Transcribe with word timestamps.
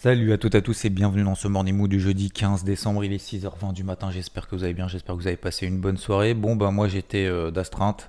Salut 0.00 0.32
à 0.32 0.38
toutes 0.38 0.54
et 0.54 0.58
à 0.58 0.62
tous 0.62 0.84
et 0.84 0.90
bienvenue 0.90 1.24
dans 1.24 1.34
ce 1.34 1.48
Morning 1.48 1.74
Mood 1.74 1.90
du 1.90 1.98
jeudi 1.98 2.30
15 2.30 2.62
décembre. 2.62 3.04
Il 3.04 3.12
est 3.12 3.16
6h20 3.16 3.72
du 3.72 3.82
matin. 3.82 4.12
J'espère 4.12 4.46
que 4.46 4.54
vous 4.54 4.62
allez 4.62 4.72
bien. 4.72 4.86
J'espère 4.86 5.16
que 5.16 5.20
vous 5.20 5.26
avez 5.26 5.36
passé 5.36 5.66
une 5.66 5.80
bonne 5.80 5.96
soirée. 5.96 6.34
Bon, 6.34 6.54
ben 6.54 6.70
moi 6.70 6.86
j'étais 6.86 7.26
euh, 7.26 7.50
d'astreinte. 7.50 8.08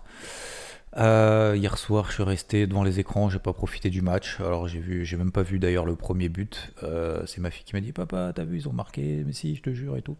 Euh, 0.98 1.56
hier 1.58 1.80
soir, 1.80 2.06
je 2.10 2.14
suis 2.14 2.24
resté 2.24 2.68
devant 2.68 2.84
les 2.84 3.00
écrans. 3.00 3.32
J'ai 3.32 3.40
pas 3.40 3.54
profité 3.54 3.90
du 3.90 4.04
match. 4.04 4.40
Alors 4.40 4.68
j'ai 4.68 4.78
vu, 4.78 5.04
j'ai 5.04 5.18
même 5.18 5.32
pas 5.32 5.42
vu 5.42 5.58
d'ailleurs 5.58 5.88
le 5.88 5.96
premier 5.96 6.30
but. 6.30 6.72
Euh, 6.84 7.24
c'est 7.26 7.42
ma 7.42 7.50
fille 7.50 7.66
qui 7.66 7.75
m'a 7.75 7.82
dit 7.82 7.92
Papa, 7.92 8.34
t'as 8.36 8.44
vu, 8.44 8.58
ils 8.58 8.70
ont 8.70 8.74
marqué. 8.74 9.24
Mais 9.26 9.34
si, 9.34 9.56
je 9.56 9.64
te 9.64 9.71
jure 9.71 9.98
et 9.98 10.04
tout. 10.04 10.16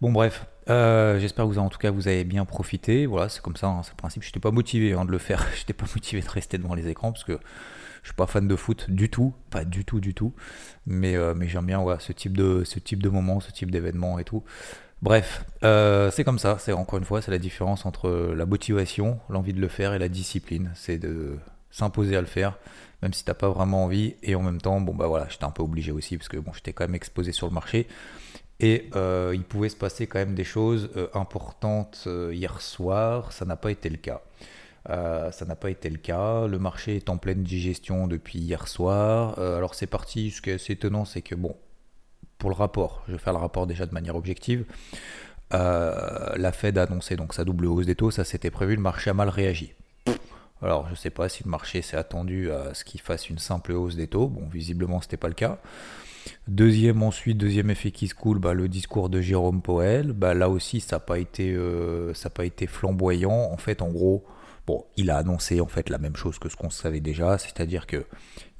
Bon, 0.00 0.12
bref. 0.12 0.46
j'espère 0.68 1.44
que 1.44 1.50
vous, 1.50 1.58
en 1.58 1.70
tout 1.70 1.78
cas, 1.78 1.90
vous 1.90 2.06
avez 2.06 2.22
bien 2.22 2.44
profité. 2.44 3.06
Voilà, 3.06 3.28
c'est 3.28 3.42
comme 3.42 3.56
ça. 3.56 3.66
Hein, 3.66 3.80
c'est 3.82 3.90
le 3.90 3.96
principe. 3.96 4.22
J'étais 4.22 4.38
pas 4.38 4.52
motivé 4.52 4.92
hein, 4.92 5.04
de 5.04 5.10
le 5.10 5.18
faire. 5.18 5.44
J'étais 5.58 5.72
pas 5.72 5.86
motivé 5.92 6.22
de 6.22 6.30
rester 6.30 6.56
devant 6.56 6.74
les 6.76 6.86
écrans 6.86 7.10
parce 7.10 7.24
que 7.24 7.40
je 8.02 8.08
suis 8.08 8.16
pas 8.16 8.26
fan 8.26 8.48
de 8.48 8.56
foot 8.56 8.90
du 8.90 9.08
tout, 9.08 9.34
pas 9.50 9.64
du 9.64 9.84
tout, 9.84 10.00
du 10.00 10.14
tout. 10.14 10.32
Mais, 10.86 11.16
euh, 11.16 11.34
mais 11.34 11.48
j'aime 11.48 11.66
bien 11.66 11.84
ce, 11.98 12.12
type 12.12 12.36
de, 12.36 12.64
ce 12.64 12.78
type 12.78 13.02
de 13.02 13.08
moment, 13.08 13.40
ce 13.40 13.50
type 13.52 13.70
d'événement 13.70 14.18
et 14.18 14.24
tout. 14.24 14.42
Bref, 15.02 15.44
euh, 15.64 16.10
c'est 16.10 16.24
comme 16.24 16.38
ça. 16.38 16.58
C'est 16.58 16.72
encore 16.72 16.98
une 16.98 17.04
fois, 17.04 17.22
c'est 17.22 17.30
la 17.30 17.38
différence 17.38 17.86
entre 17.86 18.34
la 18.34 18.46
motivation, 18.46 19.18
l'envie 19.28 19.52
de 19.52 19.60
le 19.60 19.68
faire 19.68 19.94
et 19.94 19.98
la 19.98 20.08
discipline. 20.08 20.70
C'est 20.74 20.98
de 20.98 21.38
s'imposer 21.70 22.16
à 22.16 22.20
le 22.20 22.26
faire, 22.26 22.58
même 23.02 23.12
si 23.12 23.24
t'as 23.24 23.34
pas 23.34 23.48
vraiment 23.48 23.84
envie. 23.84 24.16
Et 24.22 24.34
en 24.34 24.42
même 24.42 24.60
temps, 24.60 24.80
bon 24.80 24.94
bah 24.94 25.06
voilà, 25.06 25.26
j'étais 25.28 25.44
un 25.44 25.50
peu 25.50 25.62
obligé 25.62 25.92
aussi 25.92 26.16
parce 26.16 26.28
que 26.28 26.36
bon, 26.36 26.52
j'étais 26.52 26.72
quand 26.72 26.84
même 26.84 26.94
exposé 26.94 27.32
sur 27.32 27.46
le 27.46 27.52
marché. 27.52 27.86
Et 28.62 28.90
euh, 28.94 29.32
il 29.34 29.42
pouvait 29.42 29.70
se 29.70 29.76
passer 29.76 30.06
quand 30.06 30.18
même 30.18 30.34
des 30.34 30.44
choses 30.44 30.90
importantes 31.14 32.06
hier 32.32 32.60
soir. 32.60 33.32
Ça 33.32 33.44
n'a 33.44 33.56
pas 33.56 33.70
été 33.70 33.88
le 33.88 33.96
cas. 33.96 34.20
Euh, 34.88 35.30
ça 35.30 35.44
n'a 35.44 35.56
pas 35.56 35.70
été 35.70 35.90
le 35.90 35.98
cas. 35.98 36.46
Le 36.46 36.58
marché 36.58 36.96
est 36.96 37.10
en 37.10 37.18
pleine 37.18 37.42
digestion 37.42 38.06
depuis 38.06 38.38
hier 38.38 38.66
soir. 38.66 39.38
Euh, 39.38 39.56
alors 39.56 39.74
c'est 39.74 39.86
parti. 39.86 40.30
Ce 40.30 40.40
qui 40.40 40.50
est 40.50 40.54
assez 40.54 40.72
étonnant, 40.72 41.04
c'est 41.04 41.22
que 41.22 41.34
bon, 41.34 41.54
pour 42.38 42.50
le 42.50 42.56
rapport, 42.56 43.02
je 43.06 43.12
vais 43.12 43.18
faire 43.18 43.32
le 43.34 43.38
rapport 43.38 43.66
déjà 43.66 43.86
de 43.86 43.92
manière 43.92 44.16
objective. 44.16 44.64
Euh, 45.52 46.32
la 46.36 46.52
Fed 46.52 46.78
a 46.78 46.84
annoncé 46.84 47.16
donc 47.16 47.34
sa 47.34 47.44
double 47.44 47.66
hausse 47.66 47.86
des 47.86 47.96
taux, 47.96 48.12
ça 48.12 48.22
c'était 48.22 48.50
prévu, 48.50 48.76
le 48.76 48.82
marché 48.82 49.10
a 49.10 49.14
mal 49.14 49.28
réagi. 49.28 49.74
Alors 50.62 50.86
je 50.86 50.92
ne 50.92 50.96
sais 50.96 51.10
pas 51.10 51.28
si 51.28 51.42
le 51.42 51.50
marché 51.50 51.82
s'est 51.82 51.96
attendu 51.96 52.52
à 52.52 52.72
ce 52.74 52.84
qu'il 52.84 53.00
fasse 53.00 53.28
une 53.28 53.38
simple 53.38 53.72
hausse 53.72 53.96
des 53.96 54.06
taux. 54.06 54.28
Bon, 54.28 54.46
visiblement 54.48 55.00
c'était 55.00 55.16
pas 55.16 55.28
le 55.28 55.34
cas. 55.34 55.58
Deuxième 56.46 57.02
ensuite, 57.02 57.38
deuxième 57.38 57.70
effet 57.70 57.90
qui 57.90 58.08
se 58.08 58.14
coule, 58.14 58.38
bah, 58.38 58.52
le 58.52 58.68
discours 58.68 59.08
de 59.08 59.20
Jérôme 59.20 59.62
Powell. 59.62 60.12
Bah, 60.12 60.34
là 60.34 60.48
aussi 60.48 60.80
ça 60.80 60.96
n'a 60.96 61.00
pas 61.00 61.18
été 61.18 62.66
flamboyant. 62.66 63.50
En 63.50 63.56
fait, 63.56 63.82
en 63.82 63.88
gros, 63.88 64.24
Bon, 64.66 64.84
il 64.96 65.10
a 65.10 65.16
annoncé 65.16 65.60
en 65.60 65.66
fait 65.66 65.88
la 65.88 65.98
même 65.98 66.16
chose 66.16 66.38
que 66.38 66.48
ce 66.48 66.56
qu'on 66.56 66.70
savait 66.70 67.00
déjà, 67.00 67.38
c'est-à-dire 67.38 67.86
que 67.86 68.04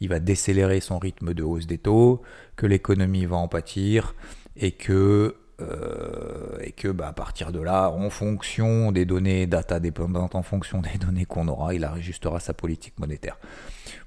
il 0.01 0.09
va 0.09 0.19
décélérer 0.19 0.81
son 0.81 0.99
rythme 0.99 1.35
de 1.35 1.43
hausse 1.43 1.67
des 1.67 1.79
taux, 1.79 2.23
que 2.57 2.67
l'économie 2.67 3.27
va 3.27 3.37
en 3.37 3.49
pâtir 3.49 4.15
et 4.57 4.73
que 4.73 5.37
euh, 5.61 6.93
bah, 6.95 7.09
à 7.09 7.13
partir 7.13 7.53
de 7.53 7.61
là, 7.61 7.91
en 7.91 8.11
fonction 8.11 8.93
des 8.93 9.05
données 9.05 9.47
data 9.47 9.81
dépendantes, 9.81 10.35
en 10.35 10.43
fonction 10.43 10.81
des 10.81 10.99
données 11.01 11.25
qu'on 11.25 11.49
aura, 11.49 11.75
il 11.75 11.85
ajustera 11.85 12.41
sa 12.41 12.55
politique 12.55 12.99
monétaire. 12.99 13.39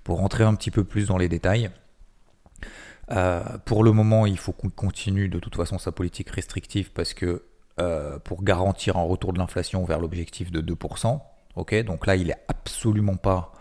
Pour 0.03 0.17
rentrer 0.17 0.43
un 0.43 0.55
petit 0.55 0.71
peu 0.71 0.83
plus 0.83 1.07
dans 1.07 1.17
les 1.17 1.29
détails, 1.29 1.69
euh, 3.11 3.41
pour 3.65 3.83
le 3.83 3.91
moment, 3.91 4.25
il 4.25 4.37
faut 4.37 4.53
qu'on 4.53 4.69
continue 4.69 5.29
de 5.29 5.39
toute 5.39 5.55
façon 5.55 5.77
sa 5.77 5.91
politique 5.91 6.29
restrictive 6.29 6.91
parce 6.91 7.13
que 7.13 7.43
euh, 7.79 8.19
pour 8.19 8.43
garantir 8.43 8.97
un 8.97 9.03
retour 9.03 9.33
de 9.33 9.39
l'inflation 9.39 9.83
vers 9.83 9.99
l'objectif 9.99 10.51
de 10.51 10.61
2%, 10.61 11.19
Ok, 11.55 11.75
donc 11.83 12.07
là, 12.07 12.15
il 12.15 12.29
est 12.29 12.43
absolument 12.47 13.15
pas 13.15 13.53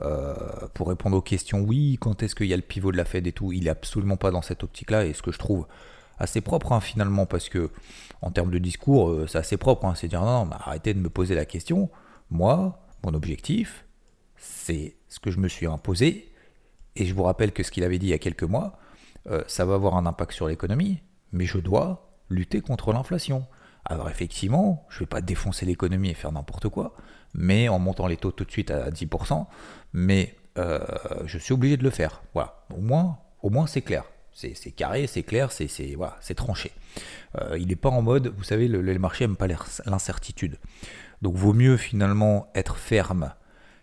euh, 0.00 0.34
pour 0.74 0.88
répondre 0.88 1.16
aux 1.16 1.22
questions. 1.22 1.60
Oui, 1.60 1.98
quand 2.00 2.22
est-ce 2.22 2.34
qu'il 2.34 2.46
y 2.46 2.52
a 2.52 2.56
le 2.56 2.62
pivot 2.62 2.92
de 2.92 2.96
la 2.96 3.04
Fed 3.04 3.26
et 3.26 3.32
tout 3.32 3.52
Il 3.52 3.66
est 3.66 3.70
absolument 3.70 4.16
pas 4.16 4.30
dans 4.30 4.42
cette 4.42 4.62
optique-là. 4.62 5.06
Et 5.06 5.12
ce 5.12 5.22
que 5.22 5.32
je 5.32 5.38
trouve 5.38 5.66
assez 6.18 6.40
propre 6.40 6.72
hein, 6.72 6.80
finalement, 6.80 7.26
parce 7.26 7.48
que 7.48 7.70
en 8.22 8.30
termes 8.30 8.50
de 8.50 8.58
discours, 8.58 9.10
euh, 9.10 9.26
c'est 9.26 9.38
assez 9.38 9.56
propre. 9.56 9.86
Hein, 9.86 9.94
c'est 9.94 10.08
dire 10.08 10.20
non, 10.20 10.44
non, 10.44 10.50
arrêtez 10.52 10.94
de 10.94 11.00
me 11.00 11.08
poser 11.08 11.34
la 11.34 11.44
question. 11.44 11.90
Moi, 12.30 12.78
mon 13.04 13.14
objectif, 13.14 13.86
c'est 14.36 14.96
ce 15.08 15.18
que 15.20 15.30
je 15.30 15.38
me 15.38 15.48
suis 15.48 15.66
imposé. 15.66 16.32
Et 16.96 17.06
je 17.06 17.14
vous 17.14 17.22
rappelle 17.22 17.52
que 17.52 17.62
ce 17.62 17.70
qu'il 17.70 17.84
avait 17.84 17.98
dit 17.98 18.06
il 18.06 18.10
y 18.10 18.14
a 18.14 18.18
quelques 18.18 18.42
mois, 18.42 18.78
euh, 19.28 19.42
ça 19.46 19.64
va 19.64 19.74
avoir 19.74 19.96
un 19.96 20.06
impact 20.06 20.32
sur 20.32 20.48
l'économie, 20.48 21.00
mais 21.32 21.46
je 21.46 21.58
dois 21.58 22.10
lutter 22.28 22.60
contre 22.60 22.92
l'inflation. 22.92 23.46
Alors 23.84 24.10
effectivement, 24.10 24.86
je 24.90 24.96
ne 24.96 25.00
vais 25.00 25.06
pas 25.06 25.20
défoncer 25.20 25.64
l'économie 25.64 26.10
et 26.10 26.14
faire 26.14 26.32
n'importe 26.32 26.68
quoi, 26.68 26.94
mais 27.34 27.68
en 27.68 27.78
montant 27.78 28.06
les 28.06 28.16
taux 28.16 28.32
tout 28.32 28.44
de 28.44 28.50
suite 28.50 28.70
à 28.70 28.90
10%, 28.90 29.46
mais 29.92 30.34
euh, 30.58 30.80
je 31.24 31.38
suis 31.38 31.52
obligé 31.54 31.76
de 31.76 31.84
le 31.84 31.90
faire. 31.90 32.22
Voilà, 32.34 32.64
au 32.74 32.80
moins, 32.80 33.18
au 33.42 33.50
moins 33.50 33.66
c'est 33.66 33.82
clair. 33.82 34.04
C'est 34.32 34.70
carré, 34.70 35.08
c'est 35.08 35.24
clair, 35.24 35.50
c'est 35.50 35.68
voilà, 35.96 36.16
tranché. 36.36 36.70
Euh, 37.40 37.58
il 37.58 37.66
n'est 37.66 37.76
pas 37.76 37.88
en 37.88 38.02
mode, 38.02 38.28
vous 38.28 38.44
savez, 38.44 38.68
le, 38.68 38.98
marché 38.98 39.26
n'aime 39.26 39.36
pas 39.36 39.48
l'incertitude. 39.48 40.58
Donc 41.22 41.34
vaut 41.34 41.52
mieux 41.52 41.76
finalement 41.76 42.48
être 42.54 42.76
ferme 42.76 43.32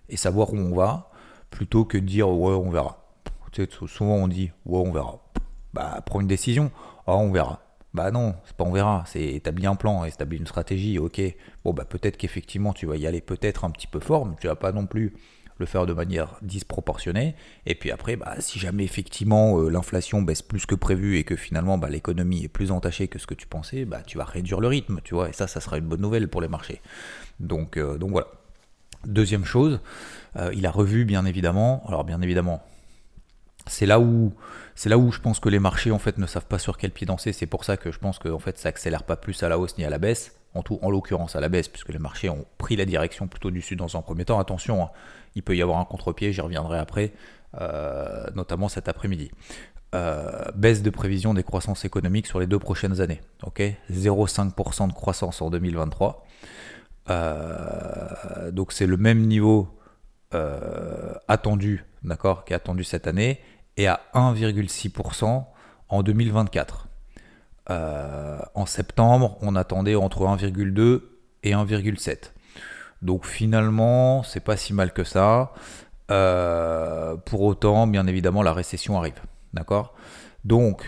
et 0.08 0.16
savoir 0.16 0.54
où 0.54 0.58
on 0.58 0.74
va, 0.74 1.12
plutôt 1.50 1.84
que 1.84 1.98
de 1.98 2.06
dire 2.06 2.30
ouais 2.30 2.54
on 2.54 2.70
verra. 2.70 3.06
souvent 3.88 4.16
on 4.16 4.30
dit 4.30 4.52
ouais 4.66 4.80
on 4.80 4.94
verra. 4.94 5.20
Bah 5.74 6.02
prends 6.06 6.22
une 6.22 6.28
décision, 6.28 6.72
ah 7.06 7.18
on 7.18 7.34
verra. 7.34 7.65
Bah 7.96 8.12
non, 8.12 8.36
c'est 8.44 8.58
pas 8.58 8.66
on 8.66 8.74
verra, 8.74 9.06
c'est 9.08 9.24
établir 9.24 9.72
un 9.72 9.78
plan, 9.78 10.04
établir 10.04 10.42
une 10.42 10.48
stratégie, 10.48 11.00
ok. 11.00 11.22
Bon 11.64 11.72
bah 11.72 11.86
peut-être 11.86 12.18
qu'effectivement 12.18 12.74
tu 12.74 12.86
vas 12.86 12.98
y 12.98 13.08
aller 13.08 13.22
peut-être 13.22 13.64
un 13.64 13.72
petit 13.72 13.88
peu 13.88 14.02
fort, 14.02 14.26
mais 14.26 14.36
tu 14.38 14.48
vas 14.48 14.56
pas 14.56 14.74
non 14.74 14.86
plus 14.86 15.14
le 15.60 15.66
faire 15.66 15.86
de 15.86 15.94
manière 15.94 16.36
disproportionnée. 16.42 17.36
Et 17.66 17.74
puis 17.74 17.92
après, 17.92 18.18
bah, 18.18 18.36
si 18.40 18.60
jamais 18.60 18.84
effectivement 18.84 19.62
euh, 19.62 19.70
l'inflation 19.70 20.22
baisse 20.22 20.42
plus 20.42 20.66
que 20.66 20.76
prévu 20.76 21.18
et 21.18 21.24
que 21.24 21.38
finalement 21.38 21.78
bah, 21.78 21.88
l'économie 21.88 22.44
est 22.44 22.50
plus 22.50 22.70
entachée 22.70 23.08
que 23.08 23.18
ce 23.18 23.28
que 23.28 23.34
tu 23.34 23.48
pensais, 23.48 23.86
bah, 23.86 24.02
tu 24.06 24.18
vas 24.18 24.26
réduire 24.26 24.60
le 24.60 24.68
rythme, 24.68 25.00
tu 25.06 25.14
vois. 25.14 25.30
Et 25.30 25.34
ça, 25.34 25.48
ça 25.48 25.62
sera 25.62 25.78
une 25.78 25.86
bonne 25.86 26.02
nouvelle 26.02 26.28
pour 26.28 26.42
les 26.42 26.50
marchés. 26.50 26.82
Donc, 27.40 27.78
euh, 27.78 27.98
donc 27.98 28.12
voilà. 28.12 28.28
Deuxième 29.06 29.46
chose, 29.46 29.80
euh, 30.36 30.52
il 30.54 30.66
a 30.66 30.72
revu 30.72 31.06
bien 31.06 31.26
évidemment. 31.26 31.84
Alors 31.88 32.04
bien 32.04 32.22
évidemment, 32.22 32.62
c'est 33.68 33.86
là 33.86 34.00
où 34.00 34.32
je 34.76 35.20
pense 35.20 35.40
que 35.40 35.50
les 35.50 35.60
marchés 35.60 35.92
en 35.92 36.00
fait 36.00 36.18
ne 36.18 36.26
savent 36.26 36.46
pas 36.46 36.60
sur 36.60 36.78
quel 36.78 36.92
pied 36.92 37.08
danser. 37.08 37.34
C'est 37.34 37.48
pour 37.48 37.64
ça 37.64 37.78
que 37.78 37.92
je 37.92 38.00
pense 38.00 38.20
que 38.20 38.30
en 38.30 38.40
fait 38.40 38.58
ça 38.58 38.70
accélère 38.70 39.04
pas 39.04 39.16
plus 39.16 39.42
à 39.44 39.50
la 39.50 39.58
hausse 39.58 39.78
ni 39.78 39.86
à 39.86 39.90
la 39.90 39.98
baisse. 39.98 40.36
En 40.54 40.64
tout, 40.64 40.80
en 40.82 40.90
l'occurrence 40.90 41.36
à 41.36 41.42
la 41.42 41.50
baisse, 41.50 41.68
puisque 41.68 41.90
les 41.90 42.00
marchés 42.00 42.30
ont 42.30 42.46
pris 42.58 42.78
la 42.78 42.86
direction 42.86 43.28
plutôt 43.28 43.52
du 43.52 43.62
sud 43.62 43.80
dans 43.80 43.98
un 43.98 44.02
premier 44.02 44.24
temps. 44.24 44.40
Attention, 44.40 44.84
hein, 44.84 44.90
il 45.36 45.44
peut 45.44 45.54
y 45.54 45.62
avoir 45.62 45.80
un 45.80 45.84
contre-pied, 45.84 46.32
j'y 46.32 46.40
reviendrai 46.40 46.80
après, 46.80 47.12
euh, 47.60 48.26
notamment 48.36 48.70
cet 48.70 48.88
après-midi. 48.88 49.32
Euh, 49.94 50.46
baisse 50.56 50.82
de 50.82 50.90
prévision 50.90 51.34
des 51.34 51.44
croissances 51.44 51.84
économiques 51.84 52.26
sur 52.26 52.40
les 52.40 52.48
deux 52.48 52.58
prochaines 52.58 53.02
années. 53.02 53.20
Ok, 53.44 53.62
0,5% 53.92 54.88
de 54.88 54.94
croissance 54.94 55.42
en 55.42 55.50
2023. 55.50 56.26
Euh, 57.10 58.52
donc 58.52 58.72
c'est 58.72 58.88
le 58.88 58.96
même 58.96 59.28
niveau 59.28 59.68
attendu, 61.28 61.86
d'accord, 62.04 62.44
qui 62.44 62.52
est 62.52 62.56
attendu 62.58 62.84
cette 62.84 63.08
année 63.08 63.40
et 63.78 63.88
à 63.88 64.02
1,6% 64.14 65.46
en 65.90 66.04
2024. 66.04 66.88
Euh, 67.70 68.40
en 68.54 68.66
septembre, 68.66 69.38
on 69.42 69.56
attendait 69.56 69.96
entre 69.96 70.22
1,2 70.22 71.02
et 71.44 71.52
1,7. 71.52 72.32
Donc 73.02 73.26
finalement, 73.26 74.24
c'est 74.24 74.40
pas 74.40 74.58
si 74.58 74.74
mal 74.74 74.94
que 74.94 75.04
ça. 75.04 75.54
Euh, 76.12 77.16
pour 77.18 77.42
autant, 77.42 77.88
bien 77.88 78.08
évidemment, 78.08 78.44
la 78.44 78.54
récession 78.54 78.98
arrive. 78.98 79.20
D'accord? 79.54 79.96
Donc, 80.44 80.86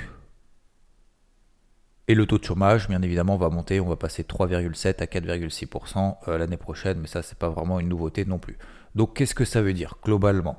et 2.08 2.16
le 2.16 2.26
taux 2.26 2.38
de 2.38 2.44
chômage, 2.44 2.88
bien 2.88 3.02
évidemment, 3.02 3.38
va 3.38 3.50
monter. 3.50 3.80
On 3.80 3.90
va 3.90 3.96
passer 3.96 4.24
de 4.24 4.28
3,7 4.28 5.02
à 5.02 5.06
4,6% 5.06 6.18
euh, 6.28 6.38
l'année 6.38 6.58
prochaine, 6.58 7.00
mais 7.02 7.08
ça, 7.08 7.22
c'est 7.22 7.38
pas 7.38 7.50
vraiment 7.50 7.80
une 7.80 7.90
nouveauté 7.90 8.24
non 8.24 8.38
plus. 8.38 8.58
Donc, 8.96 9.16
qu'est-ce 9.16 9.36
que 9.36 9.46
ça 9.46 9.62
veut 9.62 9.74
dire 9.74 9.96
globalement? 10.04 10.58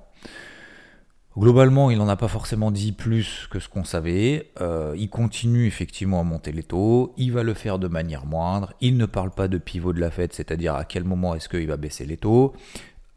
Globalement, 1.38 1.92
il 1.92 1.98
n'en 1.98 2.08
a 2.08 2.16
pas 2.16 2.26
forcément 2.26 2.72
dit 2.72 2.90
plus 2.90 3.46
que 3.48 3.60
ce 3.60 3.68
qu'on 3.68 3.84
savait. 3.84 4.50
Euh, 4.60 4.96
il 4.98 5.08
continue 5.08 5.66
effectivement 5.66 6.18
à 6.18 6.24
monter 6.24 6.50
les 6.50 6.64
taux. 6.64 7.14
Il 7.16 7.30
va 7.32 7.44
le 7.44 7.54
faire 7.54 7.78
de 7.78 7.86
manière 7.86 8.26
moindre. 8.26 8.72
Il 8.80 8.96
ne 8.96 9.06
parle 9.06 9.30
pas 9.30 9.46
de 9.46 9.56
pivot 9.56 9.92
de 9.92 10.00
la 10.00 10.10
fête, 10.10 10.32
c'est-à-dire 10.32 10.74
à 10.74 10.84
quel 10.84 11.04
moment 11.04 11.36
est-ce 11.36 11.48
qu'il 11.48 11.68
va 11.68 11.76
baisser 11.76 12.06
les 12.06 12.16
taux. 12.16 12.54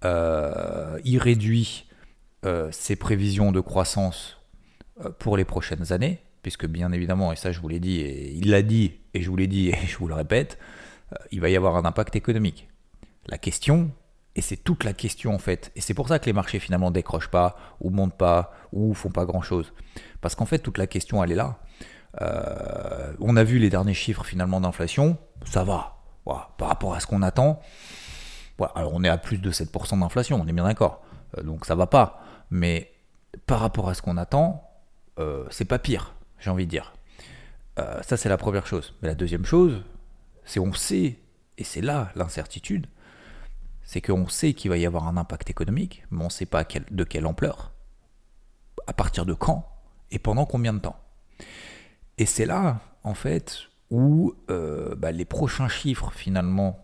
Euh, 0.05 0.99
il 1.03 1.17
réduit 1.17 1.87
euh, 2.45 2.69
ses 2.71 2.95
prévisions 2.95 3.51
de 3.51 3.59
croissance 3.59 4.37
pour 5.17 5.35
les 5.35 5.45
prochaines 5.45 5.91
années, 5.91 6.19
puisque 6.43 6.67
bien 6.67 6.91
évidemment, 6.91 7.33
et 7.33 7.35
ça 7.35 7.51
je 7.51 7.59
vous 7.59 7.69
l'ai 7.69 7.79
dit, 7.79 8.01
et 8.01 8.33
il 8.33 8.51
l'a 8.51 8.61
dit, 8.61 8.99
et 9.15 9.23
je 9.23 9.29
vous 9.31 9.35
l'ai 9.35 9.47
dit, 9.47 9.69
et 9.69 9.87
je 9.87 9.97
vous 9.97 10.07
le 10.07 10.13
répète, 10.13 10.59
il 11.31 11.41
va 11.41 11.49
y 11.49 11.55
avoir 11.55 11.75
un 11.75 11.85
impact 11.85 12.15
économique. 12.15 12.69
La 13.27 13.39
question, 13.39 13.89
et 14.35 14.41
c'est 14.41 14.57
toute 14.57 14.83
la 14.83 14.93
question 14.93 15.33
en 15.33 15.39
fait. 15.39 15.71
Et 15.75 15.81
c'est 15.81 15.93
pour 15.93 16.07
ça 16.07 16.19
que 16.19 16.25
les 16.25 16.33
marchés 16.33 16.59
finalement 16.59 16.91
décrochent 16.91 17.29
pas, 17.29 17.55
ou 17.79 17.89
montent 17.89 18.17
pas, 18.17 18.53
ou 18.71 18.93
font 18.93 19.09
pas 19.09 19.25
grand 19.25 19.41
chose. 19.41 19.73
Parce 20.21 20.35
qu'en 20.35 20.45
fait, 20.45 20.59
toute 20.59 20.77
la 20.77 20.87
question, 20.87 21.23
elle 21.23 21.31
est 21.31 21.35
là. 21.35 21.59
Euh, 22.21 23.13
on 23.19 23.35
a 23.35 23.43
vu 23.43 23.57
les 23.59 23.69
derniers 23.69 23.93
chiffres 23.93 24.25
finalement 24.25 24.61
d'inflation, 24.61 25.17
ça 25.45 25.63
va. 25.63 25.97
par 26.25 26.67
rapport 26.67 26.93
à 26.93 26.99
ce 26.99 27.07
qu'on 27.07 27.21
attend, 27.21 27.61
alors 28.75 28.91
on 28.93 29.03
est 29.03 29.09
à 29.09 29.17
plus 29.17 29.39
de 29.39 29.51
7% 29.51 29.99
d'inflation, 29.99 30.39
on 30.41 30.47
est 30.47 30.53
bien 30.53 30.65
d'accord. 30.65 31.01
Euh, 31.37 31.43
donc 31.43 31.65
ça 31.65 31.75
va 31.75 31.87
pas. 31.87 32.21
Mais 32.51 32.91
par 33.45 33.59
rapport 33.59 33.89
à 33.89 33.93
ce 33.93 34.01
qu'on 34.01 34.17
attend, 34.17 34.67
c'est 35.51 35.65
pas 35.65 35.77
pire, 35.77 36.15
j'ai 36.39 36.49
envie 36.49 36.65
de 36.65 36.71
dire. 36.71 36.93
ça, 37.77 38.17
c'est 38.17 38.27
la 38.27 38.37
première 38.37 38.65
chose. 38.65 38.95
Mais 39.01 39.07
la 39.07 39.13
deuxième 39.13 39.45
chose, 39.45 39.83
c'est 40.45 40.59
on 40.59 40.73
sait, 40.73 41.19
et 41.59 41.63
c'est 41.63 41.81
là 41.81 42.11
l'incertitude, 42.15 42.87
c'est 43.91 43.99
qu'on 43.99 44.29
sait 44.29 44.53
qu'il 44.53 44.71
va 44.71 44.77
y 44.77 44.85
avoir 44.85 45.09
un 45.09 45.17
impact 45.17 45.49
économique, 45.49 46.05
mais 46.11 46.21
on 46.21 46.27
ne 46.27 46.29
sait 46.29 46.45
pas 46.45 46.63
de 46.63 47.03
quelle 47.03 47.25
ampleur, 47.25 47.73
à 48.87 48.93
partir 48.93 49.25
de 49.25 49.33
quand, 49.33 49.67
et 50.11 50.17
pendant 50.17 50.45
combien 50.45 50.71
de 50.71 50.79
temps. 50.79 50.95
Et 52.17 52.25
c'est 52.25 52.45
là, 52.45 52.79
en 53.03 53.13
fait, 53.13 53.63
où 53.89 54.33
euh, 54.49 54.95
bah, 54.95 55.11
les 55.11 55.25
prochains 55.25 55.67
chiffres, 55.67 56.13
finalement, 56.15 56.79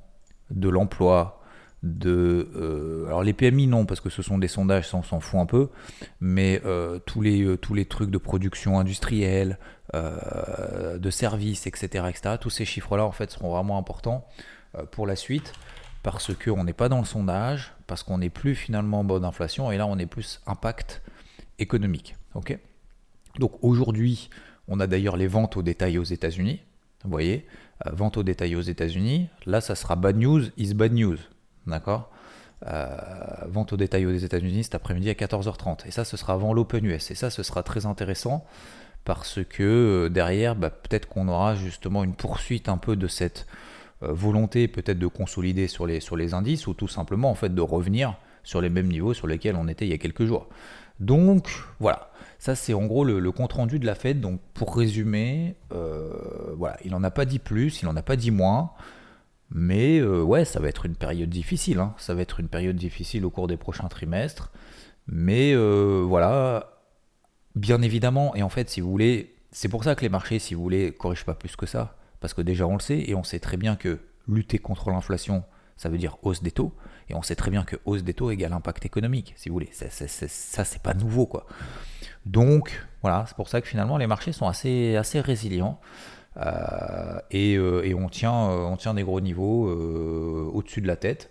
de 0.51 0.67
l'emploi, 0.67 1.41
de... 1.81 2.49
Euh, 2.57 3.05
alors 3.05 3.23
les 3.23 3.31
PMI, 3.31 3.67
non, 3.67 3.85
parce 3.85 4.01
que 4.01 4.09
ce 4.09 4.21
sont 4.21 4.37
des 4.37 4.49
sondages, 4.49 4.89
ça 4.89 4.97
on 4.97 5.03
s'en 5.03 5.21
fout 5.21 5.39
un 5.39 5.45
peu, 5.45 5.69
mais 6.19 6.61
euh, 6.65 6.99
tous, 6.99 7.21
les, 7.21 7.57
tous 7.57 7.73
les 7.73 7.85
trucs 7.85 8.11
de 8.11 8.17
production 8.17 8.79
industrielle, 8.79 9.59
de 9.93 11.09
services, 11.09 11.67
etc., 11.67 12.07
etc., 12.09 12.35
tous 12.41 12.49
ces 12.49 12.65
chiffres-là, 12.65 13.05
en 13.05 13.13
fait, 13.13 13.31
seront 13.31 13.51
vraiment 13.51 13.77
importants 13.77 14.27
pour 14.91 15.07
la 15.07 15.15
suite 15.15 15.53
parce 16.03 16.33
qu'on 16.33 16.63
n'est 16.63 16.73
pas 16.73 16.89
dans 16.89 16.99
le 16.99 17.05
sondage, 17.05 17.73
parce 17.87 18.03
qu'on 18.03 18.19
n'est 18.19 18.29
plus 18.29 18.55
finalement 18.55 19.01
en 19.01 19.03
mode 19.03 19.25
inflation, 19.25 19.71
et 19.71 19.77
là 19.77 19.87
on 19.87 19.97
est 19.97 20.05
plus 20.05 20.41
impact 20.45 21.01
économique. 21.59 22.15
Donc 23.39 23.63
aujourd'hui, 23.63 24.29
on 24.67 24.79
a 24.79 24.87
d'ailleurs 24.87 25.17
les 25.17 25.27
ventes 25.27 25.57
au 25.57 25.61
détail 25.61 25.97
aux 25.97 26.03
États-Unis. 26.03 26.61
Vous 27.03 27.09
voyez, 27.09 27.47
euh, 27.85 27.91
vente 27.93 28.17
au 28.17 28.23
détail 28.23 28.55
aux 28.55 28.61
États-Unis. 28.61 29.27
Là, 29.45 29.61
ça 29.61 29.75
sera 29.75 29.95
bad 29.95 30.17
news 30.17 30.43
is 30.57 30.73
bad 30.73 30.93
news. 30.93 31.17
D'accord? 31.67 32.11
Euh, 32.65 32.97
Vente 33.47 33.73
au 33.73 33.77
détail 33.77 34.07
aux 34.07 34.15
États-Unis 34.15 34.63
cet 34.63 34.75
après-midi 34.75 35.09
à 35.09 35.13
14h30. 35.13 35.85
Et 35.87 35.91
ça, 35.91 36.03
ce 36.03 36.17
sera 36.17 36.33
avant 36.33 36.53
l'Open 36.53 36.83
US. 36.85 37.11
Et 37.11 37.15
ça, 37.15 37.29
ce 37.29 37.43
sera 37.43 37.61
très 37.61 37.85
intéressant 37.85 38.45
parce 39.05 39.39
que 39.47 39.63
euh, 39.63 40.09
derrière, 40.09 40.55
bah, 40.55 40.71
peut-être 40.71 41.07
qu'on 41.07 41.27
aura 41.27 41.55
justement 41.55 42.03
une 42.03 42.15
poursuite 42.15 42.67
un 42.67 42.77
peu 42.77 42.95
de 42.95 43.07
cette 43.07 43.45
volonté 44.01 44.67
peut-être 44.67 44.99
de 44.99 45.07
consolider 45.07 45.67
sur 45.67 45.87
les, 45.87 46.33
indices 46.33 46.67
ou 46.67 46.73
tout 46.73 46.87
simplement 46.87 47.31
en 47.31 47.35
fait 47.35 47.53
de 47.53 47.61
revenir 47.61 48.15
sur 48.43 48.61
les 48.61 48.69
mêmes 48.69 48.87
niveaux 48.87 49.13
sur 49.13 49.27
lesquels 49.27 49.55
on 49.55 49.67
était 49.67 49.85
il 49.85 49.89
y 49.89 49.93
a 49.93 49.97
quelques 49.97 50.25
jours. 50.25 50.47
Donc 50.99 51.49
voilà, 51.79 52.11
ça 52.39 52.55
c'est 52.55 52.73
en 52.73 52.85
gros 52.85 53.03
le, 53.03 53.31
compte 53.31 53.53
rendu 53.53 53.79
de 53.79 53.85
la 53.85 53.95
fête. 53.95 54.21
Donc 54.21 54.39
pour 54.53 54.75
résumer, 54.75 55.55
euh, 55.73 56.11
il 56.83 56.91
n'en 56.91 57.03
a 57.03 57.11
pas 57.11 57.25
dit 57.25 57.39
plus, 57.39 57.81
il 57.81 57.85
n'en 57.85 57.95
a 57.95 58.03
pas 58.03 58.15
dit 58.15 58.31
moins. 58.31 58.71
Mais 59.49 59.99
euh, 59.99 60.21
ouais, 60.21 60.45
ça 60.45 60.59
va 60.59 60.67
être 60.67 60.85
une 60.85 60.95
période 60.95 61.29
difficile. 61.29 61.79
Hein. 61.79 61.93
Ça 61.97 62.13
va 62.13 62.21
être 62.21 62.39
une 62.39 62.49
période 62.49 62.75
difficile 62.75 63.25
au 63.25 63.29
cours 63.29 63.47
des 63.47 63.57
prochains 63.57 63.87
trimestres. 63.87 64.51
Mais 65.07 65.53
euh, 65.53 66.03
voilà, 66.05 66.81
bien 67.55 67.81
évidemment, 67.81 68.35
et 68.35 68.43
en 68.43 68.49
fait, 68.49 68.69
si 68.69 68.81
vous 68.81 68.91
voulez, 68.91 69.35
c'est 69.51 69.69
pour 69.69 69.83
ça 69.83 69.95
que 69.95 70.01
les 70.01 70.09
marchés, 70.09 70.39
si 70.39 70.53
vous 70.53 70.61
voulez, 70.61 70.91
corrigent 70.91 71.25
pas 71.25 71.33
plus 71.33 71.55
que 71.55 71.65
ça. 71.65 71.96
Parce 72.19 72.33
que 72.33 72.41
déjà 72.41 72.67
on 72.67 72.73
le 72.73 72.81
sait, 72.81 73.03
et 73.07 73.15
on 73.15 73.23
sait 73.23 73.39
très 73.39 73.57
bien 73.57 73.75
que 73.75 73.99
lutter 74.27 74.59
contre 74.59 74.89
l'inflation, 74.89 75.43
ça 75.75 75.89
veut 75.89 75.97
dire 75.97 76.17
hausse 76.23 76.41
des 76.41 76.51
taux. 76.51 76.73
Et 77.09 77.15
on 77.15 77.21
sait 77.21 77.35
très 77.35 77.51
bien 77.51 77.63
que 77.63 77.77
hausse 77.85 78.03
des 78.03 78.13
taux 78.13 78.31
égale 78.31 78.53
impact 78.53 78.85
économique, 78.85 79.33
si 79.37 79.49
vous 79.49 79.53
voulez. 79.53 79.69
Ça, 79.71 80.65
c'est 80.65 80.81
pas 80.81 80.93
nouveau, 80.93 81.25
quoi. 81.25 81.45
Donc, 82.25 82.85
voilà, 83.01 83.23
c'est 83.27 83.35
pour 83.35 83.47
ça 83.47 83.61
que 83.61 83.67
finalement, 83.67 83.97
les 83.97 84.07
marchés 84.07 84.33
sont 84.33 84.47
assez, 84.47 84.97
assez 84.97 85.21
résilients. 85.21 85.79
Euh, 86.37 87.19
euh, 87.33 87.81
et, 87.83 87.93
on, 87.93 88.09
tient, 88.09 88.49
euh, 88.49 88.65
on 88.65 88.77
tient 88.77 88.93
des 88.93 89.03
gros 89.03 89.21
niveaux 89.21 89.69
au-dessus 90.53 90.81
de 90.81 90.87
la 90.87 90.95
tête. 90.95 91.29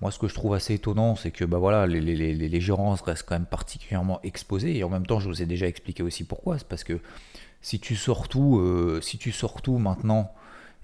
Moi, 0.00 0.10
ce 0.10 0.18
que 0.18 0.26
je 0.26 0.34
trouve 0.34 0.54
assez 0.54 0.74
étonnant, 0.74 1.14
c'est 1.14 1.30
que 1.30 1.44
bah, 1.44 1.58
voilà, 1.58 1.86
les, 1.86 2.00
les, 2.00 2.34
les, 2.34 2.60
gérances 2.60 3.02
restent 3.02 3.22
quand 3.22 3.36
même 3.36 3.46
particulièrement 3.46 4.20
exposées. 4.24 4.76
Et 4.76 4.84
en 4.84 4.88
même 4.88 5.06
temps, 5.06 5.20
je 5.20 5.28
vous 5.28 5.42
ai 5.42 5.46
déjà 5.46 5.66
expliqué 5.66 6.02
aussi 6.02 6.24
pourquoi. 6.24 6.58
C'est 6.58 6.66
parce 6.66 6.82
que 6.82 6.98
si 7.62 7.80
tu 7.80 7.96
sors 7.96 8.28
tout, 8.28 9.00
si 9.00 9.18
tu 9.18 9.32
sors 9.32 9.62
tout 9.62 9.78
maintenant 9.78 10.34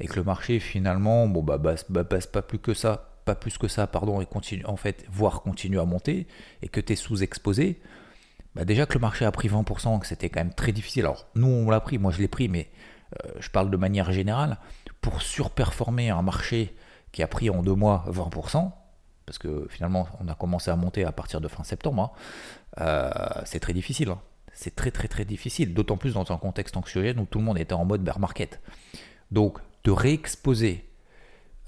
et 0.00 0.06
que 0.06 0.16
le 0.16 0.24
marché 0.24 0.60
finalement 0.60 1.26
bon, 1.26 1.42
bah, 1.42 1.58
basse, 1.58 1.84
bah, 1.90 2.04
pas 2.04 2.42
plus 2.42 2.58
que 2.58 2.74
ça, 2.74 3.08
pas 3.24 3.34
plus 3.34 3.58
que 3.58 3.68
ça, 3.68 3.86
pardon, 3.86 4.20
et 4.20 4.26
continue, 4.26 4.64
en 4.64 4.76
fait, 4.76 5.04
voire 5.10 5.42
continue 5.42 5.78
à 5.78 5.84
monter, 5.84 6.26
et 6.62 6.68
que 6.68 6.80
tu 6.80 6.94
es 6.94 6.96
sous-exposé, 6.96 7.80
bah 8.54 8.64
déjà 8.64 8.86
que 8.86 8.94
le 8.94 9.00
marché 9.00 9.24
a 9.26 9.32
pris 9.32 9.48
20%, 9.48 10.00
que 10.00 10.06
c'était 10.06 10.30
quand 10.30 10.40
même 10.40 10.54
très 10.54 10.72
difficile. 10.72 11.04
Alors, 11.04 11.26
nous, 11.34 11.46
on 11.46 11.68
l'a 11.68 11.80
pris, 11.80 11.98
moi 11.98 12.10
je 12.10 12.20
l'ai 12.20 12.28
pris, 12.28 12.48
mais 12.48 12.70
euh, 13.22 13.32
je 13.38 13.50
parle 13.50 13.70
de 13.70 13.76
manière 13.76 14.12
générale, 14.12 14.58
pour 15.00 15.20
surperformer 15.20 16.08
un 16.08 16.22
marché 16.22 16.74
qui 17.12 17.22
a 17.22 17.28
pris 17.28 17.50
en 17.50 17.62
deux 17.62 17.74
mois 17.74 18.06
20%, 18.08 18.72
parce 19.26 19.36
que 19.36 19.66
finalement, 19.68 20.08
on 20.20 20.28
a 20.28 20.34
commencé 20.34 20.70
à 20.70 20.76
monter 20.76 21.04
à 21.04 21.12
partir 21.12 21.42
de 21.42 21.48
fin 21.48 21.64
septembre, 21.64 22.02
hein, 22.02 22.80
euh, 22.80 23.42
c'est 23.44 23.60
très 23.60 23.74
difficile. 23.74 24.08
Hein. 24.08 24.20
C'est 24.60 24.74
très 24.74 24.90
très 24.90 25.06
très 25.06 25.24
difficile, 25.24 25.72
d'autant 25.72 25.96
plus 25.96 26.14
dans 26.14 26.32
un 26.32 26.36
contexte 26.36 26.76
anxiogène 26.76 27.20
où 27.20 27.26
tout 27.26 27.38
le 27.38 27.44
monde 27.44 27.58
était 27.58 27.74
en 27.74 27.84
mode 27.84 28.02
bear 28.02 28.18
market. 28.18 28.60
Donc, 29.30 29.58
de 29.84 29.92
réexposer 29.92 30.84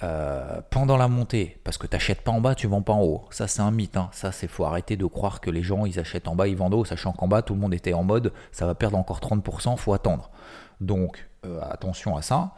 euh, 0.02 0.60
pendant 0.70 0.96
la 0.96 1.06
montée, 1.06 1.60
parce 1.62 1.78
que 1.78 1.86
tu 1.86 1.94
n'achètes 1.94 2.22
pas 2.22 2.32
en 2.32 2.40
bas, 2.40 2.56
tu 2.56 2.66
vends 2.66 2.82
pas 2.82 2.94
en 2.94 3.02
haut. 3.02 3.28
Ça, 3.30 3.46
c'est 3.46 3.62
un 3.62 3.70
mythe. 3.70 3.96
Hein. 3.96 4.08
Ça, 4.10 4.32
c'est 4.32 4.48
faut 4.48 4.64
arrêter 4.64 4.96
de 4.96 5.06
croire 5.06 5.40
que 5.40 5.52
les 5.52 5.62
gens, 5.62 5.86
ils 5.86 6.00
achètent 6.00 6.26
en 6.26 6.34
bas, 6.34 6.48
ils 6.48 6.56
vendent 6.56 6.74
en 6.74 6.78
haut, 6.78 6.84
sachant 6.84 7.12
qu'en 7.12 7.28
bas, 7.28 7.42
tout 7.42 7.54
le 7.54 7.60
monde 7.60 7.74
était 7.74 7.92
en 7.92 8.02
mode, 8.02 8.32
ça 8.50 8.66
va 8.66 8.74
perdre 8.74 8.98
encore 8.98 9.20
30%, 9.20 9.76
faut 9.76 9.92
attendre. 9.92 10.32
Donc, 10.80 11.28
euh, 11.46 11.60
attention 11.62 12.16
à 12.16 12.22
ça. 12.22 12.56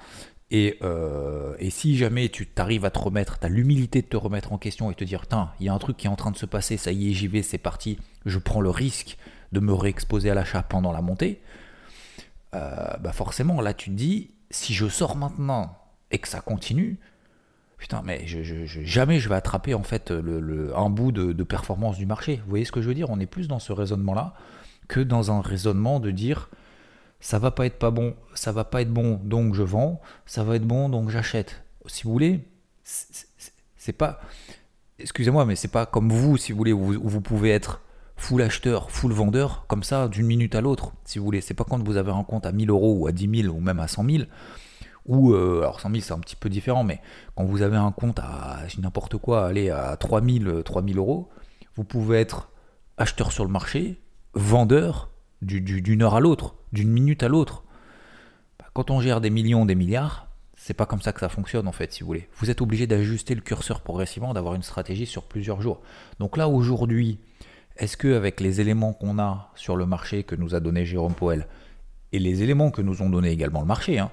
Et, 0.51 0.79
euh, 0.81 1.57
et, 1.59 1.69
si 1.69 1.99
jamais 1.99 2.31
tu 2.31 2.47
t'arrives 2.47 2.87
à 2.87 2.91
te 2.91 2.99
remettre, 2.99 3.39
tu 3.39 3.45
as 3.45 3.51
l'humilité 3.51 4.01
de 4.01 4.07
te 4.07 4.17
remettre 4.17 4.55
en 4.55 4.57
question 4.57 4.91
et 4.91 4.95
te 4.95 5.05
dire, 5.05 5.27
tiens, 5.27 5.51
il 5.61 5.67
y 5.67 5.69
a 5.69 5.75
un 5.75 5.79
truc 5.79 5.99
qui 5.99 6.07
est 6.07 6.11
en 6.11 6.17
train 6.17 6.31
de 6.31 6.39
se 6.39 6.47
passer, 6.47 6.79
ça 6.79 6.91
y 6.91 7.11
est, 7.11 7.13
j'y 7.13 7.29
vais, 7.29 7.43
c'est 7.43 7.59
parti, 7.59 7.99
je 8.25 8.39
prends 8.39 8.63
le 8.63 8.71
risque 8.71 9.19
de 9.53 9.61
me 9.61 9.73
réexposer 9.73 10.31
à 10.31 10.35
l'achat 10.35 10.63
pendant 10.63 10.93
la 10.93 11.03
montée, 11.03 11.41
bah 12.53 13.13
forcément, 13.13 13.61
là, 13.61 13.73
tu 13.73 13.91
te 13.91 13.95
dis, 13.95 14.31
si 14.51 14.75
je 14.75 14.87
sors 14.89 15.17
maintenant 15.17 15.79
et 16.11 16.19
que 16.19 16.29
ça 16.29 16.41
continue, 16.41 16.99
putain, 17.79 18.03
mais 18.05 18.25
jamais 18.27 19.19
je 19.19 19.29
vais 19.29 19.35
attraper 19.35 19.75
en 19.75 19.83
fait 19.83 20.11
le, 20.11 20.77
un 20.77 20.89
bout 20.89 21.11
de, 21.11 21.43
performance 21.43 21.97
du 21.97 22.07
marché. 22.07 22.37
Vous 22.45 22.51
voyez 22.51 22.65
ce 22.65 22.71
que 22.71 22.81
je 22.81 22.89
veux 22.89 22.95
dire? 22.95 23.11
On 23.11 23.19
est 23.19 23.27
plus 23.27 23.49
dans 23.49 23.59
ce 23.59 23.73
raisonnement-là 23.73 24.35
que 24.87 25.01
dans 25.01 25.33
un 25.33 25.41
raisonnement 25.41 25.99
de 25.99 26.11
dire 26.11 26.49
ça 27.19 27.39
va 27.39 27.51
pas 27.51 27.67
être 27.67 27.79
pas 27.79 27.91
bon, 27.91 28.15
ça 28.35 28.53
va 28.53 28.65
pas 28.65 28.83
être 28.83 28.93
bon, 28.93 29.21
donc 29.23 29.55
je 29.55 29.63
vends, 29.63 30.01
ça 30.27 30.45
va 30.45 30.57
être 30.57 30.67
bon, 30.67 30.89
donc 30.89 31.09
j'achète. 31.09 31.63
Si 31.87 32.03
vous 32.03 32.13
voulez, 32.13 32.41
c'est 32.85 33.93
pas, 33.93 34.21
excusez-moi, 34.99 35.45
mais 35.45 35.57
c'est 35.57 35.69
pas 35.69 35.87
comme 35.87 36.11
vous, 36.11 36.37
si 36.37 36.53
vous 36.53 36.59
voulez, 36.59 36.73
où 36.73 37.09
vous, 37.09 37.21
pouvez 37.21 37.51
être 37.51 37.81
full 38.23 38.41
acheteur, 38.43 38.89
full 38.93 39.13
vendeur, 39.13 39.65
comme 39.67 39.83
ça, 39.83 40.07
d'une 40.07 40.27
minute 40.27 40.55
à 40.55 40.61
l'autre, 40.61 40.93
si 41.05 41.19
vous 41.19 41.25
voulez. 41.25 41.41
C'est 41.41 41.55
pas 41.55 41.65
quand 41.65 41.83
vous 41.83 41.97
avez 41.97 42.13
un 42.13 42.23
compte 42.23 42.47
à 42.47 42.53
1000 42.53 42.71
euros 42.71 42.95
ou 42.97 43.09
à 43.09 43.13
10 43.13 43.43
000 43.43 43.55
ou 43.55 43.61
même 43.61 43.81
à 43.81 43.89
100 43.89 44.05
000 44.09 44.25
ou 45.07 45.33
euh, 45.33 45.63
alors 45.63 45.81
100 45.81 45.91
000 45.91 46.01
c'est 46.03 46.13
un 46.13 46.21
petit 46.21 46.37
peu 46.37 46.49
différent, 46.49 46.85
mais 46.85 47.01
quand 47.35 47.45
vous 47.45 47.63
avez 47.63 47.77
un 47.77 47.91
compte 47.91 48.21
à 48.21 48.61
n'importe 48.79 49.17
quoi, 49.17 49.45
aller 49.47 49.71
à 49.71 49.97
3000, 49.97 50.63
3000 50.65 50.99
euros, 50.99 51.31
vous 51.75 51.83
pouvez 51.83 52.21
être 52.21 52.51
acheteur 52.97 53.33
sur 53.33 53.45
le 53.45 53.51
marché, 53.51 54.01
vendeur 54.35 55.11
d'une 55.41 56.03
heure 56.03 56.15
à 56.15 56.21
l'autre, 56.21 56.55
d'une 56.73 56.91
minute 56.91 57.25
à 57.25 57.29
l'autre. 57.29 57.65
Bah, 58.61 58.67
quand 58.73 58.93
on 58.93 59.01
gère 59.01 59.21
des 59.21 59.31
millions, 59.31 59.67
des 59.67 59.75
milliards, 59.75 60.29
c'est 60.55 60.75
pas 60.75 60.87
comme 60.87 61.03
ça 61.03 61.13
que 61.13 61.19
ça 61.19 61.29
fonctionne 61.29 61.67
en 61.67 61.73
fait, 61.73 61.93
si 61.93 62.03
vous 62.03 62.07
voulez. 62.07 62.29
Vous 62.37 62.51
êtes 62.51 62.61
obligé 62.61 62.87
d'ajuster 62.87 63.35
le 63.35 63.41
curseur 63.41 63.81
progressivement, 63.81 64.33
d'avoir 64.33 64.55
une 64.55 64.63
stratégie 64.63 65.07
sur 65.07 65.25
plusieurs 65.25 65.61
jours. 65.61 65.81
Donc 66.21 66.37
là 66.37 66.49
aujourd'hui, 66.49 67.19
est-ce 67.77 67.97
que 67.97 68.15
avec 68.15 68.41
les 68.41 68.61
éléments 68.61 68.93
qu'on 68.93 69.19
a 69.19 69.51
sur 69.55 69.77
le 69.77 69.87
marché 69.87 70.25
que 70.25 70.35
nous 70.35 70.55
a 70.55 70.61
donné 70.61 70.85
Jérôme 70.85 71.15
Poel 71.15 71.47
et 72.13 72.19
les 72.19 72.43
éléments 72.43 72.71
que 72.71 72.83
nous 72.83 73.03
ont 73.03 73.11
donné 73.11 73.31
également 73.31 73.61
le 73.61 73.67
marché, 73.67 73.99
hein, 73.99 74.11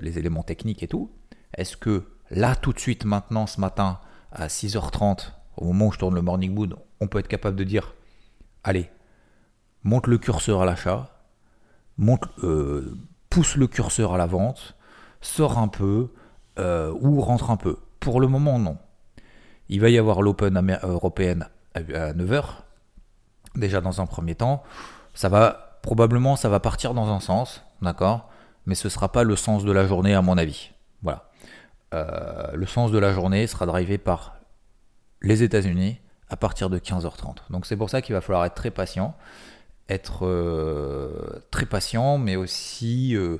les 0.00 0.18
éléments 0.18 0.42
techniques 0.42 0.82
et 0.82 0.88
tout. 0.88 1.10
Est-ce 1.56 1.76
que 1.76 2.04
là, 2.30 2.56
tout 2.56 2.72
de 2.72 2.80
suite, 2.80 3.04
maintenant, 3.04 3.46
ce 3.46 3.60
matin, 3.60 4.00
à 4.32 4.48
6h30, 4.48 5.32
au 5.56 5.66
moment 5.66 5.86
où 5.86 5.92
je 5.92 5.98
tourne 5.98 6.14
le 6.14 6.22
morning 6.22 6.52
mood, 6.52 6.76
on 7.00 7.06
peut 7.06 7.18
être 7.18 7.28
capable 7.28 7.56
de 7.56 7.64
dire 7.64 7.94
allez, 8.64 8.90
monte 9.84 10.08
le 10.08 10.18
curseur 10.18 10.62
à 10.62 10.64
l'achat, 10.64 11.16
euh, 12.42 12.94
pousse 13.30 13.56
le 13.56 13.66
curseur 13.68 14.14
à 14.14 14.18
la 14.18 14.26
vente, 14.26 14.76
sort 15.20 15.58
un 15.58 15.68
peu 15.68 16.12
euh, 16.58 16.92
ou 17.00 17.20
rentre 17.20 17.50
un 17.50 17.56
peu. 17.56 17.76
Pour 18.00 18.20
le 18.20 18.26
moment, 18.26 18.58
non. 18.58 18.76
Il 19.68 19.80
va 19.80 19.88
y 19.88 19.98
avoir 19.98 20.22
l'Open 20.22 20.78
européenne 20.82 21.48
à 21.74 22.12
9h, 22.12 22.44
déjà 23.56 23.80
dans 23.80 24.00
un 24.00 24.06
premier 24.06 24.34
temps. 24.34 24.62
Ça 25.14 25.28
va 25.28 25.78
probablement 25.82 26.36
ça 26.36 26.48
va 26.48 26.60
partir 26.60 26.94
dans 26.94 27.10
un 27.10 27.20
sens, 27.20 27.62
d'accord 27.82 28.28
mais 28.66 28.74
ce 28.74 28.88
ne 28.88 28.90
sera 28.90 29.10
pas 29.10 29.22
le 29.22 29.36
sens 29.36 29.64
de 29.64 29.72
la 29.72 29.86
journée 29.86 30.14
à 30.14 30.22
mon 30.22 30.36
avis. 30.36 30.70
Voilà. 31.02 31.30
Euh, 31.94 32.50
le 32.52 32.66
sens 32.66 32.90
de 32.90 32.98
la 32.98 33.12
journée 33.12 33.46
sera 33.46 33.64
drivé 33.64 33.96
par 33.96 34.36
les 35.22 35.42
États-Unis 35.42 35.98
à 36.28 36.36
partir 36.36 36.68
de 36.68 36.78
15h30. 36.78 37.36
Donc 37.50 37.64
c'est 37.64 37.76
pour 37.76 37.88
ça 37.88 38.02
qu'il 38.02 38.14
va 38.14 38.20
falloir 38.20 38.44
être 38.44 38.56
très 38.56 38.72
patient, 38.72 39.16
être 39.88 40.26
euh, 40.26 41.40
très 41.52 41.64
patient, 41.66 42.18
mais 42.18 42.34
aussi 42.34 43.14
euh, 43.14 43.38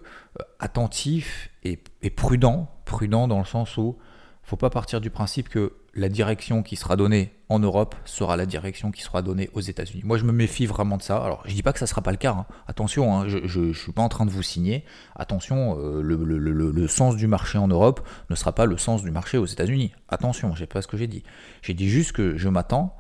attentif 0.60 1.50
et, 1.64 1.76
prudent. 2.10 2.70
Prudent 2.84 3.26
dans 3.26 3.38
le 3.40 3.44
sens 3.44 3.76
où 3.76 3.98
faut 4.44 4.56
pas 4.56 4.70
partir 4.70 5.00
du 5.00 5.10
principe 5.10 5.48
que 5.48 5.72
la 5.96 6.10
direction 6.10 6.62
qui 6.62 6.76
sera 6.76 6.94
donnée 6.94 7.32
en 7.48 7.58
Europe 7.58 7.94
sera 8.04 8.36
la 8.36 8.44
direction 8.44 8.90
qui 8.90 9.02
sera 9.02 9.22
donnée 9.22 9.48
aux 9.54 9.60
États-Unis. 9.60 10.02
Moi, 10.04 10.18
je 10.18 10.24
me 10.24 10.32
méfie 10.32 10.66
vraiment 10.66 10.98
de 10.98 11.02
ça. 11.02 11.16
Alors, 11.16 11.42
je 11.46 11.54
dis 11.54 11.62
pas 11.62 11.72
que 11.72 11.78
ça 11.78 11.86
sera 11.86 12.02
pas 12.02 12.10
le 12.10 12.18
cas. 12.18 12.32
hein. 12.32 12.46
Attention, 12.68 13.16
hein, 13.16 13.26
je, 13.28 13.60
ne 13.60 13.72
suis 13.72 13.92
pas 13.92 14.02
en 14.02 14.10
train 14.10 14.26
de 14.26 14.30
vous 14.30 14.42
signer. 14.42 14.84
Attention, 15.14 15.78
euh, 15.80 16.02
le, 16.02 16.88
sens 16.88 17.16
du 17.16 17.26
marché 17.26 17.56
en 17.56 17.68
Europe 17.68 18.06
ne 18.28 18.34
sera 18.34 18.54
pas 18.54 18.66
le 18.66 18.76
sens 18.76 19.02
du 19.02 19.10
marché 19.10 19.38
aux 19.38 19.46
États-Unis. 19.46 19.92
Attention, 20.08 20.54
j'ai 20.54 20.66
pas 20.66 20.82
ce 20.82 20.86
que 20.86 20.98
j'ai 20.98 21.06
dit. 21.06 21.22
J'ai 21.62 21.74
dit 21.74 21.88
juste 21.88 22.12
que 22.12 22.36
je 22.36 22.48
m'attends 22.48 22.94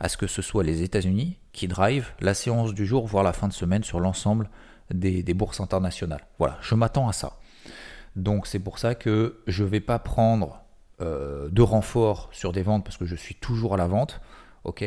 à 0.00 0.08
ce 0.08 0.16
que 0.16 0.26
ce 0.26 0.42
soit 0.42 0.64
les 0.64 0.82
États-Unis 0.82 1.38
qui 1.52 1.68
drive 1.68 2.08
la 2.20 2.34
séance 2.34 2.74
du 2.74 2.84
jour, 2.84 3.06
voire 3.06 3.22
la 3.22 3.32
fin 3.32 3.46
de 3.46 3.52
semaine 3.52 3.84
sur 3.84 4.00
l'ensemble 4.00 4.50
des 4.90 5.34
bourses 5.34 5.60
internationales. 5.60 6.26
Voilà, 6.38 6.58
je 6.62 6.74
m'attends 6.74 7.08
à 7.08 7.12
ça. 7.12 7.38
Donc 8.16 8.46
c'est 8.46 8.58
pour 8.58 8.78
ça 8.78 8.96
que 8.96 9.40
je 9.46 9.62
ne 9.62 9.68
vais 9.68 9.80
pas 9.80 10.00
prendre 10.00 10.64
euh, 11.00 11.48
de 11.50 11.62
renfort 11.62 12.28
sur 12.32 12.52
des 12.52 12.62
ventes 12.62 12.84
parce 12.84 12.96
que 12.96 13.06
je 13.06 13.16
suis 13.16 13.34
toujours 13.34 13.74
à 13.74 13.76
la 13.76 13.86
vente. 13.86 14.20
Ok, 14.64 14.84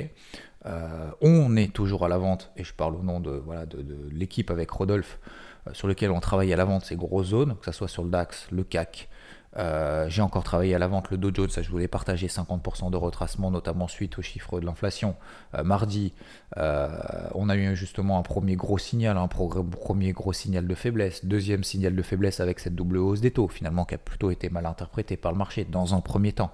Euh, 0.66 1.12
on 1.20 1.58
est 1.58 1.74
toujours 1.74 2.06
à 2.06 2.08
la 2.08 2.18
vente 2.18 2.52
et 2.56 2.64
je 2.64 2.74
parle 2.74 2.96
au 2.96 3.04
nom 3.04 3.20
de, 3.20 3.32
voilà, 3.32 3.66
de, 3.66 3.86
l'équipe 4.12 4.50
avec 4.50 4.72
Rodolphe 4.72 5.20
euh, 5.68 5.74
sur 5.74 5.88
lequel 5.90 6.10
on 6.12 6.22
travaille 6.22 6.54
à 6.54 6.56
la 6.56 6.64
vente 6.64 6.86
ces 6.86 6.96
grosses 6.96 7.28
zones, 7.28 7.58
que 7.58 7.66
ce 7.66 7.74
soit 7.74 7.90
sur 7.90 8.04
le 8.04 8.10
DAX, 8.10 8.48
le 8.52 8.64
CAC. 8.64 9.10
Euh, 9.58 10.10
j'ai 10.10 10.24
encore 10.24 10.44
travaillé 10.44 10.74
à 10.74 10.80
la 10.80 10.88
vente 10.88 11.12
le 11.12 11.18
Dow 11.18 11.30
Jones, 11.34 11.50
ça 11.50 11.62
je 11.62 11.70
voulais 11.70 11.88
partager 11.88 12.26
50% 12.28 12.90
de 12.90 12.98
retracement, 12.98 13.52
notamment 13.52 13.88
suite 13.88 14.18
aux 14.18 14.24
chiffres 14.24 14.60
de 14.60 14.66
l'inflation. 14.66 15.16
Euh, 15.54 15.64
mardi, 15.64 16.14
euh, 16.58 16.90
on 17.36 17.50
a 17.50 17.56
eu 17.56 17.76
justement 17.76 18.18
un 18.18 18.24
premier 18.24 18.56
gros 18.56 18.80
signal, 18.80 19.16
un 19.18 19.28
premier 19.28 20.12
gros 20.12 20.34
signal 20.34 20.66
de 20.68 20.74
faiblesse, 20.76 21.24
deuxième 21.26 21.64
signal 21.64 21.96
de 21.96 22.02
faiblesse 22.02 22.40
avec 22.40 22.60
cette 22.60 22.74
double 22.74 22.98
hausse 22.98 23.22
des 23.22 23.30
taux, 23.32 23.48
finalement 23.48 23.86
qui 23.86 23.94
a 23.94 24.00
plutôt 24.00 24.32
été 24.32 24.50
mal 24.50 24.66
interprétée 24.66 25.18
par 25.18 25.32
le 25.32 25.38
marché 25.38 25.66
dans 25.66 25.94
un 25.94 26.02
premier 26.02 26.34
temps. 26.34 26.52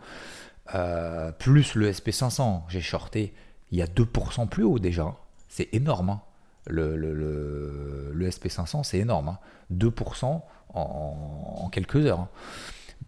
Plus 1.40 1.76
le 1.76 1.92
SP500, 1.92 2.64
j'ai 2.68 2.82
shorté 2.82 3.34
il 3.72 3.78
y 3.78 3.82
a 3.82 3.86
2% 3.88 4.48
plus 4.48 4.64
haut 4.64 4.80
déjà, 4.80 5.16
c'est 5.48 5.70
énorme. 5.74 6.10
hein. 6.10 6.22
Le, 6.68 6.98
le, 6.98 7.14
le- 7.14 8.12
le 8.14 8.30
SP500, 8.30 8.84
c'est 8.84 8.98
énorme. 9.00 9.30
hein. 9.30 9.40
2% 9.74 10.26
en, 10.26 10.42
en 10.74 11.70
quelques 11.70 11.96
heures. 11.96 12.20
hein. 12.22 12.30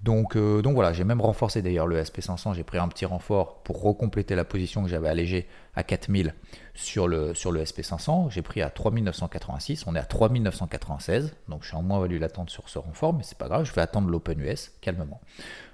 Donc, 0.03 0.35
euh, 0.35 0.63
donc 0.63 0.73
voilà, 0.73 0.93
j'ai 0.93 1.03
même 1.03 1.21
renforcé 1.21 1.61
d'ailleurs 1.61 1.85
le 1.85 2.01
SP500, 2.01 2.55
j'ai 2.55 2.63
pris 2.63 2.79
un 2.79 2.87
petit 2.87 3.05
renfort 3.05 3.61
pour 3.61 3.81
recompléter 3.81 4.33
la 4.33 4.43
position 4.43 4.81
que 4.83 4.89
j'avais 4.89 5.07
allégée 5.07 5.47
à 5.75 5.83
4000 5.83 6.33
sur 6.73 7.07
le, 7.07 7.35
sur 7.35 7.51
le 7.51 7.63
SP500. 7.63 8.31
J'ai 8.31 8.41
pris 8.41 8.63
à 8.63 8.71
3986, 8.71 9.85
on 9.85 9.95
est 9.95 9.99
à 9.99 10.03
3996, 10.03 11.35
donc 11.49 11.61
je 11.61 11.67
suis 11.67 11.77
en 11.77 11.83
moins-value 11.83 12.19
latente 12.19 12.49
sur 12.49 12.67
ce 12.67 12.79
renfort, 12.79 13.13
mais 13.13 13.21
c'est 13.23 13.37
pas 13.37 13.47
grave, 13.47 13.65
je 13.65 13.73
vais 13.73 13.81
attendre 13.81 14.09
l'Open 14.09 14.39
US 14.39 14.71
calmement. 14.81 15.21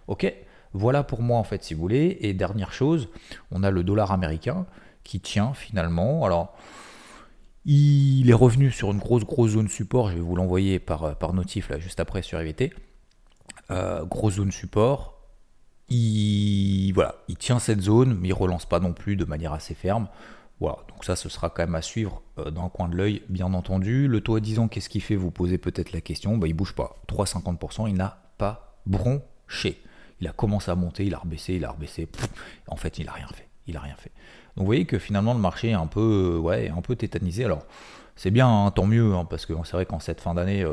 Ok, 0.08 0.34
voilà 0.74 1.04
pour 1.04 1.22
moi 1.22 1.38
en 1.38 1.46
fait 1.46 1.64
si 1.64 1.74
vous 1.74 1.80
voulez. 1.80 2.18
Et 2.20 2.34
dernière 2.34 2.74
chose, 2.74 3.08
on 3.52 3.64
a 3.64 3.72
le 3.72 3.84
dollar 3.84 4.12
américain 4.12 4.66
qui 5.06 5.22
tient 5.22 5.54
finalement. 5.54 6.26
Alors, 6.26 6.54
il 7.64 8.30
est 8.30 8.34
revenu 8.34 8.72
sur 8.72 8.92
une 8.92 9.00
grosse 9.00 9.24
grosse 9.24 9.52
zone 9.52 9.70
support, 9.70 10.10
je 10.10 10.16
vais 10.16 10.22
vous 10.22 10.36
l'envoyer 10.36 10.80
par, 10.80 11.16
par 11.18 11.34
notif 11.34 11.70
là 11.70 11.80
juste 11.80 12.02
après 12.02 12.22
sur 12.22 12.42
EVT. 12.42 12.74
Euh, 13.72 14.06
grosse 14.06 14.36
zone 14.36 14.52
support. 14.52 15.16
Il, 15.90 16.92
voilà, 16.94 17.16
il 17.28 17.38
tient 17.38 17.60
cette 17.60 17.82
zone, 17.82 18.18
mais 18.20 18.30
il 18.30 18.34
relance 18.34 18.66
pas 18.66 18.80
non 18.80 18.94
plus 18.94 19.16
de 19.16 19.26
manière 19.26 19.54
assez 19.54 19.74
ferme. 19.74 20.08
Voilà, 20.60 20.78
donc 20.90 21.06
ça, 21.06 21.16
ce 21.16 21.30
sera 21.30 21.50
quand 21.50 21.64
même 21.64 21.76
à 21.76 21.82
suivre 21.82 22.22
euh, 22.40 22.50
dans 22.50 22.64
le 22.64 22.70
coin 22.70 22.90
de 22.90 22.96
l'œil, 22.96 23.22
bien 23.30 23.54
entendu. 23.54 24.08
Le 24.08 24.22
taux 24.22 24.36
à 24.36 24.40
10 24.40 24.60
ans, 24.60 24.68
qu'est-ce 24.68 24.90
qu'il 24.90 25.02
fait? 25.04 25.16
Vous 25.16 25.32
posez 25.32 25.58
peut-être 25.58 25.92
la 25.92 26.02
question. 26.02 26.38
Bah, 26.38 26.48
il 26.48 26.54
bouge 26.54 26.74
pas. 26.74 26.96
3,50%, 27.08 27.88
il 27.88 27.96
n'a 27.96 28.18
pas 28.38 28.78
bronché. 28.86 29.82
Il 30.20 30.28
a 30.28 30.32
commencé 30.32 30.72
à 30.72 30.76
monter, 30.76 31.06
il 31.06 31.14
a 31.14 31.20
rebaissé, 31.20 31.54
il 31.56 31.64
a 31.66 31.72
rebaissé. 31.72 32.08
En 32.68 32.76
fait, 32.76 32.98
il 32.98 33.08
a 33.08 33.12
rien 33.12 33.28
fait. 33.28 33.48
Il 33.68 33.78
a 33.78 33.82
rien 33.82 33.96
fait. 33.98 34.12
Donc 34.56 34.64
vous 34.64 34.66
voyez 34.66 34.86
que 34.86 34.98
finalement 34.98 35.34
le 35.34 35.40
marché 35.40 35.70
est 35.70 35.74
un 35.74 35.88
peu, 35.88 36.36
euh, 36.36 36.40
ouais, 36.40 36.70
un 36.76 36.82
peu 36.82 36.96
tétanisé. 36.96 37.46
Alors 37.46 37.66
c'est 38.16 38.32
bien, 38.32 38.48
hein, 38.50 38.72
tant 38.72 38.88
mieux, 38.88 39.14
hein, 39.14 39.26
parce 39.26 39.46
que 39.46 39.54
c'est 39.64 39.74
vrai 39.74 39.86
qu'en 39.86 40.00
cette 40.00 40.22
fin 40.22 40.34
d'année, 40.34 40.66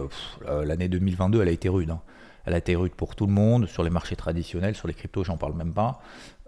l'année 0.48 0.88
2022, 0.88 1.42
elle 1.42 1.48
a 1.48 1.50
été 1.50 1.68
rude. 1.68 1.90
hein. 1.90 2.00
Elle 2.46 2.54
a 2.54 2.58
été 2.58 2.76
rude 2.76 2.92
pour 2.92 3.16
tout 3.16 3.26
le 3.26 3.32
monde, 3.32 3.66
sur 3.66 3.82
les 3.82 3.90
marchés 3.90 4.16
traditionnels, 4.16 4.74
sur 4.74 4.88
les 4.88 4.94
cryptos, 4.94 5.24
j'en 5.24 5.36
parle 5.36 5.54
même 5.54 5.72
pas. 5.72 6.00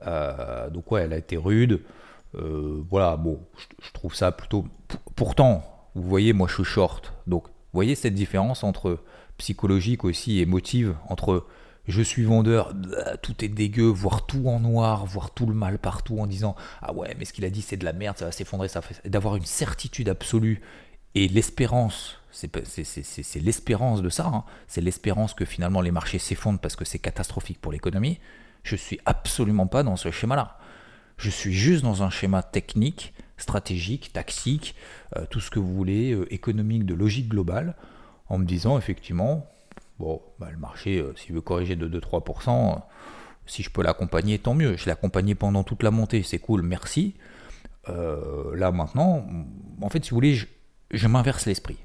Euh, 0.06 0.68
donc 0.70 0.90
ouais, 0.92 1.02
elle 1.02 1.12
a 1.12 1.18
été 1.18 1.36
rude. 1.36 1.82
Euh, 2.34 2.82
voilà, 2.90 3.16
bon, 3.16 3.40
je, 3.80 3.92
trouve 3.92 4.14
ça 4.14 4.32
plutôt. 4.32 4.66
Pourtant, 5.14 5.62
vous 5.94 6.08
voyez, 6.08 6.32
moi 6.32 6.48
je 6.48 6.54
suis 6.54 6.64
short. 6.64 7.14
Donc, 7.26 7.44
voyez 7.72 7.94
cette 7.94 8.14
différence 8.14 8.62
entre 8.64 8.98
psychologique 9.38 10.04
aussi, 10.04 10.40
émotive, 10.40 10.96
entre 11.08 11.46
je 11.88 12.02
suis 12.02 12.24
vendeur, 12.24 12.74
bah, 12.74 13.16
tout 13.16 13.44
est 13.44 13.48
dégueu, 13.48 13.86
voir 13.86 14.26
tout 14.26 14.48
en 14.48 14.60
noir, 14.60 15.06
voir 15.06 15.30
tout 15.30 15.46
le 15.46 15.54
mal 15.54 15.78
partout 15.78 16.18
en 16.18 16.26
disant 16.26 16.56
ah 16.82 16.92
ouais, 16.92 17.14
mais 17.18 17.24
ce 17.24 17.32
qu'il 17.32 17.44
a 17.44 17.50
dit 17.50 17.62
c'est 17.62 17.76
de 17.76 17.84
la 17.84 17.92
merde, 17.92 18.18
ça 18.18 18.24
va 18.24 18.32
s'effondrer, 18.32 18.68
ça 18.68 18.82
fait. 18.82 19.08
D'avoir 19.08 19.36
une 19.36 19.44
certitude 19.44 20.08
absolue 20.08 20.60
et 21.16 21.28
l'espérance, 21.28 22.18
c'est 22.30 23.40
l'espérance 23.40 24.02
de 24.02 24.10
ça, 24.10 24.26
hein. 24.26 24.44
c'est 24.68 24.82
l'espérance 24.82 25.32
que 25.32 25.46
finalement 25.46 25.80
les 25.80 25.90
marchés 25.90 26.18
s'effondrent 26.18 26.60
parce 26.60 26.76
que 26.76 26.84
c'est 26.84 26.98
catastrophique 26.98 27.58
pour 27.58 27.72
l'économie. 27.72 28.18
Je 28.64 28.76
suis 28.76 29.00
absolument 29.06 29.66
pas 29.66 29.82
dans 29.82 29.96
ce 29.96 30.10
schéma-là. 30.10 30.58
Je 31.16 31.30
suis 31.30 31.54
juste 31.54 31.82
dans 31.82 32.02
un 32.02 32.10
schéma 32.10 32.42
technique, 32.42 33.14
stratégique, 33.38 34.12
tactique, 34.12 34.74
euh, 35.16 35.24
tout 35.30 35.40
ce 35.40 35.50
que 35.50 35.58
vous 35.58 35.74
voulez, 35.74 36.12
euh, 36.12 36.30
économique, 36.30 36.84
de 36.84 36.92
logique 36.92 37.30
globale, 37.30 37.76
en 38.28 38.36
me 38.36 38.44
disant 38.44 38.76
effectivement, 38.76 39.46
bon, 39.98 40.20
bah, 40.38 40.48
le 40.50 40.58
marché, 40.58 40.98
euh, 40.98 41.14
s'il 41.16 41.34
veut 41.34 41.40
corriger 41.40 41.76
de 41.76 41.88
2-3%, 41.88 42.74
euh, 42.74 42.78
si 43.46 43.62
je 43.62 43.70
peux 43.70 43.82
l'accompagner, 43.82 44.38
tant 44.38 44.52
mieux. 44.52 44.76
Je 44.76 44.84
l'ai 44.84 44.92
accompagné 44.92 45.34
pendant 45.34 45.64
toute 45.64 45.82
la 45.82 45.90
montée, 45.90 46.22
c'est 46.22 46.40
cool, 46.40 46.60
merci. 46.60 47.14
Là 47.88 48.72
maintenant, 48.72 49.24
en 49.80 49.88
fait, 49.88 50.04
si 50.04 50.10
vous 50.10 50.16
voulez, 50.16 50.36
je 50.90 51.06
m'inverse 51.08 51.46
l'esprit. 51.46 51.78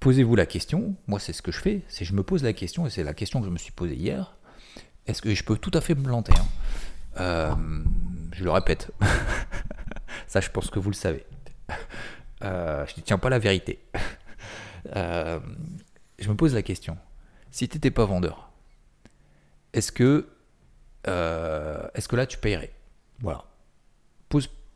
Posez-vous 0.00 0.36
la 0.36 0.46
question, 0.46 0.96
moi 1.06 1.18
c'est 1.18 1.32
ce 1.32 1.42
que 1.42 1.52
je 1.52 1.60
fais, 1.60 1.82
c'est 1.88 2.04
je 2.04 2.12
me 2.12 2.22
pose 2.22 2.42
la 2.42 2.52
question, 2.52 2.86
et 2.86 2.90
c'est 2.90 3.04
la 3.04 3.14
question 3.14 3.40
que 3.40 3.46
je 3.46 3.50
me 3.50 3.58
suis 3.58 3.72
posée 3.72 3.94
hier, 3.94 4.36
est-ce 5.06 5.22
que 5.22 5.34
je 5.34 5.42
peux 5.44 5.56
tout 5.56 5.70
à 5.74 5.80
fait 5.80 5.94
me 5.94 6.02
planter 6.02 6.32
hein? 6.36 6.46
Euh, 7.20 7.54
Je 8.32 8.44
le 8.44 8.50
répète, 8.50 8.90
ça 10.26 10.40
je 10.40 10.50
pense 10.50 10.68
que 10.70 10.78
vous 10.78 10.90
le 10.90 10.96
savez. 10.96 11.24
Euh, 12.42 12.84
je 12.86 13.00
ne 13.00 13.02
tiens 13.02 13.18
pas 13.18 13.30
la 13.30 13.38
vérité. 13.38 13.82
Euh, 14.94 15.40
je 16.18 16.28
me 16.28 16.34
pose 16.34 16.52
la 16.52 16.62
question, 16.62 16.98
si 17.50 17.68
tu 17.70 17.76
n'étais 17.76 17.90
pas 17.90 18.04
vendeur, 18.04 18.52
est-ce 19.72 19.90
que, 19.90 20.28
est-ce 21.06 22.06
que 22.06 22.16
là 22.16 22.26
tu 22.26 22.36
payerais 22.36 22.74
Voilà. 23.20 23.46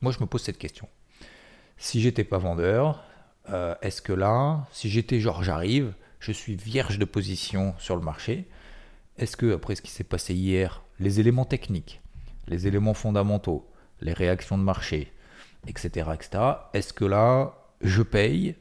Moi 0.01 0.13
je 0.13 0.21
me 0.21 0.27
pose 0.27 0.43
cette 0.43 0.59
question. 0.59 0.89
Si 1.77 2.01
j'étais 2.01 2.25
pas 2.25 2.39
vendeur, 2.39 3.05
euh, 3.51 3.75
est-ce 3.83 4.03
que 4.03 4.13
là, 4.13 4.67
si 4.73 4.89
j'étais 4.91 5.21
genre 5.21 5.43
j'arrive, 5.43 5.93
je 6.21 6.33
suis 6.33 6.57
vierge 6.57 6.99
de 6.99 7.05
position 7.05 7.75
sur 7.79 7.97
le 7.97 8.03
marché, 8.03 8.49
est-ce 9.19 9.37
que 9.37 9.55
après 9.55 9.75
ce 9.75 9.83
qui 9.83 9.91
s'est 9.91 10.05
passé 10.05 10.35
hier, 10.35 10.83
les 11.01 11.21
éléments 11.21 11.45
techniques, 11.45 12.01
les 12.47 12.67
éléments 12.67 12.95
fondamentaux, 12.95 13.69
les 14.01 14.13
réactions 14.13 14.59
de 14.59 14.63
marché, 14.63 15.13
etc., 15.67 16.11
etc., 16.15 16.45
est-ce 16.73 16.93
que 16.93 17.05
là, 17.05 17.55
je 17.81 18.03
paye 18.03 18.57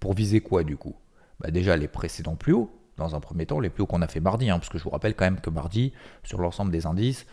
pour 0.00 0.14
viser 0.14 0.40
quoi 0.40 0.64
du 0.64 0.76
coup? 0.76 0.96
Bah 1.40 1.50
Déjà 1.50 1.76
les 1.76 1.88
précédents 1.88 2.36
plus 2.36 2.52
hauts, 2.52 2.70
dans 2.96 3.14
un 3.14 3.20
premier 3.20 3.46
temps, 3.46 3.60
les 3.60 3.70
plus 3.70 3.82
hauts 3.82 3.86
qu'on 3.86 4.02
a 4.02 4.08
fait 4.08 4.20
mardi, 4.20 4.50
hein, 4.50 4.58
parce 4.58 4.68
que 4.68 4.78
je 4.78 4.84
vous 4.84 4.90
rappelle 4.90 5.14
quand 5.14 5.24
même 5.24 5.40
que 5.40 5.50
mardi, 5.50 5.92
sur 6.22 6.40
l'ensemble 6.40 6.70
des 6.70 6.86
indices, 6.86 7.26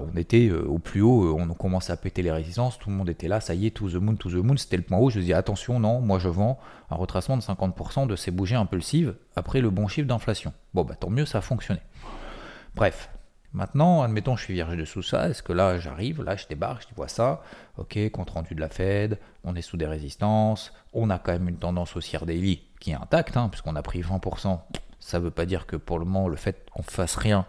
on 0.00 0.16
était 0.16 0.48
euh, 0.48 0.64
au 0.66 0.78
plus 0.78 1.00
haut, 1.00 1.24
euh, 1.26 1.42
on 1.42 1.54
commençait 1.54 1.92
à 1.92 1.96
péter 1.96 2.22
les 2.22 2.30
résistances, 2.30 2.78
tout 2.78 2.90
le 2.90 2.96
monde 2.96 3.08
était 3.08 3.28
là, 3.28 3.40
ça 3.40 3.54
y 3.54 3.66
est, 3.66 3.70
to 3.70 3.88
the 3.88 3.94
moon, 3.94 4.16
to 4.16 4.30
the 4.30 4.34
moon, 4.34 4.56
c'était 4.56 4.76
le 4.76 4.82
point 4.82 4.98
haut, 4.98 5.10
je 5.10 5.20
dis 5.20 5.32
attention, 5.32 5.78
non, 5.78 6.00
moi 6.00 6.18
je 6.18 6.28
vends 6.28 6.58
un 6.90 6.96
retracement 6.96 7.36
de 7.36 7.42
50% 7.42 8.06
de 8.06 8.16
ces 8.16 8.30
bougies 8.30 8.54
impulsives 8.54 9.14
après 9.36 9.60
le 9.60 9.70
bon 9.70 9.88
chiffre 9.88 10.08
d'inflation. 10.08 10.52
Bon, 10.74 10.84
bah 10.84 10.94
tant 10.94 11.10
mieux, 11.10 11.26
ça 11.26 11.38
a 11.38 11.40
fonctionné. 11.40 11.80
Bref, 12.74 13.10
maintenant, 13.52 14.02
admettons, 14.02 14.36
je 14.36 14.44
suis 14.44 14.54
vierge 14.54 14.76
dessous 14.76 15.02
ça, 15.02 15.28
est-ce 15.28 15.42
que 15.42 15.52
là 15.52 15.78
j'arrive, 15.78 16.22
là 16.22 16.36
je 16.36 16.46
débarque, 16.46 16.86
je 16.88 16.94
vois 16.94 17.08
ça, 17.08 17.42
ok, 17.78 17.98
compte 18.10 18.30
rendu 18.30 18.54
de 18.54 18.60
la 18.60 18.68
Fed, 18.68 19.18
on 19.44 19.54
est 19.54 19.62
sous 19.62 19.76
des 19.76 19.86
résistances, 19.86 20.72
on 20.92 21.10
a 21.10 21.18
quand 21.18 21.32
même 21.32 21.48
une 21.48 21.58
tendance 21.58 21.96
haussière 21.96 22.26
daily 22.26 22.62
qui 22.80 22.90
est 22.90 22.94
intacte, 22.94 23.36
hein, 23.36 23.48
puisqu'on 23.48 23.76
a 23.76 23.82
pris 23.82 24.00
20%, 24.00 24.58
ça 24.98 25.18
veut 25.18 25.30
pas 25.30 25.46
dire 25.46 25.66
que 25.66 25.76
pour 25.76 25.98
le 25.98 26.04
moment, 26.04 26.28
le 26.28 26.36
fait 26.36 26.66
qu'on 26.72 26.82
fasse 26.82 27.16
rien, 27.16 27.46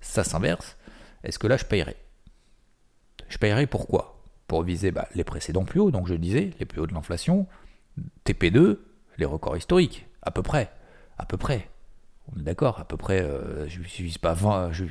ça 0.00 0.24
s'inverse. 0.24 0.76
Est-ce 1.24 1.38
que 1.38 1.46
là, 1.46 1.56
je 1.56 1.64
payerai 1.64 1.96
Je 3.28 3.38
payerai 3.38 3.66
pourquoi? 3.66 4.22
Pour 4.46 4.62
viser 4.62 4.90
bah, 4.90 5.08
les 5.14 5.24
précédents 5.24 5.64
plus 5.64 5.80
hauts, 5.80 5.90
donc 5.90 6.08
je 6.08 6.14
disais, 6.14 6.50
les 6.58 6.66
plus 6.66 6.80
hauts 6.80 6.86
de 6.86 6.94
l'inflation, 6.94 7.46
TP2, 8.26 8.78
les 9.18 9.26
records 9.26 9.56
historiques, 9.56 10.06
à 10.22 10.30
peu 10.30 10.42
près. 10.42 10.70
À 11.18 11.26
peu 11.26 11.36
près. 11.36 11.68
On 12.34 12.40
est 12.40 12.42
d'accord, 12.42 12.80
à 12.80 12.84
peu 12.84 12.96
près, 12.96 13.20
euh, 13.20 13.68
je 13.68 13.80
ne 13.80 13.84
vise 13.84 14.18
pas 14.18 14.34
20, 14.34 14.72
je, 14.72 14.84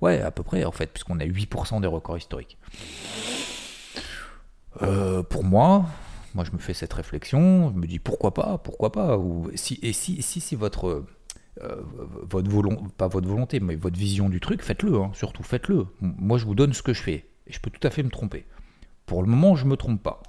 ouais, 0.00 0.20
à 0.20 0.30
peu 0.30 0.42
près 0.42 0.64
en 0.64 0.72
fait, 0.72 0.86
puisqu'on 0.86 1.20
a 1.20 1.24
8% 1.24 1.80
des 1.80 1.86
records 1.86 2.18
historiques. 2.18 2.58
Euh, 4.82 5.22
pour 5.22 5.44
moi, 5.44 5.86
moi 6.34 6.44
je 6.44 6.52
me 6.52 6.58
fais 6.58 6.74
cette 6.74 6.92
réflexion, 6.92 7.70
je 7.70 7.78
me 7.78 7.86
dis 7.86 7.98
pourquoi 7.98 8.34
pas, 8.34 8.58
pourquoi 8.58 8.92
pas, 8.92 9.18
si, 9.54 9.78
et 9.82 9.92
si, 9.92 10.22
si 10.22 10.54
votre 10.54 11.04
euh, 11.60 11.82
votre 12.22 12.50
volonté, 12.50 12.82
pas 12.96 13.08
votre 13.08 13.28
volonté, 13.28 13.60
mais 13.60 13.76
votre 13.76 13.98
vision 13.98 14.28
du 14.28 14.40
truc, 14.40 14.62
faites-le, 14.62 14.96
hein, 14.96 15.10
surtout 15.14 15.42
faites-le. 15.42 15.86
Moi, 16.00 16.38
je 16.38 16.46
vous 16.46 16.54
donne 16.54 16.72
ce 16.72 16.82
que 16.82 16.94
je 16.94 17.02
fais. 17.02 17.26
Et 17.46 17.52
je 17.52 17.60
peux 17.60 17.70
tout 17.70 17.86
à 17.86 17.90
fait 17.90 18.02
me 18.02 18.08
tromper. 18.08 18.46
Pour 19.06 19.22
le 19.22 19.28
moment, 19.28 19.54
je 19.54 19.64
ne 19.64 19.70
me 19.70 19.76
trompe 19.76 20.02
pas. 20.02 20.22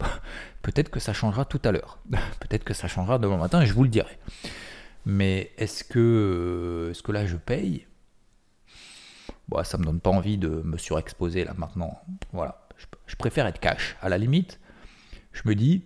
Peut-être 0.62 0.90
que 0.90 1.00
ça 1.00 1.12
changera 1.12 1.44
tout 1.44 1.60
à 1.64 1.72
l'heure. 1.72 1.98
Peut-être 2.40 2.64
que 2.64 2.74
ça 2.74 2.88
changera 2.88 3.18
demain 3.18 3.36
matin 3.36 3.60
et 3.60 3.66
je 3.66 3.74
vous 3.74 3.82
le 3.82 3.90
dirai. 3.90 4.18
Mais 5.04 5.50
est-ce 5.58 5.84
que, 5.84 6.88
est 6.90 6.98
-ce 6.98 7.02
que 7.02 7.12
là 7.12 7.26
je 7.26 7.36
paye? 7.36 7.86
Bon, 9.48 9.62
Ça 9.64 9.76
me 9.76 9.84
donne 9.84 10.00
pas 10.00 10.10
envie 10.10 10.38
de 10.38 10.48
me 10.48 10.78
surexposer 10.78 11.44
là 11.44 11.54
maintenant. 11.58 12.00
Voilà. 12.32 12.66
Je, 12.78 12.86
je 13.06 13.16
préfère 13.16 13.46
être 13.46 13.60
cash. 13.60 13.96
À 14.00 14.08
la 14.08 14.16
limite, 14.16 14.58
je 15.32 15.42
me 15.44 15.54
dis, 15.54 15.84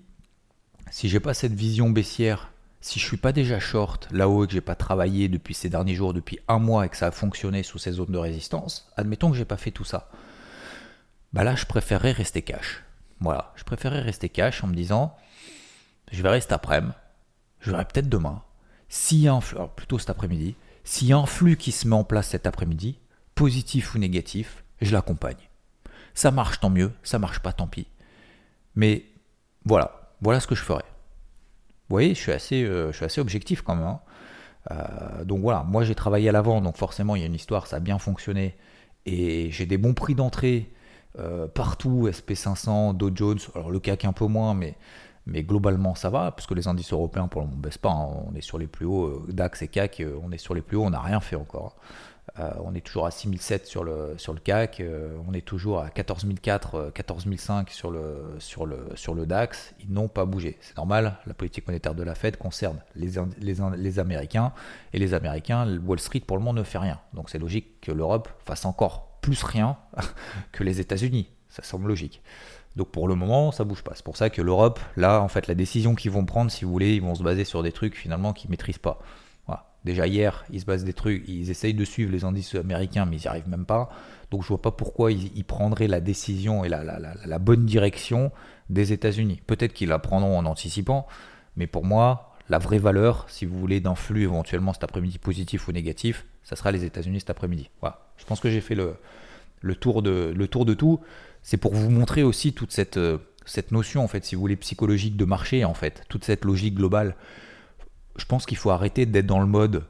si 0.90 1.08
j'ai 1.08 1.20
pas 1.20 1.34
cette 1.34 1.54
vision 1.54 1.90
baissière, 1.90 2.52
si 2.86 3.00
je 3.00 3.04
suis 3.04 3.16
pas 3.16 3.32
déjà 3.32 3.58
short 3.58 4.06
là-haut 4.12 4.44
et 4.44 4.46
que 4.46 4.52
j'ai 4.52 4.60
pas 4.60 4.76
travaillé 4.76 5.28
depuis 5.28 5.54
ces 5.54 5.68
derniers 5.68 5.96
jours, 5.96 6.14
depuis 6.14 6.38
un 6.46 6.60
mois 6.60 6.86
et 6.86 6.88
que 6.88 6.96
ça 6.96 7.08
a 7.08 7.10
fonctionné 7.10 7.64
sous 7.64 7.78
ces 7.78 7.90
zones 7.90 8.12
de 8.12 8.16
résistance, 8.16 8.92
admettons 8.96 9.32
que 9.32 9.36
j'ai 9.36 9.44
pas 9.44 9.56
fait 9.56 9.72
tout 9.72 9.82
ça. 9.82 10.08
Bah 11.32 11.42
là, 11.42 11.56
je 11.56 11.66
préférerais 11.66 12.12
rester 12.12 12.42
cash. 12.42 12.84
Voilà, 13.18 13.52
je 13.56 13.64
préférerais 13.64 14.02
rester 14.02 14.28
cash 14.28 14.62
en 14.62 14.68
me 14.68 14.74
disant, 14.74 15.16
je 16.12 16.22
vais 16.22 16.28
rester 16.28 16.54
après-midi, 16.54 16.94
je 17.58 17.72
verrai 17.72 17.86
peut-être 17.86 18.08
demain. 18.08 18.44
S'il 18.88 19.18
y 19.18 19.26
a 19.26 19.34
un 19.34 19.40
flux, 19.40 19.58
plutôt 19.74 19.98
cet 19.98 20.10
après-midi, 20.10 20.54
s'il 20.84 21.08
y 21.08 21.12
a 21.12 21.18
un 21.18 21.26
flux 21.26 21.56
qui 21.56 21.72
se 21.72 21.88
met 21.88 21.96
en 21.96 22.04
place 22.04 22.28
cet 22.28 22.46
après-midi, 22.46 23.00
positif 23.34 23.96
ou 23.96 23.98
négatif, 23.98 24.62
je 24.80 24.92
l'accompagne. 24.92 25.50
Ça 26.14 26.30
marche, 26.30 26.60
tant 26.60 26.70
mieux, 26.70 26.92
ça 27.02 27.18
marche 27.18 27.40
pas, 27.40 27.52
tant 27.52 27.66
pis. 27.66 27.88
Mais 28.76 29.06
voilà, 29.64 30.12
voilà 30.20 30.38
ce 30.38 30.46
que 30.46 30.54
je 30.54 30.62
ferai. 30.62 30.84
Vous 31.88 31.94
voyez, 31.94 32.14
je 32.14 32.20
suis 32.20 32.32
assez, 32.32 32.64
euh, 32.64 32.90
je 32.90 32.96
suis 32.96 33.04
assez 33.04 33.20
objectif 33.20 33.62
quand 33.62 33.76
même. 33.76 33.86
Hein. 33.86 34.00
Euh, 34.72 35.24
donc 35.24 35.40
voilà, 35.40 35.62
moi 35.62 35.84
j'ai 35.84 35.94
travaillé 35.94 36.28
à 36.28 36.32
l'avant, 36.32 36.60
donc 36.60 36.76
forcément 36.76 37.14
il 37.14 37.20
y 37.20 37.22
a 37.22 37.26
une 37.26 37.34
histoire, 37.34 37.66
ça 37.66 37.76
a 37.76 37.80
bien 37.80 37.98
fonctionné. 37.98 38.56
Et 39.06 39.50
j'ai 39.52 39.66
des 39.66 39.78
bons 39.78 39.94
prix 39.94 40.16
d'entrée 40.16 40.72
euh, 41.20 41.46
partout, 41.46 42.08
SP500, 42.08 42.96
Dow 42.96 43.10
Jones, 43.14 43.38
alors 43.54 43.70
le 43.70 43.78
CAC 43.78 44.04
un 44.04 44.12
peu 44.12 44.26
moins, 44.26 44.54
mais, 44.54 44.76
globalement 45.28 45.94
ça 45.94 46.10
va, 46.10 46.32
parce 46.32 46.46
que 46.46 46.54
les 46.54 46.66
indices 46.66 46.92
européens 46.92 47.28
pour 47.28 47.40
le 47.40 47.46
moment 47.46 47.58
ne 47.58 47.62
baissent 47.62 47.78
pas, 47.78 47.90
hein. 47.90 48.24
on 48.28 48.34
est 48.34 48.40
sur 48.40 48.58
les 48.58 48.66
plus 48.66 48.86
hauts, 48.86 49.24
DAX 49.28 49.62
et 49.62 49.68
CAC, 49.68 50.02
on 50.22 50.32
est 50.32 50.38
sur 50.38 50.54
les 50.54 50.62
plus 50.62 50.76
hauts, 50.76 50.84
on 50.84 50.90
n'a 50.90 51.00
rien 51.00 51.20
fait 51.20 51.36
encore. 51.36 51.76
Euh, 52.38 52.50
on 52.64 52.75
est 52.75 52.80
toujours 52.80 53.06
à 53.06 53.11
6007 53.11 53.66
sur 53.66 53.85
le, 53.85 54.14
sur 54.18 54.33
le 54.33 54.40
CAC, 54.40 54.80
euh, 54.80 55.16
on 55.26 55.33
est 55.33 55.47
toujours 55.47 55.80
à 55.80 55.90
14004, 55.90 56.90
14005 56.92 57.71
sur 57.71 57.90
le, 57.90 58.37
sur, 58.40 58.66
le, 58.66 58.88
sur 58.95 59.14
le 59.14 59.26
DAX. 59.26 59.75
Ils 59.80 59.92
n'ont 59.92 60.09
pas 60.09 60.25
bougé. 60.25 60.59
C'est 60.61 60.76
normal, 60.76 61.18
la 61.26 61.35
politique 61.35 61.66
monétaire 61.66 61.95
de 61.95 62.02
la 62.02 62.14
Fed 62.14 62.37
concerne 62.37 62.78
les, 62.95 63.18
Américains, 63.99 64.52
et 64.92 64.99
les 64.99 65.14
Américains, 65.14 65.78
Wall 65.78 66.00
Street 66.00 66.21
pour 66.21 66.37
le 66.37 66.42
moment 66.42 66.52
ne 66.59 66.64
fait 66.64 66.78
rien. 66.78 67.00
Donc 67.14 67.30
c'est 67.30 67.38
logique 67.38 67.80
que 67.80 67.92
l'Europe 67.92 68.28
fasse 68.45 68.64
encore 68.64 69.18
plus 69.23 69.42
rien 69.42 69.76
que 70.52 70.64
les 70.64 70.80
États-Unis. 70.80 71.30
Ça 71.49 71.62
semble 71.62 71.88
logique. 71.88 72.23
Donc 72.75 72.90
pour 72.90 73.09
le 73.09 73.14
moment, 73.14 73.52
ça 73.52 73.64
bouge 73.64 73.83
pas. 73.83 73.92
C'est 73.95 74.04
pour 74.04 74.16
ça 74.16 74.28
que 74.28 74.42
l'Europe, 74.42 74.78
là, 74.97 75.23
en 75.23 75.28
fait, 75.28 75.47
la 75.47 75.54
décision 75.54 75.95
qu'ils 75.95 76.11
vont 76.11 76.26
prendre, 76.26 76.50
si 76.50 76.64
vous 76.66 76.71
voulez, 76.71 76.95
ils 76.95 77.02
vont 77.02 77.14
se 77.14 77.23
baser 77.23 77.45
sur 77.45 77.62
des 77.62 77.73
trucs 77.73 77.97
finalement 77.97 78.35
qu'ils 78.35 78.50
maîtrisent 78.50 78.78
pas. 78.78 78.99
Déjà 79.86 80.08
hier, 80.08 80.44
ils 80.50 80.60
se 80.60 80.66
basent 80.66 80.82
des 80.82 80.92
trucs, 80.92 81.22
ils 81.28 81.48
essayent 81.48 81.72
de 81.72 81.84
suivre 81.84 82.10
les 82.10 82.24
indices 82.24 82.56
américains, 82.56 83.06
mais 83.06 83.18
ils 83.18 83.20
n'y 83.20 83.28
arrivent 83.28 83.48
même 83.48 83.64
pas. 83.64 83.88
Donc 84.32 84.42
je 84.42 84.48
vois 84.48 84.60
pas 84.60 84.72
pourquoi 84.72 85.12
ils, 85.12 85.44
prendraient 85.44 85.86
la 85.86 86.00
décision 86.00 86.64
et 86.64 86.68
la, 86.68 87.38
bonne 87.38 87.64
direction 87.64 88.32
des 88.68 88.92
États-Unis. 88.92 89.40
Peut-être 89.46 89.72
qu'ils 89.72 89.90
la 89.90 90.00
prendront 90.00 90.36
en 90.38 90.44
anticipant, 90.44 91.06
mais 91.56 91.68
pour 91.68 91.84
moi, 91.84 92.34
la 92.48 92.58
vraie 92.58 92.80
valeur, 92.80 93.26
si 93.28 93.46
vous 93.46 93.56
voulez, 93.56 93.78
d'un 93.78 93.94
flux 93.94 94.24
éventuellement 94.24 94.72
cet 94.72 94.82
après-midi 94.82 95.18
positif 95.18 95.68
ou 95.68 95.72
négatif, 95.72 96.26
ça 96.42 96.56
sera 96.56 96.72
les 96.72 96.84
États-Unis 96.84 97.20
cet 97.20 97.30
après-midi. 97.30 97.70
Voilà. 97.80 98.08
Je 98.16 98.24
pense 98.24 98.40
que 98.40 98.50
j'ai 98.50 98.60
fait 98.60 98.74
le, 98.74 98.96
le, 99.60 99.76
tour 99.76 100.02
de, 100.02 100.34
le 100.36 100.48
tour 100.48 100.64
de 100.64 100.74
tout. 100.74 100.98
C'est 101.44 101.58
pour 101.58 101.74
vous 101.74 101.90
montrer 101.90 102.24
aussi 102.24 102.52
toute 102.52 102.72
cette, 102.72 102.96
euh, 102.96 103.18
cette 103.44 103.70
notion, 103.70 104.02
en 104.02 104.08
fait, 104.08 104.24
si 104.24 104.34
vous 104.34 104.40
voulez, 104.40 104.56
psychologique 104.56 105.16
de 105.16 105.24
marché, 105.24 105.64
en 105.64 105.74
fait, 105.74 106.02
toute 106.08 106.24
cette 106.24 106.44
logique 106.44 106.74
globale 106.74 107.14
je 108.18 108.25
pense 108.25 108.46
qu'il 108.46 108.56
faut 108.56 108.70
arrêter 108.70 109.06
d'être 109.06 109.26
dans 109.26 109.40
le 109.40 109.46
mode 109.46 109.85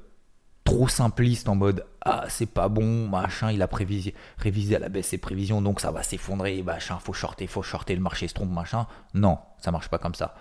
trop 0.64 0.88
simpliste 0.88 1.48
en 1.48 1.54
mode 1.54 1.86
ah 2.02 2.24
c'est 2.28 2.46
pas 2.46 2.68
bon 2.68 3.08
machin 3.08 3.52
il 3.52 3.62
a 3.62 3.68
prévisé, 3.68 4.14
révisé 4.36 4.76
à 4.76 4.78
la 4.80 4.88
baisse 4.88 5.06
ses 5.08 5.18
prévisions 5.18 5.62
donc 5.62 5.80
ça 5.80 5.92
va 5.92 6.02
s'effondrer 6.02 6.62
machin 6.62 6.98
faut 6.98 7.12
shorter 7.12 7.46
faut 7.46 7.62
shorter 7.62 7.94
le 7.94 8.02
marché 8.02 8.26
se 8.28 8.34
trompe 8.34 8.50
machin 8.50 8.86
non 9.14 9.38
ça 9.58 9.70
marche 9.70 9.88
pas 9.88 9.98
comme 9.98 10.14
ça. 10.14 10.34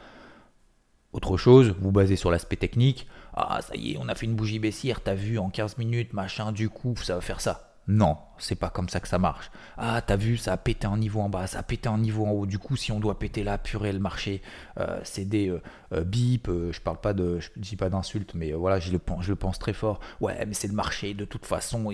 Autre 1.13 1.37
chose 1.37 1.75
vous 1.79 1.91
basez 1.91 2.15
sur 2.15 2.31
l'aspect 2.31 2.55
technique 2.55 3.07
ah 3.33 3.59
ça 3.61 3.75
y 3.75 3.93
est 3.93 3.97
on 3.99 4.09
a 4.09 4.15
fait 4.15 4.25
une 4.25 4.35
bougie 4.35 4.59
baissière 4.59 5.01
t'as 5.01 5.13
vu 5.13 5.37
en 5.37 5.49
15 5.49 5.77
minutes 5.77 6.13
machin 6.13 6.51
du 6.51 6.69
coup 6.69 6.95
ça 6.97 7.15
va 7.15 7.21
faire 7.21 7.39
ça 7.39 7.74
non, 7.87 8.17
c'est 8.39 8.55
pas 8.55 8.69
comme 8.69 8.89
ça 8.89 8.99
que 8.99 9.07
ça 9.07 9.19
marche. 9.19 9.51
Ah, 9.77 10.01
t'as 10.01 10.15
vu, 10.15 10.37
ça 10.37 10.53
a 10.53 10.57
pété 10.57 10.87
un 10.87 10.97
niveau 10.97 11.21
en 11.21 11.29
bas, 11.29 11.45
ça 11.45 11.59
a 11.59 11.63
pété 11.63 11.87
un 11.87 11.99
niveau 11.99 12.25
en 12.25 12.31
haut. 12.31 12.45
Du 12.47 12.57
coup, 12.57 12.75
si 12.75 12.91
on 12.91 12.99
doit 12.99 13.19
péter 13.19 13.43
là, 13.43 13.59
purée, 13.59 13.91
le 13.91 13.99
marché, 13.99 14.41
euh, 14.79 14.99
c'est 15.03 15.25
des 15.25 15.49
euh, 15.49 15.61
euh, 15.93 16.03
bip. 16.03 16.47
je 16.47 16.81
parle 16.81 16.99
pas 16.99 17.13
de, 17.13 17.39
je 17.39 17.49
dis 17.57 17.75
pas 17.75 17.91
d'insultes, 17.91 18.33
mais 18.33 18.53
voilà, 18.53 18.79
je 18.79 18.91
le, 18.91 18.97
pense, 18.97 19.59
très 19.59 19.73
fort. 19.73 19.99
Ouais, 20.19 20.45
mais 20.47 20.55
c'est 20.55 20.67
le 20.67 20.73
marché, 20.73 21.13
de 21.13 21.25
toute 21.25 21.45
façon, 21.45 21.93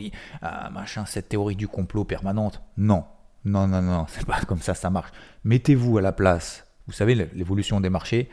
machin, 0.71 1.05
cette 1.05 1.27
théorie 1.27 1.57
du 1.57 1.67
complot 1.67 2.05
permanente. 2.05 2.61
Non, 2.77 3.03
non, 3.43 3.67
non, 3.67 3.81
non, 3.81 4.05
c'est 4.07 4.25
pas 4.25 4.39
comme 4.47 4.61
ça, 4.61 4.73
ça 4.73 4.89
marche. 4.89 5.11
Mettez-vous 5.43 5.97
à 5.97 6.01
la 6.01 6.13
place. 6.13 6.65
Vous 6.87 6.93
savez, 6.93 7.15
l'évolution 7.15 7.81
des 7.81 7.89
marchés, 7.89 8.29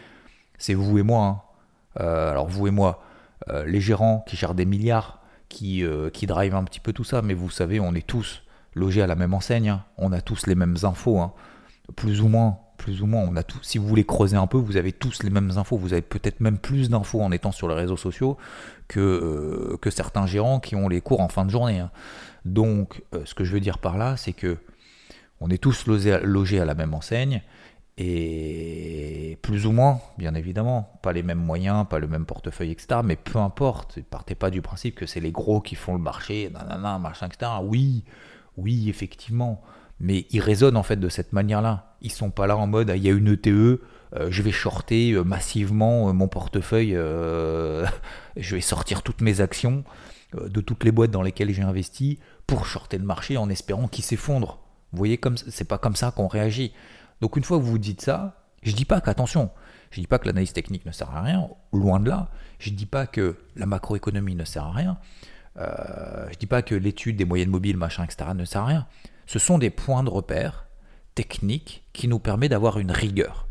c'est 0.58 0.74
vous 0.74 0.98
et 0.98 1.02
moi. 1.02 1.52
Hein. 1.96 2.04
alors, 2.04 2.46
vous 2.46 2.68
et 2.68 2.70
moi, 2.70 3.02
les 3.66 3.80
gérants 3.80 4.24
qui 4.28 4.36
gèrent 4.36 4.54
des 4.54 4.64
milliards 4.64 5.17
qui, 5.48 5.84
euh, 5.84 6.10
qui 6.10 6.26
drive 6.26 6.54
un 6.54 6.64
petit 6.64 6.80
peu 6.80 6.92
tout 6.92 7.04
ça. 7.04 7.22
Mais 7.22 7.34
vous 7.34 7.50
savez, 7.50 7.80
on 7.80 7.94
est 7.94 8.06
tous 8.06 8.42
logés 8.74 9.02
à 9.02 9.06
la 9.06 9.14
même 9.14 9.34
enseigne. 9.34 9.70
Hein. 9.70 9.84
On 9.96 10.12
a 10.12 10.20
tous 10.20 10.46
les 10.46 10.54
mêmes 10.54 10.76
infos. 10.82 11.18
Hein. 11.18 11.32
Plus 11.96 12.20
ou 12.20 12.28
moins. 12.28 12.58
Plus 12.76 13.02
ou 13.02 13.06
moins, 13.06 13.22
on 13.28 13.34
a 13.34 13.42
tout. 13.42 13.58
Si 13.62 13.76
vous 13.76 13.88
voulez 13.88 14.04
creuser 14.04 14.36
un 14.36 14.46
peu, 14.46 14.56
vous 14.56 14.76
avez 14.76 14.92
tous 14.92 15.24
les 15.24 15.30
mêmes 15.30 15.50
infos. 15.56 15.76
Vous 15.76 15.92
avez 15.92 16.02
peut-être 16.02 16.38
même 16.38 16.58
plus 16.58 16.90
d'infos 16.90 17.20
en 17.20 17.32
étant 17.32 17.50
sur 17.50 17.68
les 17.68 17.74
réseaux 17.74 17.96
sociaux 17.96 18.36
que, 18.86 19.00
euh, 19.00 19.76
que 19.78 19.90
certains 19.90 20.26
gérants 20.26 20.60
qui 20.60 20.76
ont 20.76 20.88
les 20.88 21.00
cours 21.00 21.20
en 21.20 21.28
fin 21.28 21.44
de 21.44 21.50
journée. 21.50 21.80
Hein. 21.80 21.90
Donc, 22.44 23.02
euh, 23.14 23.22
ce 23.24 23.34
que 23.34 23.42
je 23.42 23.52
veux 23.52 23.58
dire 23.58 23.78
par 23.78 23.98
là, 23.98 24.16
c'est 24.16 24.32
que 24.32 24.58
on 25.40 25.50
est 25.50 25.58
tous 25.58 25.86
logés 25.86 26.60
à 26.60 26.64
la 26.64 26.74
même 26.74 26.94
enseigne 26.94 27.42
et 28.00 29.38
plus 29.42 29.66
ou 29.66 29.72
moins, 29.72 30.00
bien 30.18 30.34
évidemment, 30.34 30.92
pas 31.02 31.12
les 31.12 31.24
mêmes 31.24 31.44
moyens, 31.44 31.84
pas 31.90 31.98
le 31.98 32.06
même 32.06 32.26
portefeuille, 32.26 32.70
etc. 32.70 33.00
Mais 33.04 33.16
peu 33.16 33.40
importe, 33.40 34.00
partez 34.02 34.36
pas 34.36 34.50
du 34.50 34.62
principe 34.62 34.94
que 34.94 35.04
c'est 35.04 35.18
les 35.18 35.32
gros 35.32 35.60
qui 35.60 35.74
font 35.74 35.94
le 35.94 36.00
marché, 36.00 36.48
nanana, 36.54 37.00
machin, 37.00 37.26
etc. 37.26 37.50
Oui, 37.64 38.04
oui, 38.56 38.88
effectivement, 38.88 39.60
mais 39.98 40.26
ils 40.30 40.40
raisonnent 40.40 40.76
en 40.76 40.84
fait 40.84 41.00
de 41.00 41.08
cette 41.08 41.32
manière-là. 41.32 41.96
Ils 42.00 42.12
sont 42.12 42.30
pas 42.30 42.46
là 42.46 42.56
en 42.56 42.68
mode, 42.68 42.92
il 42.94 43.02
y 43.02 43.08
a 43.08 43.12
une 43.12 43.32
ETE, 43.32 43.48
euh, 43.48 43.80
je 44.30 44.42
vais 44.42 44.52
shorter 44.52 45.12
euh, 45.12 45.24
massivement 45.24 46.08
euh, 46.08 46.12
mon 46.12 46.28
portefeuille, 46.28 46.92
je 48.36 48.54
vais 48.54 48.60
sortir 48.60 49.02
toutes 49.02 49.22
mes 49.22 49.40
actions 49.40 49.82
de 50.34 50.60
toutes 50.60 50.84
les 50.84 50.92
boîtes 50.92 51.10
dans 51.10 51.22
lesquelles 51.22 51.52
j'ai 51.52 51.62
investi 51.62 52.20
pour 52.46 52.64
shorter 52.64 52.98
le 52.98 53.04
marché 53.04 53.36
en 53.36 53.48
espérant 53.48 53.88
qu'il 53.88 54.04
s'effondre. 54.04 54.60
Vous 54.92 54.98
voyez, 54.98 55.18
comme 55.18 55.36
c'est 55.36 55.66
pas 55.66 55.78
comme 55.78 55.96
ça 55.96 56.12
qu'on 56.12 56.28
réagit. 56.28 56.72
Donc 57.20 57.36
une 57.36 57.44
fois 57.44 57.58
que 57.58 57.62
vous 57.62 57.78
dites 57.78 58.00
ça, 58.00 58.44
je 58.62 58.72
dis 58.72 58.84
pas 58.84 59.00
qu'attention, 59.00 59.50
je 59.90 60.00
dis 60.00 60.06
pas 60.06 60.18
que 60.18 60.26
l'analyse 60.26 60.52
technique 60.52 60.84
ne 60.86 60.92
sert 60.92 61.10
à 61.10 61.22
rien, 61.22 61.48
loin 61.72 62.00
de 62.00 62.08
là. 62.08 62.30
Je 62.58 62.70
dis 62.70 62.86
pas 62.86 63.06
que 63.06 63.36
la 63.56 63.66
macroéconomie 63.66 64.34
ne 64.34 64.44
sert 64.44 64.64
à 64.64 64.72
rien. 64.72 64.98
Euh, 65.56 66.28
je 66.30 66.38
dis 66.38 66.46
pas 66.46 66.62
que 66.62 66.74
l'étude 66.74 67.16
des 67.16 67.24
moyennes 67.24 67.50
mobiles, 67.50 67.76
machin, 67.76 68.04
etc. 68.04 68.30
ne 68.34 68.44
sert 68.44 68.62
à 68.62 68.66
rien. 68.66 68.86
Ce 69.26 69.38
sont 69.38 69.58
des 69.58 69.70
points 69.70 70.04
de 70.04 70.10
repère 70.10 70.66
techniques 71.14 71.84
qui 71.92 72.08
nous 72.08 72.18
permettent 72.18 72.52
d'avoir 72.52 72.78
une 72.78 72.92
rigueur 72.92 73.48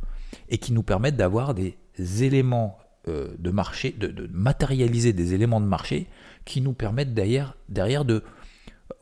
et 0.50 0.58
qui 0.58 0.72
nous 0.74 0.84
permettent 0.84 1.18
d'avoir 1.18 1.54
des 1.54 1.78
éléments 2.24 2.78
euh, 3.08 3.36
de 3.40 3.52
marché, 3.52 3.92
de, 3.92 4.30
matérialiser 4.34 5.14
des 5.14 5.34
éléments 5.34 5.62
de 5.62 5.66
marché 5.66 6.08
qui 6.46 6.62
nous 6.62 6.74
permettent 6.74 7.14
derrière, 7.14 7.56
derrière 7.70 8.04
de 8.04 8.24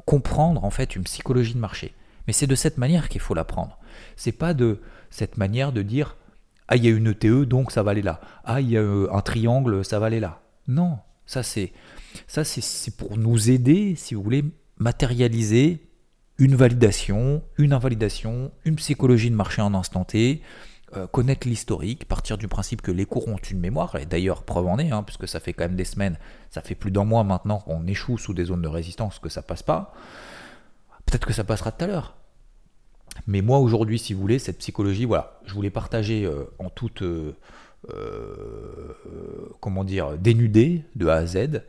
comprendre 0.05 0.63
en 0.63 0.69
fait 0.69 0.95
une 0.95 1.03
psychologie 1.03 1.53
de 1.53 1.59
marché. 1.59 1.93
Mais 2.27 2.33
c'est 2.33 2.45
de 2.45 2.55
cette 2.55 2.77
manière 2.77 3.09
qu'il 3.09 3.21
faut 3.21 3.33
l'apprendre. 3.33 3.79
C'est 4.15 4.31
pas 4.31 4.53
de 4.53 4.79
cette 5.09 5.37
manière 5.37 5.71
de 5.71 5.81
dire 5.81 6.17
ah 6.67 6.75
il 6.75 6.85
y 6.85 6.87
a 6.87 6.91
une 6.91 7.07
ETE 7.07 7.43
donc 7.43 7.71
ça 7.71 7.83
va 7.83 7.91
aller 7.91 8.01
là. 8.01 8.19
Ah 8.43 8.61
il 8.61 8.69
y 8.69 8.77
a 8.77 8.81
euh, 8.81 9.07
un 9.11 9.21
triangle 9.21 9.83
ça 9.85 9.99
va 9.99 10.07
aller 10.07 10.19
là. 10.19 10.41
Non, 10.67 10.99
ça 11.25 11.43
c'est 11.43 11.73
ça 12.27 12.43
c'est 12.43 12.95
pour 12.95 13.17
nous 13.17 13.49
aider 13.49 13.95
si 13.95 14.15
vous 14.15 14.23
voulez 14.23 14.45
matérialiser 14.77 15.85
une 16.37 16.55
validation, 16.55 17.43
une 17.57 17.73
invalidation, 17.73 18.51
une 18.65 18.75
psychologie 18.75 19.29
de 19.29 19.35
marché 19.35 19.61
en 19.61 19.73
instant 19.73 20.03
T, 20.03 20.41
euh, 20.95 21.07
connaître 21.07 21.47
l'historique, 21.47 22.07
partir 22.07 22.37
du 22.37 22.47
principe 22.47 22.81
que 22.81 22.91
les 22.91 23.05
cours 23.05 23.27
ont 23.27 23.37
une 23.37 23.59
mémoire, 23.59 23.95
et 23.95 24.05
d'ailleurs 24.05 24.43
preuve 24.43 24.67
en 24.67 24.77
est, 24.77 24.91
hein, 24.91 25.03
puisque 25.03 25.27
ça 25.27 25.39
fait 25.39 25.53
quand 25.53 25.63
même 25.63 25.75
des 25.75 25.85
semaines, 25.85 26.17
ça 26.51 26.61
fait 26.61 26.75
plus 26.75 26.91
d'un 26.91 27.05
mois 27.05 27.23
maintenant 27.23 27.59
qu'on 27.59 27.87
échoue 27.87 28.17
sous 28.17 28.33
des 28.33 28.45
zones 28.45 28.61
de 28.61 28.67
résistance, 28.67 29.19
que 29.19 29.29
ça 29.29 29.41
passe 29.41 29.63
pas. 29.63 29.93
Peut-être 31.05 31.25
que 31.25 31.33
ça 31.33 31.43
passera 31.43 31.71
tout 31.71 31.85
à 31.85 31.87
l'heure. 31.87 32.15
Mais 33.27 33.41
moi 33.41 33.59
aujourd'hui, 33.59 33.99
si 33.99 34.13
vous 34.13 34.21
voulez, 34.21 34.39
cette 34.39 34.59
psychologie, 34.59 35.05
voilà, 35.05 35.39
je 35.45 35.53
voulais 35.53 35.69
partager 35.69 36.25
euh, 36.25 36.45
en 36.59 36.69
toute, 36.69 37.01
euh, 37.01 37.35
euh, 37.89 38.95
comment 39.59 39.83
dire, 39.83 40.17
dénudée 40.17 40.83
de 40.95 41.07
A 41.07 41.15
à 41.15 41.25
Z. 41.25 41.63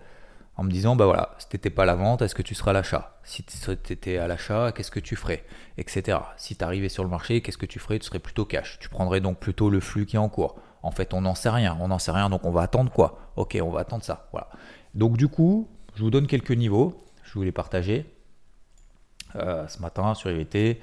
en 0.56 0.64
me 0.64 0.70
disant, 0.70 0.96
bah 0.96 1.04
voilà, 1.04 1.34
si 1.38 1.48
t'étais 1.48 1.70
pas 1.70 1.82
à 1.82 1.86
la 1.86 1.94
vente, 1.94 2.22
est-ce 2.22 2.34
que 2.34 2.42
tu 2.42 2.54
seras 2.54 2.70
à 2.70 2.74
l'achat? 2.74 3.18
Si 3.24 3.42
tu 3.42 3.70
étais 3.92 4.18
à 4.18 4.26
l'achat, 4.26 4.72
qu'est-ce 4.72 4.90
que 4.90 5.00
tu 5.00 5.16
ferais? 5.16 5.44
Etc. 5.78 6.18
Si 6.36 6.56
tu 6.56 6.64
arrivais 6.64 6.88
sur 6.88 7.04
le 7.04 7.10
marché, 7.10 7.40
qu'est-ce 7.40 7.58
que 7.58 7.66
tu 7.66 7.78
ferais? 7.78 7.98
Tu 7.98 8.06
serais 8.06 8.18
plutôt 8.18 8.44
cash. 8.44 8.78
Tu 8.80 8.88
prendrais 8.88 9.20
donc 9.20 9.38
plutôt 9.38 9.70
le 9.70 9.80
flux 9.80 10.06
qui 10.06 10.16
est 10.16 10.20
en 10.20 10.28
cours. 10.28 10.56
En 10.82 10.90
fait, 10.90 11.14
on 11.14 11.22
n'en 11.22 11.34
sait 11.34 11.50
rien. 11.50 11.76
On 11.80 11.88
n'en 11.88 11.98
sait 11.98 12.12
rien, 12.12 12.30
donc 12.30 12.44
on 12.44 12.52
va 12.52 12.62
attendre 12.62 12.90
quoi? 12.90 13.32
Ok, 13.36 13.58
on 13.62 13.70
va 13.70 13.80
attendre 13.80 14.04
ça. 14.04 14.28
Voilà. 14.32 14.48
Donc 14.94 15.16
du 15.16 15.28
coup, 15.28 15.68
je 15.94 16.02
vous 16.02 16.10
donne 16.10 16.26
quelques 16.26 16.52
niveaux. 16.52 17.02
Je 17.24 17.32
vous 17.34 17.42
les 17.42 17.52
partager. 17.52 18.06
Ce 19.34 19.82
matin 19.82 20.14
sur 20.14 20.30
IVT, 20.30 20.80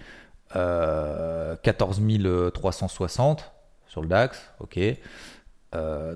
euh, 0.56 1.56
14 1.64 2.02
360 2.54 3.52
sur 3.88 4.02
le 4.02 4.08
DAX. 4.08 4.52
Ok. 4.60 4.80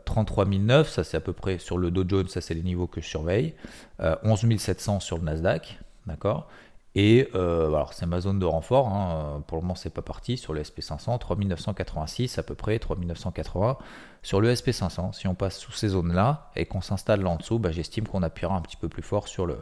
33 0.05 0.45
euh, 0.45 0.49
009, 0.49 0.89
ça 0.89 1.03
c'est 1.03 1.17
à 1.17 1.19
peu 1.19 1.33
près 1.33 1.57
sur 1.57 1.77
le 1.77 1.89
Dow 1.89 2.03
Jones, 2.07 2.27
ça 2.27 2.41
c'est 2.41 2.53
les 2.53 2.61
niveaux 2.61 2.87
que 2.87 3.01
je 3.01 3.07
surveille. 3.07 3.55
11 3.99 4.43
euh, 4.43 4.57
700 4.57 4.99
sur 4.99 5.17
le 5.17 5.23
Nasdaq, 5.23 5.79
d'accord 6.05 6.47
Et 6.93 7.29
euh, 7.33 7.67
alors 7.67 7.93
c'est 7.93 8.05
ma 8.05 8.21
zone 8.21 8.39
de 8.39 8.45
renfort, 8.45 8.87
hein, 8.87 9.43
pour 9.47 9.57
le 9.57 9.63
moment 9.63 9.75
c'est 9.75 9.89
pas 9.89 10.03
parti. 10.03 10.37
Sur 10.37 10.53
le 10.53 10.61
SP500, 10.61 11.17
3986 11.17 12.37
à 12.37 12.43
peu 12.43 12.55
près, 12.55 12.77
3980 12.77 13.77
sur 14.21 14.41
le 14.41 14.53
SP500. 14.53 15.13
Si 15.13 15.27
on 15.27 15.35
passe 15.35 15.57
sous 15.57 15.71
ces 15.71 15.89
zones-là 15.89 16.51
et 16.55 16.65
qu'on 16.65 16.81
s'installe 16.81 17.21
là 17.21 17.29
en 17.29 17.37
dessous, 17.37 17.59
bah, 17.59 17.71
j'estime 17.71 18.07
qu'on 18.07 18.23
appuiera 18.23 18.55
un 18.55 18.61
petit 18.61 18.77
peu 18.77 18.89
plus 18.89 19.03
fort 19.03 19.27
sur 19.27 19.45
le, 19.45 19.57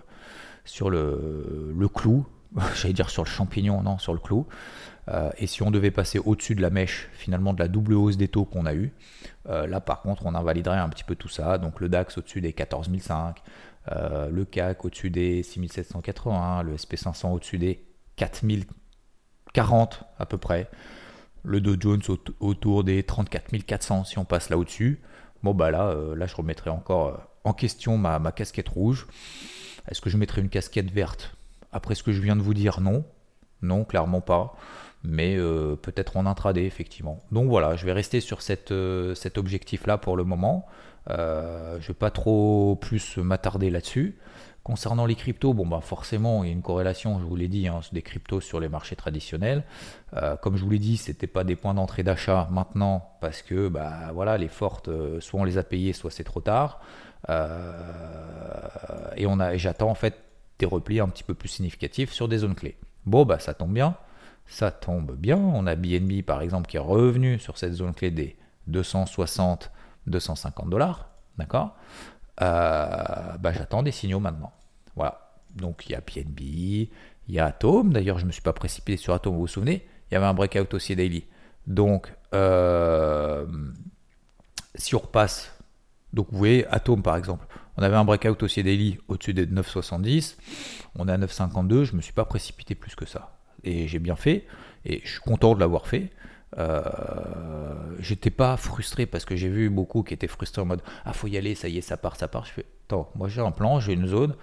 sur 0.65 0.89
le, 0.89 1.73
le 1.73 1.87
clou, 1.87 2.25
j'allais 2.75 2.93
dire 2.93 3.09
sur 3.09 3.23
le 3.23 3.29
champignon, 3.29 3.81
non, 3.81 3.97
sur 3.97 4.13
le 4.13 4.19
clou. 4.19 4.47
Euh, 5.07 5.29
et 5.37 5.47
si 5.47 5.61
on 5.61 5.71
devait 5.71 5.91
passer 5.91 6.19
au-dessus 6.19 6.55
de 6.55 6.61
la 6.61 6.69
mèche, 6.69 7.09
finalement, 7.13 7.53
de 7.53 7.59
la 7.59 7.67
double 7.67 7.93
hausse 7.93 8.17
des 8.17 8.27
taux 8.27 8.45
qu'on 8.45 8.65
a 8.65 8.73
eu, 8.73 8.91
euh, 9.49 9.67
là 9.67 9.79
par 9.79 10.01
contre, 10.01 10.25
on 10.25 10.33
invaliderait 10.33 10.79
un 10.79 10.89
petit 10.89 11.03
peu 11.03 11.15
tout 11.15 11.29
ça. 11.29 11.57
Donc 11.57 11.79
le 11.79 11.89
DAX 11.89 12.17
au-dessus 12.17 12.41
des 12.41 12.53
14 12.53 12.89
500, 12.89 13.35
euh, 13.91 14.29
le 14.29 14.45
CAC 14.45 14.83
au-dessus 14.83 15.11
des 15.11 15.43
6780, 15.43 16.63
le 16.63 16.75
SP500 16.75 17.33
au-dessus 17.33 17.57
des 17.57 17.85
4040 18.15 20.03
à 20.17 20.25
peu 20.25 20.37
près, 20.37 20.69
le 21.43 21.61
Dow 21.61 21.75
Jones 21.79 22.01
autour 22.39 22.83
des 22.83 23.03
34 23.03 23.63
400 23.63 24.05
si 24.05 24.17
on 24.17 24.25
passe 24.25 24.49
là 24.49 24.57
au-dessus. 24.57 25.01
Bon 25.43 25.53
bah 25.53 25.69
là, 25.69 25.93
là 26.15 26.25
je 26.25 26.35
remettrai 26.35 26.71
encore 26.71 27.21
en 27.43 27.53
question 27.53 27.99
ma, 27.99 28.17
ma 28.17 28.31
casquette 28.31 28.69
rouge. 28.69 29.05
Est-ce 29.87 30.01
que 30.01 30.09
je 30.09 30.17
mettrai 30.17 30.41
une 30.41 30.49
casquette 30.49 30.89
verte? 30.89 31.35
Après 31.75 31.93
ce 31.93 32.01
que 32.01 32.11
je 32.11 32.21
viens 32.21 32.35
de 32.35 32.41
vous 32.41 32.53
dire, 32.55 32.81
non. 32.81 33.05
Non, 33.61 33.83
clairement 33.83 34.21
pas 34.21 34.55
mais 35.07 35.35
euh, 35.37 35.75
peut-être 35.75 36.17
en 36.17 36.25
intraday 36.25 36.65
effectivement. 36.65 37.21
Donc 37.31 37.49
voilà, 37.49 37.75
je 37.75 37.85
vais 37.85 37.93
rester 37.93 38.19
sur 38.19 38.39
euh, 38.71 39.15
cet 39.15 39.37
objectif-là 39.37 39.97
pour 39.97 40.17
le 40.17 40.23
moment. 40.23 40.65
Euh, 41.09 41.77
je 41.79 41.83
ne 41.83 41.87
vais 41.89 41.93
pas 41.93 42.11
trop 42.11 42.75
plus 42.79 43.17
m'attarder 43.17 43.69
là-dessus. 43.69 44.17
Concernant 44.63 45.05
les 45.05 45.13
cryptos, 45.13 45.53
bon 45.53 45.67
bah 45.67 45.79
forcément 45.79 46.43
il 46.43 46.47
y 46.47 46.49
a 46.49 46.53
une 46.53 46.63
corrélation, 46.63 47.19
je 47.19 47.23
vous 47.23 47.35
l'ai 47.35 47.47
dit, 47.47 47.67
hein, 47.67 47.81
des 47.91 48.01
cryptos 48.01 48.41
sur 48.41 48.59
les 48.59 48.67
marchés 48.67 48.95
traditionnels. 48.95 49.63
comme 50.41 50.57
je 50.57 50.63
vous 50.63 50.71
l'ai 50.71 50.79
dit, 50.79 50.97
ce 50.97 51.11
n'était 51.11 51.27
pas 51.27 51.43
des 51.43 51.55
points 51.55 51.75
d'entrée 51.75 52.01
d'achat 52.01 52.47
maintenant 52.49 53.11
parce 53.21 53.43
que 53.43 53.67
bah 53.67 54.09
voilà 54.11 54.39
les 54.39 54.47
fortes, 54.47 54.89
soit 55.19 55.39
on 55.39 55.43
les 55.43 55.59
a 55.59 55.63
payées, 55.63 55.93
soit 55.93 56.09
c'est 56.09 56.23
trop 56.23 56.41
tard. 56.41 56.81
et 57.29 59.27
on 59.27 59.39
a, 59.39 59.55
j'attends 59.55 59.91
en 59.91 59.95
fait 59.95 60.24
des 60.59 60.65
replis 60.65 60.99
un 60.99 61.07
petit 61.07 61.23
peu 61.23 61.33
plus 61.33 61.49
significatifs 61.49 62.11
sur 62.11 62.27
des 62.27 62.39
zones 62.39 62.55
clés. 62.55 62.77
Bon 63.05 63.25
bah 63.25 63.39
ça 63.39 63.53
tombe 63.53 63.73
bien 63.73 63.95
ça 64.47 64.71
tombe 64.71 65.15
bien. 65.15 65.37
On 65.37 65.67
a 65.67 65.75
BNB 65.75 66.23
par 66.23 66.41
exemple 66.41 66.67
qui 66.67 66.77
est 66.77 66.81
revenu 66.81 67.39
sur 67.39 67.57
cette 67.57 67.73
zone 67.73 67.93
clé 67.93 68.11
des 68.11 68.35
260-250 68.69 70.69
dollars. 70.69 71.09
D'accord? 71.37 71.75
Euh, 72.41 73.37
bah, 73.39 73.53
J'attends 73.53 73.83
des 73.83 73.91
signaux 73.91 74.19
maintenant. 74.19 74.53
Voilà. 74.95 75.31
Donc 75.55 75.87
il 75.87 75.93
y 75.93 75.95
a 75.95 76.01
BNB, 76.01 76.41
il 76.41 76.89
y 77.29 77.39
a 77.39 77.45
Atom. 77.45 77.93
D'ailleurs, 77.93 78.17
je 78.17 78.23
ne 78.23 78.27
me 78.27 78.31
suis 78.31 78.41
pas 78.41 78.53
précipité 78.53 78.97
sur 78.97 79.13
Atom, 79.13 79.33
vous 79.33 79.41
vous 79.41 79.47
souvenez? 79.47 79.87
Il 80.09 80.13
y 80.13 80.17
avait 80.17 80.25
un 80.25 80.33
breakout 80.33 80.73
aussi 80.73 80.95
daily. 80.95 81.25
Donc, 81.65 82.13
euh, 82.33 83.45
si 84.75 84.95
on 84.95 84.99
repasse, 84.99 85.51
donc 86.13 86.27
vous 86.31 86.37
voyez, 86.37 86.67
Atom 86.67 87.01
par 87.01 87.15
exemple, 87.15 87.47
on 87.77 87.83
avait 87.83 87.95
un 87.95 88.05
breakout 88.05 88.41
aussi 88.43 88.63
daily 88.63 88.99
au-dessus 89.07 89.33
des 89.33 89.45
9,70. 89.45 90.37
On 90.97 91.07
est 91.07 91.11
à 91.11 91.17
9,52. 91.17 91.83
Je 91.83 91.91
ne 91.91 91.97
me 91.97 92.01
suis 92.01 92.13
pas 92.13 92.25
précipité 92.25 92.75
plus 92.75 92.95
que 92.95 93.05
ça 93.05 93.35
et 93.65 93.87
j'ai 93.87 93.99
bien 93.99 94.15
fait, 94.15 94.45
et 94.85 95.01
je 95.03 95.11
suis 95.11 95.19
content 95.19 95.55
de 95.55 95.59
l'avoir 95.59 95.87
fait. 95.87 96.11
Euh, 96.57 97.97
j'étais 97.99 98.29
pas 98.29 98.55
frustré 98.55 99.05
parce 99.05 99.25
que 99.25 99.35
j'ai 99.35 99.49
vu 99.49 99.69
beaucoup 99.69 100.03
qui 100.03 100.13
étaient 100.13 100.27
frustrés 100.27 100.61
en 100.61 100.65
mode 100.65 100.81
ah 101.03 101.11
faut 101.11 101.27
y 101.27 101.35
aller 101.35 101.53
ça 101.53 101.67
y 101.67 101.79
est 101.79 101.81
ça 101.81 101.97
part 101.97 102.15
ça 102.15 102.29
part 102.29 102.45
je 102.45 102.51
fais 102.51 102.65
attends 102.85 103.11
moi 103.15 103.27
j'ai 103.27 103.41
un 103.41 103.51
plan 103.51 103.81
j'ai 103.81 103.91
une 103.91 104.07
zone 104.07 104.35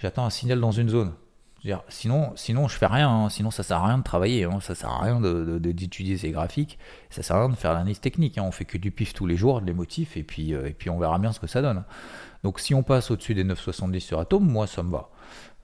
j'attends 0.00 0.24
un 0.24 0.30
signal 0.30 0.58
dans 0.58 0.72
une 0.72 0.88
zone 0.88 1.12
sinon 1.88 2.32
sinon 2.34 2.66
je 2.68 2.76
fais 2.76 2.86
rien 2.86 3.08
hein. 3.08 3.28
sinon 3.28 3.50
ça 3.50 3.62
sert 3.62 3.76
à 3.76 3.86
rien 3.86 3.98
de 3.98 4.02
travailler 4.02 4.44
hein. 4.44 4.58
ça 4.60 4.74
sert 4.74 4.90
à 4.90 5.02
rien 5.02 5.20
d'étudier 5.20 6.18
ces 6.18 6.30
graphiques 6.30 6.78
ça 7.10 7.22
sert 7.22 7.36
à 7.36 7.40
rien 7.40 7.50
de 7.50 7.56
faire 7.56 7.72
l'analyse 7.72 8.00
technique 8.00 8.36
hein. 8.36 8.44
on 8.44 8.50
fait 8.50 8.64
que 8.64 8.78
du 8.78 8.90
pif 8.90 9.14
tous 9.14 9.26
les 9.26 9.36
jours 9.36 9.60
des 9.60 9.72
motifs 9.72 10.16
et 10.16 10.24
puis 10.24 10.54
euh, 10.54 10.66
et 10.66 10.72
puis 10.72 10.90
on 10.90 10.98
verra 10.98 11.18
bien 11.18 11.32
ce 11.32 11.38
que 11.38 11.46
ça 11.46 11.62
donne 11.62 11.84
donc 12.42 12.58
si 12.58 12.74
on 12.74 12.82
passe 12.82 13.10
au-dessus 13.12 13.34
des 13.34 13.44
9,70 13.44 14.00
sur 14.00 14.18
Atom 14.18 14.44
moi 14.44 14.66
ça 14.66 14.82
me 14.82 14.90
va 14.90 15.08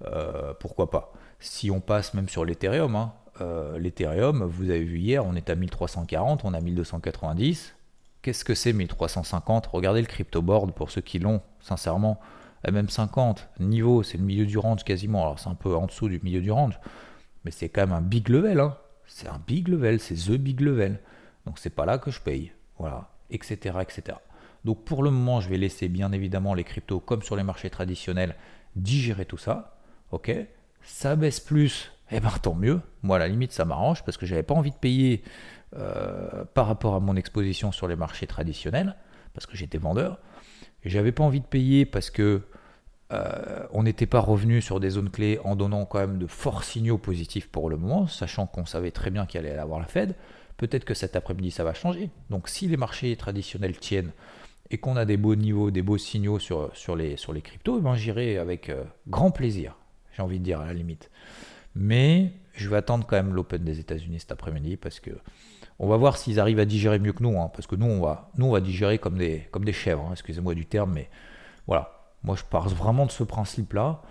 euh, 0.07 0.55
pourquoi 0.61 0.91
pas 0.91 1.13
si 1.41 1.71
on 1.71 1.81
passe 1.81 2.15
même 2.15 2.29
sur 2.29 2.45
l'Ethereum, 2.45 2.97
hein, 2.97 3.13
euh, 3.41 3.79
l'Ethereum, 3.79 4.45
vous 4.45 4.71
avez 4.71 4.85
vu 4.85 4.99
hier, 4.99 5.25
on 5.25 5.35
est 5.35 5.51
à 5.51 5.55
1340, 5.55 6.45
on 6.45 6.55
a 6.55 6.61
1290. 6.61 7.75
Qu'est-ce 8.23 8.45
que 8.45 8.55
c'est 8.55 8.73
1350 8.73 9.67
Regardez 9.67 10.01
le 10.01 10.07
crypto 10.07 10.43
board 10.43 10.73
pour 10.73 10.91
ceux 10.91 11.01
qui 11.01 11.19
l'ont, 11.19 11.41
sincèrement. 11.61 12.19
MM50, 12.66 13.38
niveau, 13.61 14.03
c'est 14.03 14.18
le 14.18 14.25
milieu 14.25 14.47
du 14.47 14.59
range 14.59 14.85
quasiment. 14.85 15.23
Alors 15.23 15.38
c'est 15.38 15.49
un 15.49 15.55
peu 15.55 15.75
en 15.75 15.87
dessous 15.87 16.09
du 16.09 16.21
milieu 16.23 16.40
du 16.40 16.51
range, 16.51 16.79
mais 17.44 17.51
c'est 17.51 17.68
quand 17.68 17.83
même 17.83 17.92
un 17.92 18.01
big 18.01 18.29
level. 18.29 18.61
Hein. 18.61 18.77
C'est 19.07 19.29
un 19.29 19.40
big 19.47 19.68
level, 19.68 20.01
c'est 20.01 20.14
the 20.14 20.33
big 20.33 20.61
level. 20.61 21.01
Donc 21.47 21.59
c'est 21.59 21.71
pas 21.71 21.87
là 21.87 21.99
que 21.99 22.11
je 22.11 22.21
paye. 22.21 22.53
Voilà, 22.79 23.11
etc., 23.31 23.79
etc. 23.81 24.18
Donc 24.64 24.85
pour 24.85 25.03
le 25.03 25.11
moment, 25.11 25.40
je 25.40 25.49
vais 25.49 25.57
laisser 25.57 25.88
bien 25.88 26.12
évidemment 26.12 26.55
les 26.55 26.64
cryptos 26.64 27.01
comme 27.01 27.23
sur 27.23 27.37
les 27.37 27.42
marchés 27.42 27.71
traditionnels 27.71 28.35
digérer 28.77 29.25
tout 29.25 29.38
ça. 29.38 29.79
Ok 30.11 30.31
ça 30.88 31.16
baisse 31.16 31.40
plus, 31.40 31.92
eh 32.11 32.21
ben 32.21 32.31
tant 32.42 32.55
mieux. 32.55 32.81
Moi, 33.03 33.16
à 33.16 33.18
la 33.18 33.29
limite, 33.29 33.53
ça 33.53 33.64
m'arrange 33.64 34.05
parce 34.05 34.16
que 34.16 34.27
j'avais 34.27 34.42
pas 34.42 34.55
envie 34.55 34.71
de 34.71 34.77
payer 34.77 35.23
euh, 35.77 36.44
par 36.55 36.66
rapport 36.66 36.94
à 36.94 37.01
mon 37.01 37.14
exposition 37.14 37.73
sur 37.73 37.88
les 37.88 37.97
marchés 37.97 38.27
traditionnels, 38.27 38.97
parce 39.35 39.47
que 39.47 39.57
j'étais 39.57 39.79
vendeur. 39.79 40.18
J'avais 40.88 41.12
pas 41.12 41.24
envie 41.24 41.40
de 41.40 41.46
payer 41.46 41.87
parce 41.87 42.11
que 42.11 42.42
euh, 43.12 43.66
on 43.72 43.85
n'était 43.85 44.07
pas 44.07 44.20
revenu 44.20 44.61
sur 44.61 44.81
des 44.81 44.90
zones 44.90 45.11
clés 45.11 45.38
en 45.44 45.57
donnant 45.57 45.87
quand 45.87 45.98
même 45.98 46.18
de 46.18 46.27
forts 46.27 46.64
signaux 46.64 46.98
positifs 46.98 47.48
pour 47.48 47.70
le 47.70 47.77
moment, 47.77 48.07
sachant 48.07 48.46
qu'on 48.46 48.66
savait 48.66 48.90
très 48.90 49.11
bien 49.11 49.24
qu'il 49.24 49.40
allait 49.40 49.57
avoir 49.57 49.81
la 49.81 49.87
Fed. 49.87 50.14
Peut-être 50.57 50.85
que 50.85 50.94
cet 50.94 51.16
après-midi 51.16 51.51
ça 51.51 51.64
va 51.64 51.74
changer. 51.74 52.11
Donc 52.31 52.48
si 52.48 52.66
les 52.66 52.77
marchés 52.77 53.14
traditionnels 53.16 53.79
tiennent 53.79 54.12
et 54.70 54.79
qu'on 54.79 54.96
a 54.96 55.05
des 55.05 55.16
beaux 55.16 55.37
niveaux, 55.37 55.70
des 55.70 55.83
beaux 55.83 55.98
signaux 55.98 56.38
sur, 56.38 56.70
sur, 56.74 56.96
les, 56.96 57.16
sur 57.16 57.33
les 57.33 57.40
cryptos, 57.40 57.79
eh 57.79 57.83
ben, 57.83 57.94
j'irai 57.94 58.38
avec 58.38 58.68
euh, 58.68 58.85
grand 59.07 59.31
plaisir 59.31 59.77
j'ai 60.18 60.24
envie 60.24 60.40
de 60.40 60.44
dire 60.44 60.61
à 60.61 60.66
la 60.66 60.74
limite. 60.74 61.11
Mais 61.81 62.33
je 62.55 62.69
vais 62.69 62.77
attendre 62.77 63.07
quand 63.07 63.14
même 63.14 63.33
l'Open 63.33 63.62
des 63.62 63.79
États-Unis 63.79 64.19
cet 64.19 64.33
après-midi 64.33 64.77
parce 64.77 64.99
que 64.99 65.12
on 65.79 65.87
va 65.87 65.97
voir 65.97 66.17
s'ils 66.17 66.41
arrivent 66.41 66.59
à 66.59 66.64
digérer 66.64 66.99
mieux 66.99 67.12
que 67.12 67.23
nous, 67.23 67.41
hein, 67.41 67.53
parce 67.55 67.69
que 67.69 67.77
nous 67.77 67.87
on 67.87 68.01
va, 68.01 68.61
digérer 68.61 68.99
comme 68.99 69.17
des, 69.17 69.49
chèvres. 69.73 70.05
Hein, 70.07 70.12
excusez-moi 70.12 70.55
du 70.55 70.67
terme, 70.67 70.93
mais 70.93 71.09
voilà. 71.69 71.93
Moi 72.25 72.35
je 72.35 72.43
pars 72.43 72.69
vraiment 72.69 73.07
de 73.07 73.12
ce 73.12 73.23
principe-là. 73.23 74.03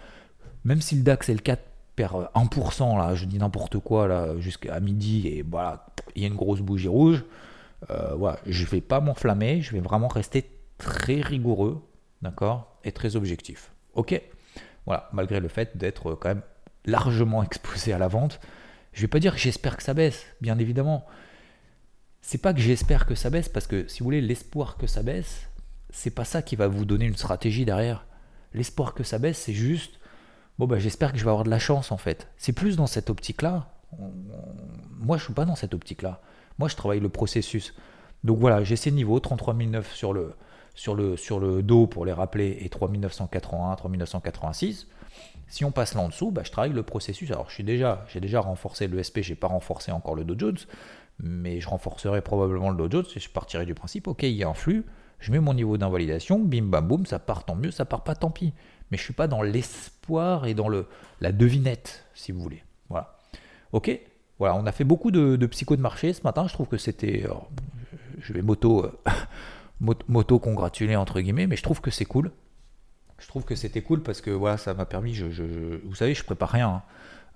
Même 0.64 0.80
si 0.80 0.96
le 0.96 1.04
DAX 1.04 1.28
et 1.28 1.34
le 1.34 1.42
4 1.42 1.62
perd 1.98 2.30
1%, 2.36 2.98
là, 2.98 3.16
je 3.16 3.26
dis 3.26 3.38
n'importe 3.38 3.80
quoi 3.80 4.08
là 4.08 4.40
jusqu'à 4.40 4.80
midi 4.80 5.28
et 5.28 5.42
voilà, 5.42 5.86
il 6.16 6.22
y 6.22 6.26
a 6.26 6.30
une 6.30 6.36
grosse 6.36 6.62
bougie 6.62 6.88
rouge. 6.88 7.26
Euh, 7.90 8.16
voilà, 8.16 8.40
je 8.46 8.66
vais 8.66 8.82
pas 8.82 9.02
m'enflammer, 9.02 9.62
je 9.62 9.74
vais 9.74 9.82
vraiment 9.82 10.08
rester 10.08 10.50
très 10.78 11.20
rigoureux, 11.20 11.86
d'accord, 12.22 12.80
et 12.86 12.94
très 12.94 13.18
objectif. 13.18 13.74
Ok? 13.94 14.22
Voilà, 14.86 15.10
malgré 15.12 15.42
le 15.42 15.50
fait 15.50 15.76
d'être 15.76 16.16
quand 16.16 16.30
même 16.30 16.44
largement 16.88 17.44
exposé 17.44 17.94
à 17.94 18.00
la 18.00 18.08
vente. 18.08 18.40
Je 18.94 19.02
vais 19.02 19.08
pas 19.08 19.20
dire 19.20 19.36
que 19.36 19.40
j'espère 19.40 19.78
que 19.78 19.84
ça 19.84 19.94
baisse, 19.94 20.26
bien 20.42 20.58
évidemment. 20.58 21.06
C'est 22.22 22.40
pas 22.40 22.54
que 22.54 22.60
j'espère 22.60 23.06
que 23.06 23.14
ça 23.14 23.30
baisse, 23.30 23.50
parce 23.50 23.68
que 23.68 23.88
si 23.88 24.00
vous 24.00 24.06
voulez, 24.06 24.22
l'espoir 24.22 24.78
que 24.78 24.88
ça 24.88 25.04
baisse, 25.04 25.50
c'est 25.92 26.10
pas 26.10 26.26
ça 26.26 26.42
qui 26.42 26.56
va 26.56 26.68
vous 26.68 26.86
donner 26.86 27.06
une 27.06 27.16
stratégie 27.16 27.66
derrière. 27.66 28.06
L'espoir 28.54 28.94
que 28.94 29.04
ça 29.04 29.20
baisse, 29.20 29.38
c'est 29.38 29.54
juste, 29.54 30.00
bon 30.58 30.66
bah 30.66 30.80
j'espère 30.80 31.12
que 31.12 31.20
je 31.20 31.24
vais 31.24 31.30
avoir 31.30 31.44
de 31.44 31.50
la 31.50 31.60
chance 31.60 31.92
en 31.92 31.98
fait. 31.98 32.28
C'est 32.38 32.54
plus 32.54 32.76
dans 32.76 32.88
cette 32.88 33.10
optique-là. 33.10 33.72
Moi, 35.00 35.18
je 35.18 35.24
suis 35.24 35.34
pas 35.34 35.46
dans 35.46 35.56
cette 35.56 35.74
optique-là. 35.74 36.22
Moi, 36.58 36.68
je 36.68 36.76
travaille 36.76 37.00
le 37.00 37.10
processus. 37.10 37.74
Donc 38.24 38.40
voilà, 38.40 38.64
j'ai 38.64 38.76
ces 38.76 38.92
niveaux, 38.92 39.20
33 39.20 39.56
sur 39.94 40.12
le, 40.12 40.34
sur 40.74 40.96
le, 40.96 41.18
sur 41.18 41.40
le 41.40 41.62
dos 41.64 41.88
pour 41.88 42.06
les 42.06 42.12
rappeler 42.12 42.58
et 42.62 42.70
3981, 42.70 43.76
3986. 43.76 44.88
Si 45.48 45.64
on 45.64 45.72
passe 45.72 45.94
là 45.94 46.02
en 46.02 46.10
dessous, 46.10 46.32
bah, 46.32 46.42
je 46.44 46.52
travaille 46.52 46.74
le 46.74 46.84
processus. 46.84 47.32
Alors, 47.32 47.50
je 47.50 47.56
suis 47.56 47.64
déjà, 47.64 48.06
j'ai 48.10 48.20
déjà 48.20 48.42
renforcé 48.42 48.88
le 48.88 49.02
SP, 49.02 49.22
j'ai 49.22 49.36
pas 49.36 49.48
renforcé 49.48 49.92
encore 49.92 50.16
le 50.16 50.26
Dow 50.26 50.36
Jones, 50.38 50.58
mais 51.20 51.62
je 51.62 51.70
renforcerai 51.70 52.22
probablement 52.22 52.70
le 52.70 52.78
Dow 52.78 52.92
Jones 52.92 53.06
et 53.16 53.20
je 53.20 53.30
partirai 53.30 53.66
du 53.66 53.74
principe, 53.74 54.08
ok, 54.08 54.24
il 54.24 54.32
y 54.32 54.44
a 54.44 54.50
un 54.50 54.54
flux, 54.54 54.86
Je 55.20 55.32
mets 55.32 55.40
mon 55.40 55.54
niveau 55.54 55.78
d'invalidation, 55.78 56.40
bim 56.40 56.66
bam 56.66 56.88
boum, 56.88 57.06
ça 57.06 57.18
part 57.18 57.46
tant 57.46 57.56
mieux, 57.56 57.72
ça 57.72 57.86
part 57.86 58.04
pas 58.04 58.14
tant 58.14 58.30
pis. 58.30 58.54
Mais 58.92 58.98
je 58.98 59.04
suis 59.04 59.14
pas 59.14 59.28
dans 59.28 59.42
l'espoir 59.42 60.46
et 60.46 60.54
dans 60.54 60.68
le, 60.68 60.86
la 61.22 61.32
devinette, 61.32 62.06
si 62.14 62.32
vous 62.32 62.42
voulez. 62.42 62.64
Voilà. 62.90 63.18
Ok 63.72 64.00
Voilà, 64.38 64.56
on 64.56 64.66
a 64.66 64.72
fait 64.72 64.84
beaucoup 64.84 65.12
de, 65.12 65.46
psycho 65.48 65.76
de 65.76 65.82
marché 65.82 66.14
ce 66.14 66.22
matin. 66.24 66.48
Je 66.48 66.54
trouve 66.54 66.68
que 66.68 66.78
c'était. 66.78 67.26
Je 68.20 68.34
vais 68.34 68.42
moto, 68.42 68.86
euh, 68.86 69.12
moto 70.08 70.40
congratuler 70.40 70.96
entre 70.96 71.20
guillemets, 71.20 71.48
mais 71.48 71.56
je 71.56 71.64
trouve 71.64 71.82
que 71.82 71.92
c'est 71.92 72.06
cool. 72.06 72.32
Je 73.20 73.28
trouve 73.28 73.46
que 73.46 73.56
c'était 73.56 73.82
cool 73.82 74.04
parce 74.04 74.22
que 74.22 74.32
voilà, 74.32 74.58
ça 74.58 74.74
m'a 74.74 74.86
permis. 74.86 75.18
Vous 75.84 75.96
savez, 75.96 76.14
je 76.14 76.24
prépare 76.24 76.50
rien. 76.50 76.70
Hein. 76.70 76.82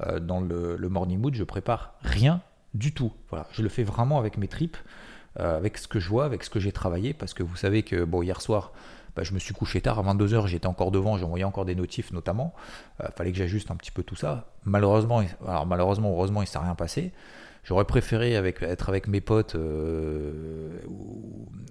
Euh, 0.08 0.20
dans 0.20 0.42
le, 0.42 0.78
le, 0.78 0.90
morning 0.90 1.20
mood, 1.20 1.36
je 1.36 1.44
prépare 1.44 1.96
rien 2.02 2.42
du 2.74 2.94
tout. 2.94 3.12
Voilà, 3.30 3.48
je 3.52 3.62
le 3.62 3.70
fais 3.70 3.84
vraiment 3.84 4.18
avec 4.18 4.38
mes 4.38 4.48
tripes. 4.48 4.78
Euh, 5.40 5.56
avec 5.56 5.78
ce 5.78 5.88
que 5.88 6.02
je 6.02 6.10
vois, 6.10 6.26
avec 6.26 6.44
ce 6.44 6.50
que 6.50 6.60
j'ai 6.60 6.74
travaillé, 6.74 7.14
parce 7.14 7.34
que 7.34 7.42
vous 7.42 7.56
savez 7.56 7.84
que 7.84 8.04
bon, 8.04 8.22
hier 8.22 8.42
soir, 8.42 8.74
bah, 9.16 9.24
je 9.24 9.34
me 9.34 9.40
suis 9.40 9.54
couché 9.54 9.82
tard, 9.82 10.00
à 10.00 10.14
22h, 10.14 10.48
j'étais 10.48 10.68
encore 10.68 10.92
devant, 10.92 11.18
j'envoyais 11.18 11.44
encore 11.44 11.66
des 11.66 11.76
notifs 11.76 12.12
notamment. 12.12 12.54
Euh, 13.02 13.08
fallait 13.16 13.32
que 13.32 13.38
j'ajuste 13.38 13.72
un 13.72 13.76
petit 13.76 13.92
peu 13.92 14.04
tout 14.04 14.16
ça. 14.16 14.48
Malheureusement, 14.64 15.22
alors 15.48 15.66
malheureusement, 15.66 16.12
heureusement, 16.12 16.42
il 16.42 16.46
ne 16.46 16.50
s'est 16.50 16.60
rien 16.60 16.76
passé. 16.76 17.12
J'aurais 17.64 17.86
préféré 17.86 18.34
être 18.34 18.90
avec 18.90 19.08
mes 19.08 19.22
potes 19.22 19.54
euh, 19.54 20.80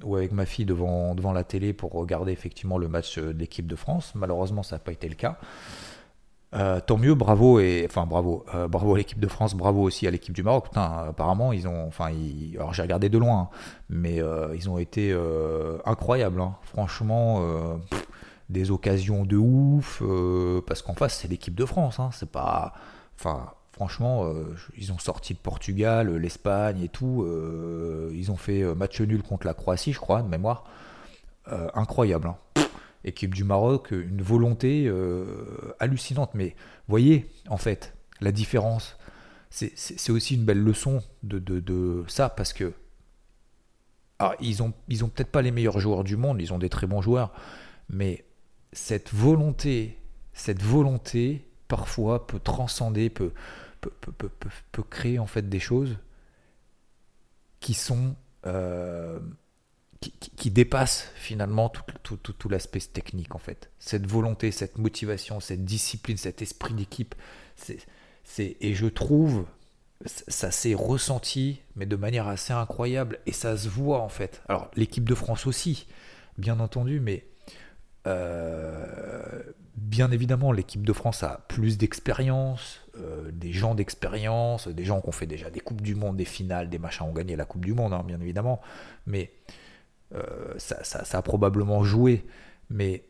ou, 0.05 0.16
avec 0.16 0.31
ma 0.31 0.46
fille 0.46 0.64
devant, 0.64 1.16
devant 1.16 1.33
la 1.33 1.42
télé 1.42 1.72
pour 1.72 1.92
regarder 1.92 2.31
effectivement 2.31 2.79
le 2.79 2.87
match 2.87 3.18
de 3.18 3.37
l'équipe 3.37 3.66
de 3.66 3.74
France. 3.74 4.12
Malheureusement, 4.14 4.62
ça 4.62 4.76
n'a 4.76 4.81
pas 4.81 4.92
été 4.92 5.09
le 5.09 5.16
cas. 5.16 5.38
Euh, 6.52 6.80
tant 6.80 6.96
mieux, 6.96 7.14
bravo 7.14 7.60
et 7.60 7.86
enfin 7.88 8.06
bravo, 8.06 8.44
euh, 8.54 8.66
bravo 8.66 8.94
à 8.94 8.98
l'équipe 8.98 9.20
de 9.20 9.28
France, 9.28 9.54
bravo 9.54 9.82
aussi 9.82 10.08
à 10.08 10.10
l'équipe 10.10 10.34
du 10.34 10.42
Maroc. 10.42 10.64
Putain, 10.64 11.06
apparemment 11.08 11.52
ils 11.52 11.68
ont, 11.68 11.86
enfin, 11.86 12.10
alors 12.54 12.74
j'ai 12.74 12.82
regardé 12.82 13.08
de 13.08 13.18
loin, 13.18 13.48
hein, 13.52 13.56
mais 13.88 14.20
euh, 14.20 14.54
ils 14.56 14.68
ont 14.68 14.78
été 14.78 15.16
incroyables. 15.84 16.40
Hein. 16.40 16.56
Franchement, 16.62 17.42
des 18.48 18.72
occasions 18.72 19.24
de 19.24 19.36
ouf, 19.36 20.02
parce 20.66 20.82
qu'en 20.82 20.94
face 20.94 21.18
c'est 21.18 21.28
l'équipe 21.28 21.54
de 21.54 21.64
France. 21.64 22.00
Hein. 22.00 22.10
c'est 22.12 22.30
pas, 22.30 22.72
enfin, 23.16 23.52
franchement, 23.72 24.26
ils 24.76 24.92
ont 24.92 24.98
sorti 24.98 25.34
le 25.34 25.38
Portugal, 25.38 26.16
l'Espagne 26.16 26.82
et 26.82 26.88
tout. 26.88 27.24
ils 28.12 28.30
ont 28.32 28.36
fait 28.36 28.64
match 28.74 29.00
nul 29.00 29.22
contre 29.22 29.46
la 29.46 29.54
Croatie, 29.54 29.92
je 29.92 30.00
crois, 30.00 30.20
de 30.22 30.28
mémoire. 30.28 30.64
incroyable 31.74 32.34
équipe 33.04 33.34
du 33.34 33.44
Maroc, 33.44 33.90
une 33.92 34.22
volonté 34.22 34.86
euh, 34.86 35.74
hallucinante. 35.78 36.34
Mais 36.34 36.54
voyez, 36.88 37.30
en 37.48 37.56
fait, 37.56 37.94
la 38.20 38.32
différence, 38.32 38.96
c'est 39.50 40.10
aussi 40.10 40.34
une 40.34 40.44
belle 40.44 40.62
leçon 40.62 41.02
de, 41.22 42.04
ça, 42.08 42.28
parce 42.28 42.52
que 42.52 42.72
ah, 44.18 44.34
ils 44.40 44.62
ont, 44.62 44.72
peut-être 45.08 45.30
pas 45.30 45.42
les 45.42 45.50
meilleurs 45.50 45.80
joueurs 45.80 46.04
du 46.04 46.16
monde, 46.16 46.40
ils 46.40 46.52
ont 46.52 46.58
des 46.58 46.68
très 46.68 46.86
bons 46.86 47.00
joueurs, 47.00 47.32
mais 47.88 48.24
cette 48.72 49.12
volonté, 49.12 49.98
cette 50.34 50.62
volonté, 50.62 51.46
parfois, 51.68 52.26
peut 52.26 52.38
transcender, 52.38 53.08
peut, 53.08 53.32
peut 53.80 54.82
créer 54.88 55.18
en 55.18 55.26
fait 55.26 55.48
des 55.48 55.60
choses 55.60 55.96
qui 57.60 57.74
sont... 57.74 58.14
Euh, 58.46 59.20
qui, 60.00 60.50
dépasse 60.50 61.10
finalement 61.14 61.68
tout, 61.68 62.48
l'aspect 62.48 62.80
technique 62.80 63.34
en 63.34 63.38
fait. 63.38 63.70
Cette 63.78 64.06
volonté, 64.06 64.50
cette 64.50 64.78
motivation, 64.78 65.40
cette 65.40 65.64
discipline, 65.64 66.16
cet 66.16 66.40
esprit 66.40 66.72
d'équipe, 66.72 67.14
c'est, 67.56 68.56
et 68.60 68.74
je 68.74 68.86
trouve 68.86 69.44
ça 70.06 70.50
s'est 70.50 70.74
ressenti, 70.74 71.60
mais 71.76 71.84
de 71.84 71.96
manière 71.96 72.26
assez 72.26 72.54
incroyable, 72.54 73.18
et 73.26 73.32
ça 73.32 73.56
se 73.58 73.68
voit 73.68 74.00
en 74.00 74.08
fait. 74.08 74.40
Alors 74.48 74.70
l'équipe 74.74 75.06
de 75.06 75.14
France 75.14 75.46
aussi, 75.46 75.86
bien 76.38 76.58
entendu, 76.60 77.00
mais 77.00 77.26
euh, 78.06 79.42
bien 79.76 80.10
évidemment 80.10 80.52
l'équipe 80.52 80.86
de 80.86 80.92
France 80.94 81.22
a 81.22 81.44
plus 81.48 81.76
d'expérience, 81.76 82.80
euh, 82.96 83.30
des 83.30 83.52
gens 83.52 83.74
d'expérience, 83.74 84.68
des 84.68 84.86
gens 84.86 85.02
qui 85.02 85.08
ont 85.08 85.12
fait 85.12 85.26
déjà 85.26 85.50
des 85.50 85.60
coupes 85.60 85.82
du 85.82 85.94
monde, 85.94 86.16
des 86.16 86.24
finales, 86.24 86.70
des 86.70 86.78
machins, 86.78 87.06
ont 87.06 87.12
gagné 87.12 87.36
la 87.36 87.44
coupe 87.44 87.66
du 87.66 87.74
monde, 87.74 87.92
hein, 87.92 88.02
bien 88.06 88.20
évidemment, 88.22 88.62
mais 89.06 89.30
euh, 90.14 90.55
ça, 90.59 91.18
a 91.18 91.23
probablement 91.23 91.85
joué, 91.85 92.27
mais 92.68 93.05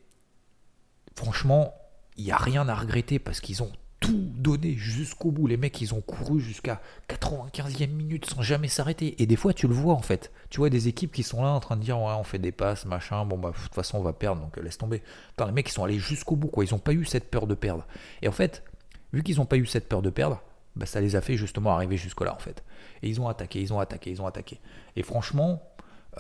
franchement, 1.17 1.75
il 2.17 2.25
n'y 2.25 2.33
a 2.33 2.37
rien 2.37 2.69
à 2.69 2.75
regretter 2.75 3.19
parce 3.19 3.41
qu'ils 3.41 3.63
ont 3.63 3.73
tout 4.01 4.31
donné 4.37 4.75
jusqu'au 4.75 5.31
bout. 5.31 5.47
Les 5.47 5.57
mecs, 5.57 5.81
ils 5.81 5.95
ont 5.95 6.01
couru 6.01 6.41
jusqu'à 6.41 6.81
95e 7.09 7.91
minute 7.91 8.27
sans 8.27 8.43
jamais 8.43 8.69
s'arrêter. 8.69 9.23
Et 9.23 9.27
des 9.27 9.37
fois, 9.37 9.53
tu 9.53 9.69
le 9.69 9.75
vois 9.75 9.95
en 9.95 10.03
fait. 10.03 10.33
Tu 10.49 10.59
vois 10.59 10.71
des 10.71 10.89
équipes 10.89 11.13
qui 11.13 11.23
sont 11.23 11.43
là 11.43 11.51
en 11.51 11.61
train 11.61 11.77
de 11.77 11.83
dire 11.83 11.99
ouais, 12.01 12.13
on 12.19 12.25
fait 12.25 12.39
des 12.39 12.53
passes, 12.53 12.87
machin. 12.87 13.25
Bon, 13.25 13.39
bah, 13.39 13.51
de 13.51 13.63
toute 13.63 13.75
façon, 13.75 13.99
on 13.99 14.03
va 14.03 14.13
perdre, 14.13 14.43
donc 14.43 14.59
euh, 14.59 14.63
laisse 14.63 14.79
tomber. 14.79 15.03
les 15.39 15.53
mecs, 15.53 15.69
ils 15.69 15.73
sont 15.73 15.85
allés 15.85 15.99
jusqu'au 15.99 16.37
bout, 16.37 16.49
quoi. 16.49 16.65
Ils 16.65 16.73
n'ont 16.73 16.79
pas 16.79 16.93
eu 16.93 17.05
cette 17.05 17.31
peur 17.31 17.47
de 17.47 17.55
perdre. 17.55 17.87
Et 18.23 18.29
en 18.29 18.33
fait, 18.33 18.65
vu 19.13 19.23
qu'ils 19.23 19.37
n'ont 19.37 19.47
pas 19.47 19.57
eu 19.57 19.67
cette 19.67 19.89
peur 19.89 20.03
de 20.03 20.11
perdre, 20.11 20.43
bah, 20.77 20.87
ça 20.87 21.01
les 21.01 21.15
a 21.15 21.21
fait 21.21 21.37
justement 21.37 21.73
arriver 21.73 21.97
jusque-là, 21.97 22.35
en 22.35 22.39
fait. 22.39 22.65
Et 23.03 23.09
ils 23.09 23.21
ont 23.21 23.29
attaqué, 23.29 23.61
ils 23.61 23.73
ont 23.73 23.81
attaqué, 23.81 24.11
ils 24.11 24.23
ont 24.23 24.27
attaqué. 24.27 24.61
Et 24.97 25.03
franchement, 25.03 25.63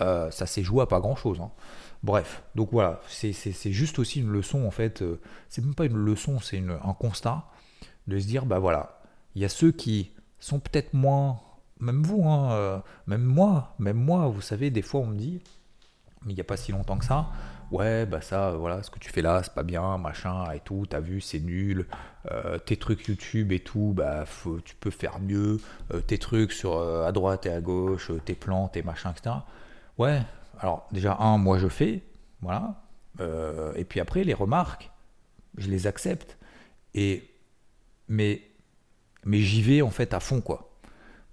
euh, 0.01 0.31
ça 0.31 0.47
s'est 0.47 0.63
joué 0.63 0.83
à 0.83 0.87
pas 0.87 1.01
grand 1.01 1.17
chose. 1.17 1.41
Hein. 1.41 1.51
Bref, 2.03 2.43
donc 2.55 2.71
voilà, 2.73 3.01
c'est 3.09 3.33
juste 3.73 3.99
aussi 3.99 4.21
une 4.21 4.31
leçon 4.31 4.65
en 4.67 4.71
fait. 4.71 5.03
Euh, 5.03 5.21
c'est 5.49 5.65
même 5.65 5.75
pas 5.75 5.85
une 5.85 5.97
leçon, 5.97 6.39
c'est 6.41 6.59
un 6.59 6.95
constat 6.95 7.45
de 8.07 8.19
se 8.19 8.27
dire 8.27 8.47
bah 8.47 8.59
voilà, 8.59 9.01
il 9.35 9.43
y 9.43 9.45
a 9.45 9.49
ceux 9.49 9.73
qui 9.73 10.13
sont 10.39 10.61
peut-être 10.61 10.95
moins, 10.95 11.41
même 11.79 12.03
vous, 12.03 12.25
hein, 12.27 12.53
euh, 12.53 12.79
même 13.07 13.23
moi, 13.23 13.75
même 13.79 13.99
moi, 13.99 14.29
vous 14.29 14.41
savez, 14.41 14.71
des 14.71 14.83
fois 14.83 15.01
on 15.01 15.07
me 15.07 15.17
dit, 15.17 15.43
mais 16.25 16.33
il 16.33 16.35
n'y 16.35 16.41
a 16.41 16.45
pas 16.45 16.57
si 16.57 16.73
longtemps 16.73 16.97
que 16.97 17.05
ça, 17.05 17.29
ouais, 17.71 18.07
bah 18.07 18.23
ça, 18.23 18.53
voilà, 18.53 18.83
ce 18.83 18.91
que 18.91 18.99
tu 18.99 19.11
fais 19.11 19.21
là, 19.21 19.43
c'est 19.43 19.53
pas 19.53 19.63
bien, 19.63 19.99
machin, 19.99 20.51
et 20.53 20.61
tout, 20.61 20.87
t'as 20.89 21.01
vu, 21.01 21.21
c'est 21.21 21.41
nul, 21.41 21.87
tes 22.65 22.79
trucs 22.79 23.07
YouTube 23.07 23.53
et 23.53 23.61
tout, 23.61 23.93
bah 23.95 24.25
tu 24.65 24.75
peux 24.77 24.91
faire 24.91 25.21
mieux, 25.21 25.61
tes 26.07 26.17
trucs 26.17 26.53
sur 26.53 26.81
à 26.81 27.13
droite 27.13 27.45
et 27.45 27.53
à 27.53 27.61
gauche, 27.61 28.11
tes 28.25 28.35
plans, 28.35 28.69
tes 28.69 28.83
machins, 28.83 29.11
etc. 29.11 29.37
Ouais, 30.01 30.23
alors 30.59 30.89
déjà, 30.93 31.15
un, 31.19 31.37
moi 31.37 31.59
je 31.59 31.69
fais, 31.69 32.03
voilà. 32.41 32.83
Euh, 33.21 33.75
et 33.75 33.85
puis 33.85 34.01
après, 34.01 34.25
les 34.25 34.33
remarques, 34.33 34.91
je 35.59 35.69
les 35.69 35.87
accepte. 35.87 36.39
Et, 36.95 37.29
mais 38.09 38.41
mais 39.27 39.41
j'y 39.41 39.61
vais 39.61 39.83
en 39.83 39.91
fait 39.91 40.15
à 40.15 40.21
fond, 40.21 40.41
quoi. 40.41 40.71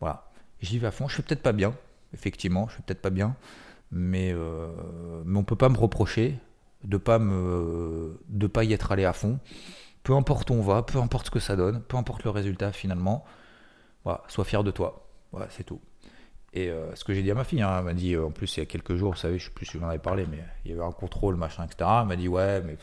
Voilà. 0.02 0.30
J'y 0.60 0.80
vais 0.80 0.88
à 0.88 0.92
fond. 0.92 1.08
Je 1.08 1.16
fais 1.16 1.24
peut-être 1.24 1.44
pas 1.44 1.54
bien, 1.54 1.76
effectivement, 2.14 2.68
je 2.68 2.76
fais 2.76 2.82
peut-être 2.82 3.02
pas 3.02 3.10
bien. 3.10 3.38
Mais, 3.92 4.34
euh, 4.34 5.24
mais 5.26 5.40
on 5.40 5.46
peut 5.46 5.56
pas 5.56 5.70
me 5.70 5.78
reprocher 5.78 6.38
de 6.84 6.98
pas 6.98 7.20
me 7.20 8.20
de 8.28 8.48
pas 8.48 8.66
y 8.66 8.74
être 8.74 8.92
allé 8.92 9.06
à 9.06 9.14
fond. 9.14 9.40
Peu 10.04 10.14
importe 10.14 10.50
où 10.50 10.56
on 10.56 10.62
va, 10.62 10.84
peu 10.84 11.00
importe 11.00 11.28
ce 11.28 11.32
que 11.32 11.40
ça 11.40 11.56
donne, 11.56 11.82
peu 11.84 11.96
importe 11.96 12.26
le 12.26 12.32
résultat 12.32 12.74
finalement. 12.74 13.24
Voilà, 14.04 14.24
sois 14.28 14.46
fier 14.46 14.64
de 14.66 14.72
toi. 14.72 15.08
Voilà, 15.32 15.48
c'est 15.52 15.64
tout. 15.64 15.80
Et 16.58 16.70
euh, 16.72 16.96
ce 16.96 17.04
que 17.04 17.14
j'ai 17.14 17.22
dit 17.22 17.30
à 17.30 17.36
ma 17.36 17.44
fille, 17.44 17.62
hein, 17.62 17.76
elle 17.78 17.86
m'a 17.86 17.94
dit, 17.94 18.16
euh, 18.16 18.26
en 18.26 18.32
plus 18.32 18.58
il 18.58 18.62
y 18.62 18.64
a 18.64 18.66
quelques 18.66 18.96
jours, 18.96 19.12
vous 19.12 19.20
savez, 19.20 19.38
je 19.38 19.46
sais 19.46 19.52
plus 19.52 19.68
si 19.68 19.78
vous 19.78 19.84
en 19.84 19.90
avez 19.90 20.00
parlé, 20.00 20.26
mais 20.26 20.40
il 20.66 20.72
y 20.72 20.74
avait 20.74 20.84
un 20.84 20.92
contrôle, 20.92 21.36
machin, 21.36 21.64
etc. 21.66 21.88
Elle 22.02 22.08
m'a 22.08 22.16
dit, 22.16 22.28
ouais, 22.28 22.64
mais 22.64 22.78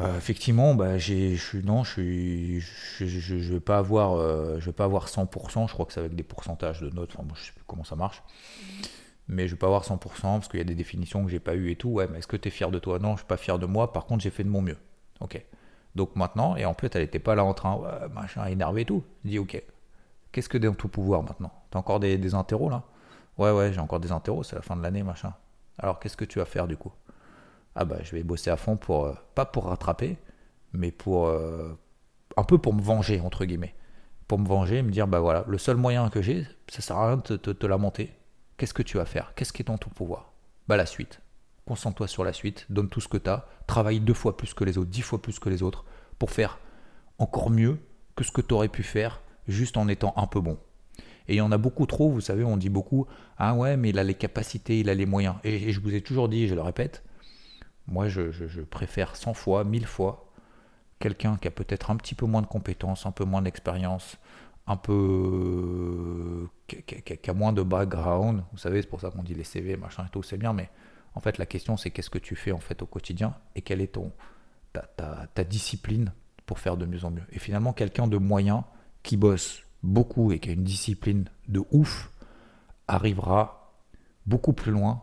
euh, 0.00 0.18
effectivement, 0.18 0.74
bah, 0.74 0.98
je 0.98 1.36
suis, 1.36 1.62
non, 1.62 1.84
je 1.84 2.58
je, 2.98 3.52
vais 3.52 3.60
pas 3.60 3.78
avoir, 3.78 4.18
je 4.58 4.66
vais 4.66 4.72
pas 4.72 4.82
avoir 4.82 5.06
100%. 5.06 5.68
Je 5.68 5.72
crois 5.72 5.86
que 5.86 5.92
c'est 5.92 6.00
avec 6.00 6.16
des 6.16 6.24
pourcentages 6.24 6.80
de 6.80 6.90
notes. 6.90 7.10
Enfin, 7.14 7.22
moi, 7.22 7.36
je 7.38 7.46
sais 7.46 7.52
plus 7.52 7.62
comment 7.68 7.84
ça 7.84 7.94
marche, 7.94 8.20
mais 9.28 9.46
je 9.46 9.52
vais 9.54 9.58
pas 9.58 9.68
avoir 9.68 9.84
100% 9.84 9.98
parce 10.20 10.48
qu'il 10.48 10.58
y 10.58 10.60
a 10.60 10.64
des 10.64 10.74
définitions 10.74 11.24
que 11.24 11.30
j'ai 11.30 11.38
pas 11.38 11.54
eu 11.54 11.70
et 11.70 11.76
tout. 11.76 11.90
Ouais, 11.90 12.08
mais 12.10 12.18
est-ce 12.18 12.26
que 12.26 12.36
tu 12.36 12.48
es 12.48 12.50
fier 12.50 12.72
de 12.72 12.80
toi? 12.80 12.98
Non, 12.98 13.12
je 13.12 13.18
suis 13.18 13.28
pas 13.28 13.36
fier 13.36 13.60
de 13.60 13.66
moi. 13.66 13.92
Par 13.92 14.06
contre, 14.06 14.24
j'ai 14.24 14.30
fait 14.30 14.44
de 14.44 14.50
mon 14.50 14.62
mieux. 14.62 14.78
Ok. 15.20 15.40
Donc 15.94 16.16
maintenant, 16.16 16.56
et 16.56 16.64
en 16.64 16.74
fait, 16.74 16.96
elle 16.96 17.02
était 17.02 17.20
pas 17.20 17.36
là 17.36 17.44
en 17.44 17.54
train, 17.54 17.76
ouais, 17.76 18.08
machin, 18.12 18.44
énervé 18.46 18.82
et 18.82 18.84
tout. 18.86 19.04
Je 19.24 19.30
dis, 19.30 19.38
ok, 19.38 19.62
Qu'est-ce 20.38 20.48
que 20.48 20.58
dans 20.58 20.72
tout 20.74 20.86
pouvoir 20.86 21.24
maintenant? 21.24 21.50
T'as 21.68 21.80
encore 21.80 21.98
des, 21.98 22.16
des 22.16 22.30
là? 22.30 22.84
Ouais, 23.38 23.50
ouais, 23.50 23.72
j'ai 23.72 23.80
encore 23.80 23.98
des 23.98 24.12
interros, 24.12 24.44
c'est 24.44 24.54
la 24.54 24.62
fin 24.62 24.76
de 24.76 24.82
l'année, 24.84 25.02
machin. 25.02 25.34
Alors 25.78 25.98
qu'est-ce 25.98 26.16
que 26.16 26.24
tu 26.24 26.38
vas 26.38 26.44
faire 26.44 26.68
du 26.68 26.76
coup? 26.76 26.92
Ah 27.74 27.84
bah 27.84 27.96
je 28.04 28.12
vais 28.12 28.22
bosser 28.22 28.48
à 28.48 28.56
fond 28.56 28.76
pour, 28.76 29.06
euh, 29.06 29.14
pas 29.34 29.46
pour 29.46 29.64
rattraper, 29.64 30.16
mais 30.72 30.92
pour, 30.92 31.26
euh, 31.26 31.76
un 32.36 32.44
peu 32.44 32.56
pour 32.56 32.72
me 32.72 32.80
venger, 32.80 33.20
entre 33.20 33.46
guillemets. 33.46 33.74
Pour 34.28 34.38
me 34.38 34.46
venger 34.46 34.76
et 34.76 34.82
me 34.82 34.92
dire, 34.92 35.08
bah 35.08 35.18
voilà, 35.18 35.44
le 35.48 35.58
seul 35.58 35.76
moyen 35.76 36.08
que 36.08 36.22
j'ai, 36.22 36.46
ça 36.68 36.82
sert 36.82 36.96
à 36.96 37.08
rien 37.08 37.16
de 37.16 37.36
te, 37.36 37.50
te, 37.50 37.66
lamenter. 37.66 38.14
Qu'est-ce 38.58 38.74
que 38.74 38.84
tu 38.84 38.96
vas 38.96 39.06
faire? 39.06 39.32
Qu'est-ce 39.34 39.52
qui 39.52 39.62
est 39.62 39.64
dans 39.66 39.76
tout 39.76 39.90
pouvoir? 39.90 40.30
Bah 40.68 40.76
la 40.76 40.86
suite. 40.86 41.20
Concentre-toi 41.66 42.06
sur 42.06 42.22
la 42.22 42.32
suite, 42.32 42.64
donne 42.70 42.88
tout 42.88 43.00
ce 43.00 43.08
que 43.08 43.18
tu 43.18 43.28
as, 43.28 43.44
travaille 43.66 43.98
deux 43.98 44.14
fois 44.14 44.36
plus 44.36 44.54
que 44.54 44.62
les 44.62 44.78
autres, 44.78 44.90
dix 44.90 45.02
fois 45.02 45.20
plus 45.20 45.40
que 45.40 45.48
les 45.48 45.64
autres, 45.64 45.84
pour 46.16 46.30
faire 46.30 46.60
encore 47.18 47.50
mieux 47.50 47.80
que 48.14 48.22
ce 48.22 48.30
que 48.30 48.40
tu 48.40 48.54
aurais 48.54 48.68
pu 48.68 48.84
faire 48.84 49.20
juste 49.48 49.76
en 49.76 49.88
étant 49.88 50.12
un 50.16 50.26
peu 50.26 50.40
bon. 50.40 50.58
Et 51.26 51.34
il 51.34 51.36
y 51.36 51.40
en 51.40 51.52
a 51.52 51.58
beaucoup 51.58 51.86
trop, 51.86 52.10
vous 52.10 52.20
savez, 52.20 52.44
on 52.44 52.56
dit 52.56 52.70
beaucoup, 52.70 53.06
ah 53.36 53.54
ouais, 53.54 53.76
mais 53.76 53.90
il 53.90 53.98
a 53.98 54.04
les 54.04 54.14
capacités, 54.14 54.80
il 54.80 54.88
a 54.88 54.94
les 54.94 55.06
moyens. 55.06 55.36
Et, 55.44 55.72
je 55.72 55.80
vous 55.80 55.94
ai 55.94 56.00
toujours 56.00 56.28
dit, 56.28 56.48
je 56.48 56.54
le 56.54 56.62
répète, 56.62 57.04
moi 57.86 58.08
je, 58.08 58.62
préfère 58.62 59.14
100 59.14 59.34
fois, 59.34 59.64
1000 59.64 59.86
fois, 59.86 60.30
quelqu'un 60.98 61.36
qui 61.36 61.48
a 61.48 61.50
peut-être 61.50 61.90
un 61.90 61.96
petit 61.96 62.14
peu 62.14 62.26
moins 62.26 62.42
de 62.42 62.46
compétences, 62.46 63.04
un 63.04 63.10
peu 63.10 63.24
moins 63.24 63.42
d'expérience, 63.42 64.16
un 64.66 64.76
peu. 64.76 66.48
Qui, 66.66 67.30
a 67.30 67.34
moins 67.34 67.52
de 67.52 67.62
background. 67.62 68.42
Vous 68.52 68.58
savez, 68.58 68.82
c'est 68.82 68.88
pour 68.88 69.00
ça 69.00 69.10
qu'on 69.10 69.22
dit 69.22 69.34
les 69.34 69.44
CV, 69.44 69.76
machin 69.76 70.04
et 70.06 70.10
tout, 70.10 70.22
c'est 70.22 70.36
bien, 70.38 70.52
mais 70.52 70.70
En 71.14 71.20
fait, 71.20 71.38
la 71.38 71.46
question, 71.46 71.76
c'est 71.76 71.90
qu'est-ce 71.90 72.10
que 72.10 72.18
tu 72.18 72.36
fais 72.36 72.52
en 72.52 72.58
fait 72.58 72.80
au 72.82 72.86
quotidien 72.86 73.34
et 73.54 73.62
quelle 73.62 73.80
est 73.80 73.94
ton, 73.94 74.12
ta, 74.72 75.44
discipline 75.44 76.12
pour 76.46 76.58
faire 76.58 76.76
de 76.76 76.86
mieux 76.86 77.04
en 77.04 77.10
mieux. 77.10 77.24
Et 77.32 77.38
finalement, 77.38 77.72
quelqu'un 77.72 78.06
de 78.06 78.16
moyen 78.16 78.64
qui 79.02 79.16
bosse 79.16 79.62
beaucoup 79.82 80.32
et 80.32 80.38
qui 80.38 80.50
a 80.50 80.52
une 80.52 80.64
discipline 80.64 81.28
de 81.48 81.62
ouf 81.70 82.10
arrivera 82.86 83.72
beaucoup 84.26 84.52
plus 84.52 84.72
loin 84.72 85.02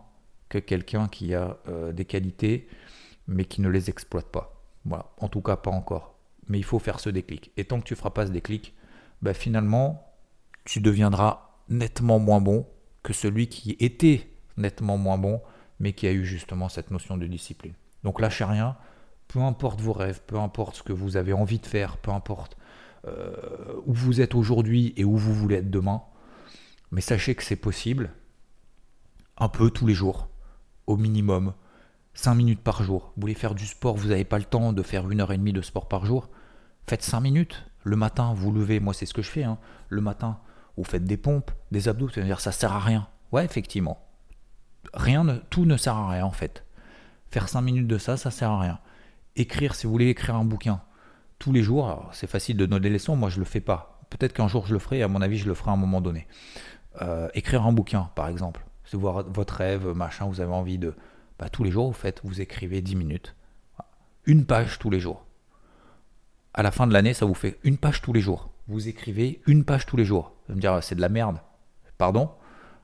que 0.50 0.58
quelqu'un 0.58 1.08
qui 1.08 1.34
a 1.34 1.58
euh, 1.68 1.92
des 1.92 2.06
qualités 2.06 2.68
mais 3.28 3.46
qui 3.46 3.62
ne 3.62 3.70
les 3.70 3.90
exploite 3.90 4.28
pas. 4.28 4.64
Voilà, 4.86 5.12
en 5.20 5.30
tout 5.30 5.42
cas 5.42 5.56
pas 5.56 5.72
encore. 5.72 6.16
Mais 6.48 6.60
il 6.60 6.64
faut 6.64 6.80
faire 6.80 7.00
ce 7.00 7.10
déclic. 7.10 7.52
Et 7.58 7.66
tant 7.66 7.80
que 7.80 7.86
tu 7.86 7.94
ne 7.94 7.98
feras 7.98 8.12
pas 8.12 8.28
ce 8.28 8.32
déclic, 8.32 8.76
bah, 9.22 9.34
finalement, 9.34 10.14
tu 10.64 10.80
deviendras 10.80 11.50
nettement 11.70 12.20
moins 12.20 12.42
bon 12.42 12.68
que 13.02 13.14
celui 13.14 13.48
qui 13.48 13.76
était 13.80 14.30
nettement 14.58 14.98
moins 14.98 15.18
bon, 15.18 15.42
mais 15.80 15.94
qui 15.94 16.08
a 16.08 16.12
eu 16.12 16.26
justement 16.26 16.70
cette 16.70 16.92
notion 16.92 17.18
de 17.18 17.26
discipline. 17.26 17.74
Donc 18.04 18.22
lâchez 18.22 18.46
rien, 18.46 18.78
peu 19.28 19.40
importe 19.40 19.82
vos 19.82 19.94
rêves, 19.94 20.22
peu 20.28 20.38
importe 20.38 20.76
ce 20.76 20.84
que 20.84 20.94
vous 20.94 21.18
avez 21.18 21.34
envie 21.34 21.60
de 21.60 21.66
faire, 21.66 21.98
peu 21.98 22.12
importe 22.12 22.58
euh, 23.08 23.34
où 23.86 23.94
vous 23.94 24.22
êtes 24.22 24.36
aujourd'hui 24.36 24.94
et 24.98 25.04
où 25.04 25.16
vous 25.16 25.34
voulez 25.34 25.58
être 25.58 25.70
demain, 25.70 26.02
mais 26.92 27.02
sachez 27.02 27.36
que 27.36 27.44
c'est 27.44 27.56
possible, 27.56 28.12
un 29.38 29.50
peu 29.50 29.70
tous 29.70 29.86
les 29.86 29.94
jours, 29.94 30.30
au 30.88 30.98
minimum, 30.98 31.54
5 32.14 32.34
minutes 32.36 32.62
par 32.62 32.82
jour. 32.84 33.12
Vous 33.16 33.22
voulez 33.22 33.34
faire 33.34 33.54
du 33.54 33.68
sport, 33.68 33.96
vous 33.96 34.10
n'avez 34.10 34.24
pas 34.24 34.40
le 34.40 34.46
temps 34.46 34.74
de 34.74 34.82
faire 34.82 35.10
une 35.12 35.22
heure 35.22 35.32
et 35.32 35.38
demie 35.38 35.54
de 35.54 35.62
sport 35.62 35.88
par 35.88 36.06
jour, 36.06 36.30
faites 36.88 37.04
5 37.04 37.20
minutes. 37.20 37.66
Le 37.84 37.96
matin, 37.96 38.34
vous 38.34 38.52
levez, 38.52 38.80
moi 38.80 38.94
c'est 38.94 39.06
ce 39.06 39.14
que 39.14 39.22
je 39.22 39.30
fais, 39.30 39.44
hein. 39.44 39.60
le 39.90 40.02
matin, 40.02 40.40
vous 40.78 40.84
faites 40.84 41.06
des 41.06 41.18
pompes, 41.18 41.52
des 41.72 41.88
abdos, 41.88 42.10
c'est-à-dire 42.10 42.40
ça 42.40 42.52
sert 42.52 42.74
à 42.74 42.80
rien. 42.80 43.08
Ouais, 43.32 43.46
effectivement. 43.46 44.02
Rien 44.94 45.24
ne, 45.24 45.36
tout 45.50 45.66
ne 45.66 45.78
sert 45.78 45.96
à 45.96 46.10
rien 46.10 46.26
en 46.26 46.32
fait. 46.32 46.66
Faire 47.30 47.50
5 47.50 47.62
minutes 47.62 47.88
de 47.88 47.98
ça, 47.98 48.18
ça 48.18 48.32
sert 48.32 48.50
à 48.50 48.60
rien. 48.60 48.80
Écrire, 49.36 49.76
si 49.76 49.86
vous 49.86 49.92
voulez 49.92 50.08
écrire 50.08 50.36
un 50.36 50.46
bouquin 50.46 50.82
tous 51.40 51.52
les 51.52 51.64
jours, 51.64 52.10
c'est 52.12 52.28
facile 52.28 52.58
de 52.58 52.66
donner 52.66 52.90
des 52.90 52.90
leçons, 52.90 53.16
moi 53.16 53.30
je 53.30 53.40
le 53.40 53.46
fais 53.46 53.62
pas. 53.62 54.00
Peut-être 54.10 54.34
qu'un 54.34 54.48
jour 54.48 54.66
je 54.66 54.74
le 54.74 54.80
ferai, 54.80 55.04
à 55.04 55.08
mon 55.08 55.22
avis 55.22 55.38
je 55.38 55.48
le 55.48 55.54
ferai 55.54 55.72
à 55.72 55.74
un 55.74 55.78
moment 55.78 56.02
donné. 56.02 56.28
Euh, 57.02 57.28
écrire 57.34 57.66
un 57.66 57.74
bouquin, 57.74 58.10
par 58.16 58.28
exemple. 58.30 58.66
C'est 58.86 58.98
voir 58.98 59.24
votre 59.24 59.56
rêve, 59.56 59.88
machin, 59.88 60.26
vous 60.26 60.42
avez 60.42 60.54
envie 60.54 60.78
de. 60.78 60.96
Bah, 61.40 61.50
tous 61.50 61.64
les 61.64 61.72
jours, 61.72 61.88
vous 61.88 61.94
faites, 61.94 62.22
vous 62.24 62.40
écrivez 62.40 62.82
10 62.82 62.96
minutes. 62.96 63.36
Une 64.26 64.46
page 64.46 64.80
tous 64.80 64.90
les 64.90 65.00
jours. 65.00 65.26
À 66.54 66.64
la 66.64 66.72
fin 66.72 66.88
de 66.88 66.94
l'année, 66.94 67.14
ça 67.14 67.26
vous 67.26 67.34
fait 67.34 67.60
une 67.64 67.78
page 67.78 68.02
tous 68.02 68.14
les 68.14 68.22
jours. 68.22 68.50
Vous 68.68 68.88
écrivez 68.88 69.42
une 69.46 69.66
page 69.66 69.86
tous 69.86 69.98
les 69.98 70.06
jours. 70.06 70.34
Vous 70.46 70.52
allez 70.52 70.56
me 70.56 70.62
dire, 70.62 70.82
c'est 70.82 70.96
de 70.96 71.02
la 71.02 71.10
merde. 71.10 71.40
Pardon? 71.98 72.32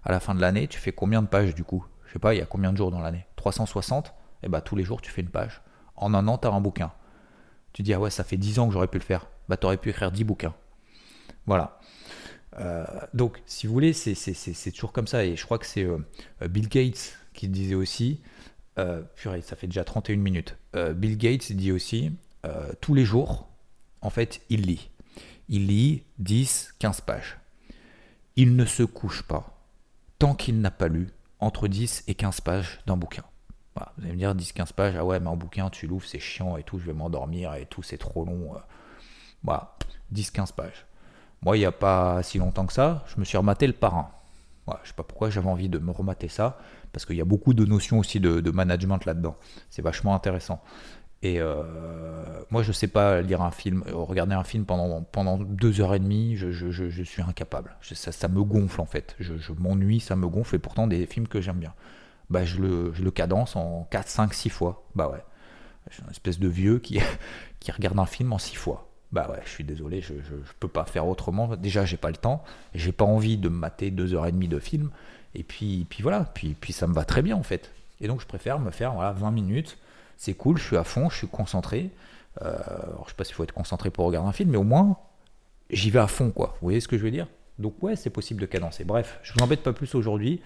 À 0.04 0.12
la 0.12 0.20
fin 0.20 0.36
de 0.36 0.42
l'année, 0.42 0.68
tu 0.68 0.80
fais 0.80 0.92
combien 0.92 1.22
de 1.22 1.28
pages 1.28 1.56
du 1.56 1.64
coup? 1.64 1.86
Je 2.06 2.14
sais 2.14 2.20
pas, 2.20 2.34
il 2.34 2.40
y 2.40 2.42
a 2.42 2.46
combien 2.46 2.72
de 2.72 2.78
jours 2.78 2.92
dans 2.92 3.00
l'année? 3.00 3.26
360 3.38 4.14
Et 4.44 4.50
bah 4.50 4.62
tous 4.62 4.76
les 4.76 4.84
jours, 4.84 5.02
tu 5.02 5.12
fais 5.12 5.22
une 5.22 5.30
page. 5.30 5.62
En 5.96 6.14
un 6.14 6.28
an, 6.28 6.38
tu 6.38 6.48
as 6.48 6.52
un 6.52 6.60
bouquin. 6.60 6.92
Tu 7.74 7.84
dis, 7.84 7.94
ah 7.94 8.00
ouais, 8.00 8.10
ça 8.10 8.24
fait 8.24 8.38
10 8.38 8.60
ans 8.60 8.68
que 8.68 8.74
j'aurais 8.74 8.88
pu 8.88 8.98
le 8.98 9.04
faire. 9.04 9.28
Bah, 9.50 9.58
tu 9.58 9.66
aurais 9.66 9.78
pu 9.78 9.90
écrire 9.90 10.12
10 10.12 10.24
bouquins. 10.24 10.54
Voilà. 11.46 11.80
Euh, 12.60 12.86
donc, 13.14 13.42
si 13.46 13.68
vous 13.68 13.74
voulez, 13.74 13.94
c'est 13.94 14.72
toujours 14.72 14.92
comme 14.92 15.08
ça. 15.08 15.26
Et 15.26 15.36
je 15.36 15.46
crois 15.46 15.58
que 15.58 15.66
c'est 15.66 15.84
euh, 15.84 16.00
Bill 16.48 16.68
Gates 16.68 17.18
qui 17.34 17.48
disait 17.48 17.76
aussi, 17.76 18.22
euh, 18.78 19.02
purée, 19.16 19.42
ça 19.42 19.56
fait 19.56 19.68
déjà 19.68 19.84
31 19.84 20.18
minutes. 20.18 20.58
Euh, 20.76 20.94
Bill 20.94 21.18
Gates 21.18 21.52
dit 21.54 21.72
aussi, 21.72 22.12
tous 22.82 22.96
les 22.96 23.06
jours, 23.06 23.48
en 24.02 24.10
fait, 24.10 24.42
il 24.50 24.62
lit. 24.62 24.90
Il 25.48 25.68
lit 25.68 26.04
10, 26.18 26.74
15 26.80 27.02
pages. 27.02 27.38
Il 28.36 28.56
ne 28.56 28.66
se 28.66 28.84
couche 28.84 29.22
pas 29.24 29.62
tant 30.22 30.36
qu'il 30.36 30.62
n'a 30.62 30.70
pas 30.70 30.88
lu 30.88 31.08
entre 31.40 31.68
10 31.68 32.04
et 32.08 32.14
15 32.14 32.42
pages 32.42 32.80
d'un 32.86 32.96
bouquin 32.96 33.24
vous 33.76 34.04
allez 34.04 34.14
me 34.14 34.18
dire 34.18 34.36
10-15 34.36 34.74
pages, 34.74 34.96
ah 34.98 35.06
ouais, 35.06 35.20
mais 35.20 35.28
en 35.28 35.38
bouquin, 35.38 35.70
tu 35.70 35.88
l'ouvres, 35.88 36.06
c'est 36.06 36.20
chiant 36.20 36.58
et 36.58 36.64
tout, 36.64 36.80
je 36.80 36.86
vais 36.86 36.94
m'endormir 36.94 37.54
et 37.56 37.66
tout, 37.66 37.84
c'est 37.84 37.98
trop 37.98 38.26
long. 38.26 38.56
Euh. 38.56 38.60
Voilà, 39.44 39.76
10-15 40.14 40.54
pages. 40.54 40.86
Moi, 41.42 41.58
il 41.58 41.62
n'y 41.62 41.66
a 41.66 41.72
pas 41.72 42.22
si 42.22 42.38
longtemps 42.38 42.66
que 42.66 42.74
ça, 42.74 43.04
je 43.08 43.20
me 43.20 43.26
suis 43.26 43.38
rematé 43.38 43.66
le 43.68 43.74
parrain. 43.74 44.12
Je 44.84 44.90
sais 44.90 44.94
pas 44.94 45.04
pourquoi 45.04 45.30
j'avais 45.30 45.50
envie 45.50 45.68
de 45.68 45.80
me 45.80 45.92
remater 45.92 46.28
ça, 46.28 46.58
parce 46.94 47.06
qu'il 47.06 47.18
y 47.18 47.22
a 47.22 47.26
beaucoup 47.26 47.54
de 47.54 47.66
notions 47.66 48.00
aussi 48.00 48.20
de, 48.20 48.52
management 48.52 49.04
là-dedans. 49.06 49.36
C'est 49.70 49.82
vachement 49.82 50.16
intéressant. 50.16 50.62
Et 51.24 51.40
euh, 51.40 52.24
moi, 52.50 52.64
je 52.64 52.70
ne 52.70 52.74
sais 52.74 52.88
pas 52.88 53.22
lire 53.22 53.42
un 53.42 53.52
film, 53.52 53.84
euh, 53.88 53.96
regarder 53.96 54.34
un 54.34 54.44
film 54.44 54.66
pendant, 54.66 55.04
pendant 55.04 55.38
deux 55.38 55.82
heures 55.82 55.94
et 55.94 56.00
demie, 56.00 56.36
je, 56.36 57.04
suis 57.04 57.22
incapable. 57.22 57.76
ça, 57.82 58.28
me 58.28 58.44
gonfle 58.44 58.82
en 58.82 58.86
fait. 58.86 59.16
Je, 59.20 59.34
m'ennuie, 59.54 60.00
ça 60.00 60.16
me 60.16 60.28
gonfle, 60.28 60.56
et 60.56 60.60
pourtant 60.60 60.88
des 60.88 61.06
films 61.06 61.28
que 61.28 61.42
j'aime 61.42 61.58
bien 61.58 61.74
bah, 62.32 62.46
je, 62.46 62.58
le, 62.58 62.94
je 62.94 63.04
le 63.04 63.12
cadence 63.12 63.56
en 63.56 63.88
4, 63.92 64.08
5, 64.08 64.34
6 64.34 64.50
fois. 64.50 64.86
Bah 64.96 65.10
ouais. 65.10 65.24
Je 65.90 65.96
suis 65.96 66.04
une 66.04 66.10
espèce 66.10 66.40
de 66.40 66.48
vieux 66.48 66.80
qui, 66.80 67.00
qui 67.60 67.72
regarde 67.72 68.00
un 68.00 68.06
film 68.06 68.32
en 68.34 68.38
6 68.38 68.56
fois. 68.56 68.88
Bah 69.12 69.28
ouais, 69.30 69.42
je 69.44 69.50
suis 69.50 69.66
désolé, 69.66 70.00
je, 70.00 70.14
je, 70.14 70.54
peux 70.62 70.70
pas 70.70 70.86
faire 70.86 71.06
autrement. 71.06 71.58
Déjà, 71.58 71.84
j'ai 71.84 71.98
pas 71.98 72.10
le 72.10 72.16
temps, 72.16 72.44
j'ai 72.74 72.94
pas 72.94 73.04
envie 73.04 73.38
de 73.38 73.50
me 73.50 73.58
mater 73.58 73.92
2h30 73.92 74.48
de 74.48 74.60
film. 74.60 74.90
Et 75.36 75.44
puis, 75.44 75.86
puis 75.90 76.02
voilà, 76.02 76.22
puis, 76.34 76.56
puis 76.60 76.72
ça 76.72 76.88
me 76.88 76.94
va 76.94 77.04
très 77.04 77.22
bien 77.22 77.36
en 77.36 77.44
fait. 77.44 77.72
Et 78.00 78.08
donc, 78.08 78.22
je 78.22 78.26
préfère 78.26 78.60
me 78.60 78.72
faire 78.72 78.94
voilà, 78.94 79.12
20 79.12 79.32
minutes. 79.32 79.78
C'est 80.16 80.34
cool, 80.34 80.58
je 80.58 80.64
suis 80.64 80.78
à 80.78 80.86
fond, 80.86 81.10
je 81.10 81.18
suis 81.18 81.28
concentré. 81.28 81.90
Euh, 82.42 82.56
alors, 82.84 83.04
je 83.06 83.10
sais 83.10 83.16
pas 83.16 83.26
s'il 83.26 83.36
faut 83.36 83.44
être 83.44 83.54
concentré 83.54 83.90
pour 83.90 84.06
regarder 84.06 84.30
un 84.30 84.32
film, 84.32 84.52
mais 84.52 84.58
au 84.58 84.64
moins, 84.64 84.98
j'y 85.70 85.90
vais 85.90 86.00
à 86.00 86.08
fond, 86.08 86.32
quoi. 86.32 86.56
Vous 86.62 86.68
voyez 86.68 86.80
ce 86.80 86.88
que 86.88 86.98
je 86.98 87.04
veux 87.04 87.12
dire? 87.12 87.28
Donc, 87.60 87.82
ouais, 87.84 87.98
c'est 87.98 88.10
possible 88.10 88.40
de 88.40 88.46
cadencer. 88.46 88.86
Bref, 88.86 89.20
je 89.24 89.34
vous 89.34 89.42
embête 89.42 89.62
pas 89.62 89.74
plus 89.74 89.94
aujourd'hui. 89.94 90.42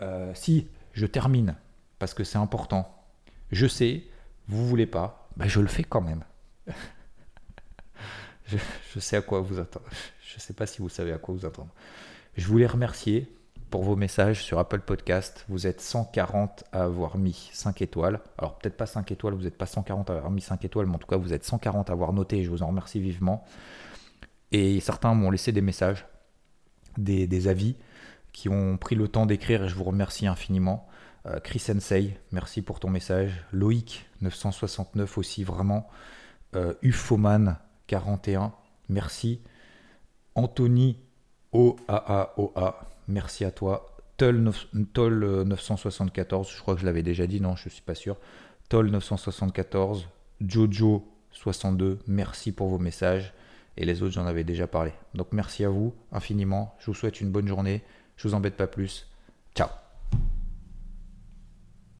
Euh, 0.00 0.30
si 0.34 0.68
je 0.96 1.06
termine 1.06 1.54
parce 1.98 2.14
que 2.14 2.24
c'est 2.24 2.38
important. 2.38 2.90
Je 3.52 3.66
sais, 3.66 4.04
vous 4.48 4.66
voulez 4.66 4.86
pas, 4.86 5.28
ben 5.36 5.46
je 5.46 5.60
le 5.60 5.66
fais 5.66 5.84
quand 5.84 6.00
même. 6.00 6.24
je, 8.46 8.98
sais 8.98 9.16
à 9.16 9.22
quoi 9.22 9.40
vous 9.40 9.60
attendre. 9.60 9.86
Je 10.26 10.40
sais 10.40 10.54
pas 10.54 10.66
si 10.66 10.80
vous 10.80 10.88
savez 10.88 11.12
à 11.12 11.18
quoi 11.18 11.34
vous 11.34 11.44
attendre. 11.46 11.68
Je 12.36 12.46
voulais 12.46 12.66
remercier 12.66 13.30
pour 13.70 13.82
vos 13.82 13.94
messages 13.94 14.42
sur 14.42 14.58
Apple 14.58 14.80
Podcast. 14.80 15.44
Vous 15.50 15.66
êtes 15.66 15.82
140 15.82 16.64
à 16.72 16.84
avoir 16.84 17.18
mis 17.18 17.50
5 17.52 17.82
étoiles. 17.82 18.20
Alors 18.38 18.58
peut-être 18.58 18.78
pas 18.78 18.86
5 18.86 19.12
étoiles, 19.12 19.34
vous 19.34 19.42
n'êtes 19.42 19.58
pas 19.58 19.66
140 19.66 20.08
à 20.08 20.14
avoir 20.14 20.30
mis 20.30 20.40
5 20.40 20.64
étoiles, 20.64 20.86
mais 20.86 20.94
en 20.94 20.98
tout 20.98 21.06
cas 21.06 21.18
vous 21.18 21.34
êtes 21.34 21.44
140 21.44 21.90
à 21.90 21.92
avoir 21.92 22.14
noté 22.14 22.38
et 22.38 22.42
je 22.42 22.50
vous 22.50 22.62
en 22.62 22.68
remercie 22.68 23.00
vivement. 23.00 23.44
Et 24.50 24.80
certains 24.80 25.12
m'ont 25.12 25.30
laissé 25.30 25.52
des 25.52 25.60
messages, 25.60 26.06
des 26.96 27.48
avis 27.48 27.76
qui 28.32 28.48
ont 28.48 28.76
pris 28.76 28.94
le 28.94 29.08
temps 29.08 29.26
d'écrire 29.26 29.64
et 29.64 29.68
je 29.68 29.74
vous 29.74 29.84
remercie 29.84 30.26
infiniment. 30.26 30.86
Euh, 31.26 31.40
Chris 31.40 31.58
Sensei, 31.58 32.16
merci 32.32 32.62
pour 32.62 32.80
ton 32.80 32.90
message. 32.90 33.44
Loïc 33.52 34.06
969 34.20 35.18
aussi, 35.18 35.44
vraiment. 35.44 35.88
Euh, 36.54 36.74
Ufoman 36.82 37.58
41, 37.86 38.52
merci. 38.88 39.40
Anthony 40.34 40.98
OAAOA, 41.52 42.88
merci 43.08 43.44
à 43.44 43.50
toi. 43.50 43.96
Toll, 44.16 44.38
974, 44.38 46.50
je 46.50 46.60
crois 46.60 46.74
que 46.74 46.80
je 46.80 46.86
l'avais 46.86 47.02
déjà 47.02 47.26
dit, 47.26 47.40
non, 47.40 47.56
je 47.56 47.68
ne 47.68 47.70
suis 47.70 47.82
pas 47.82 47.94
sûr. 47.94 48.16
Toll 48.68 48.90
974, 48.90 50.08
Jojo 50.40 51.06
62, 51.32 51.98
merci 52.06 52.52
pour 52.52 52.68
vos 52.68 52.78
messages. 52.78 53.34
Et 53.76 53.84
les 53.84 54.02
autres, 54.02 54.14
j'en 54.14 54.26
avais 54.26 54.44
déjà 54.44 54.66
parlé. 54.66 54.92
Donc 55.14 55.28
merci 55.32 55.64
à 55.64 55.68
vous 55.68 55.94
infiniment. 56.12 56.74
Je 56.78 56.86
vous 56.86 56.94
souhaite 56.94 57.20
une 57.20 57.30
bonne 57.30 57.46
journée. 57.46 57.82
Je 58.16 58.28
vous 58.28 58.34
embête 58.34 58.56
pas 58.56 58.66
plus. 58.66 59.06
Ciao 59.54 59.68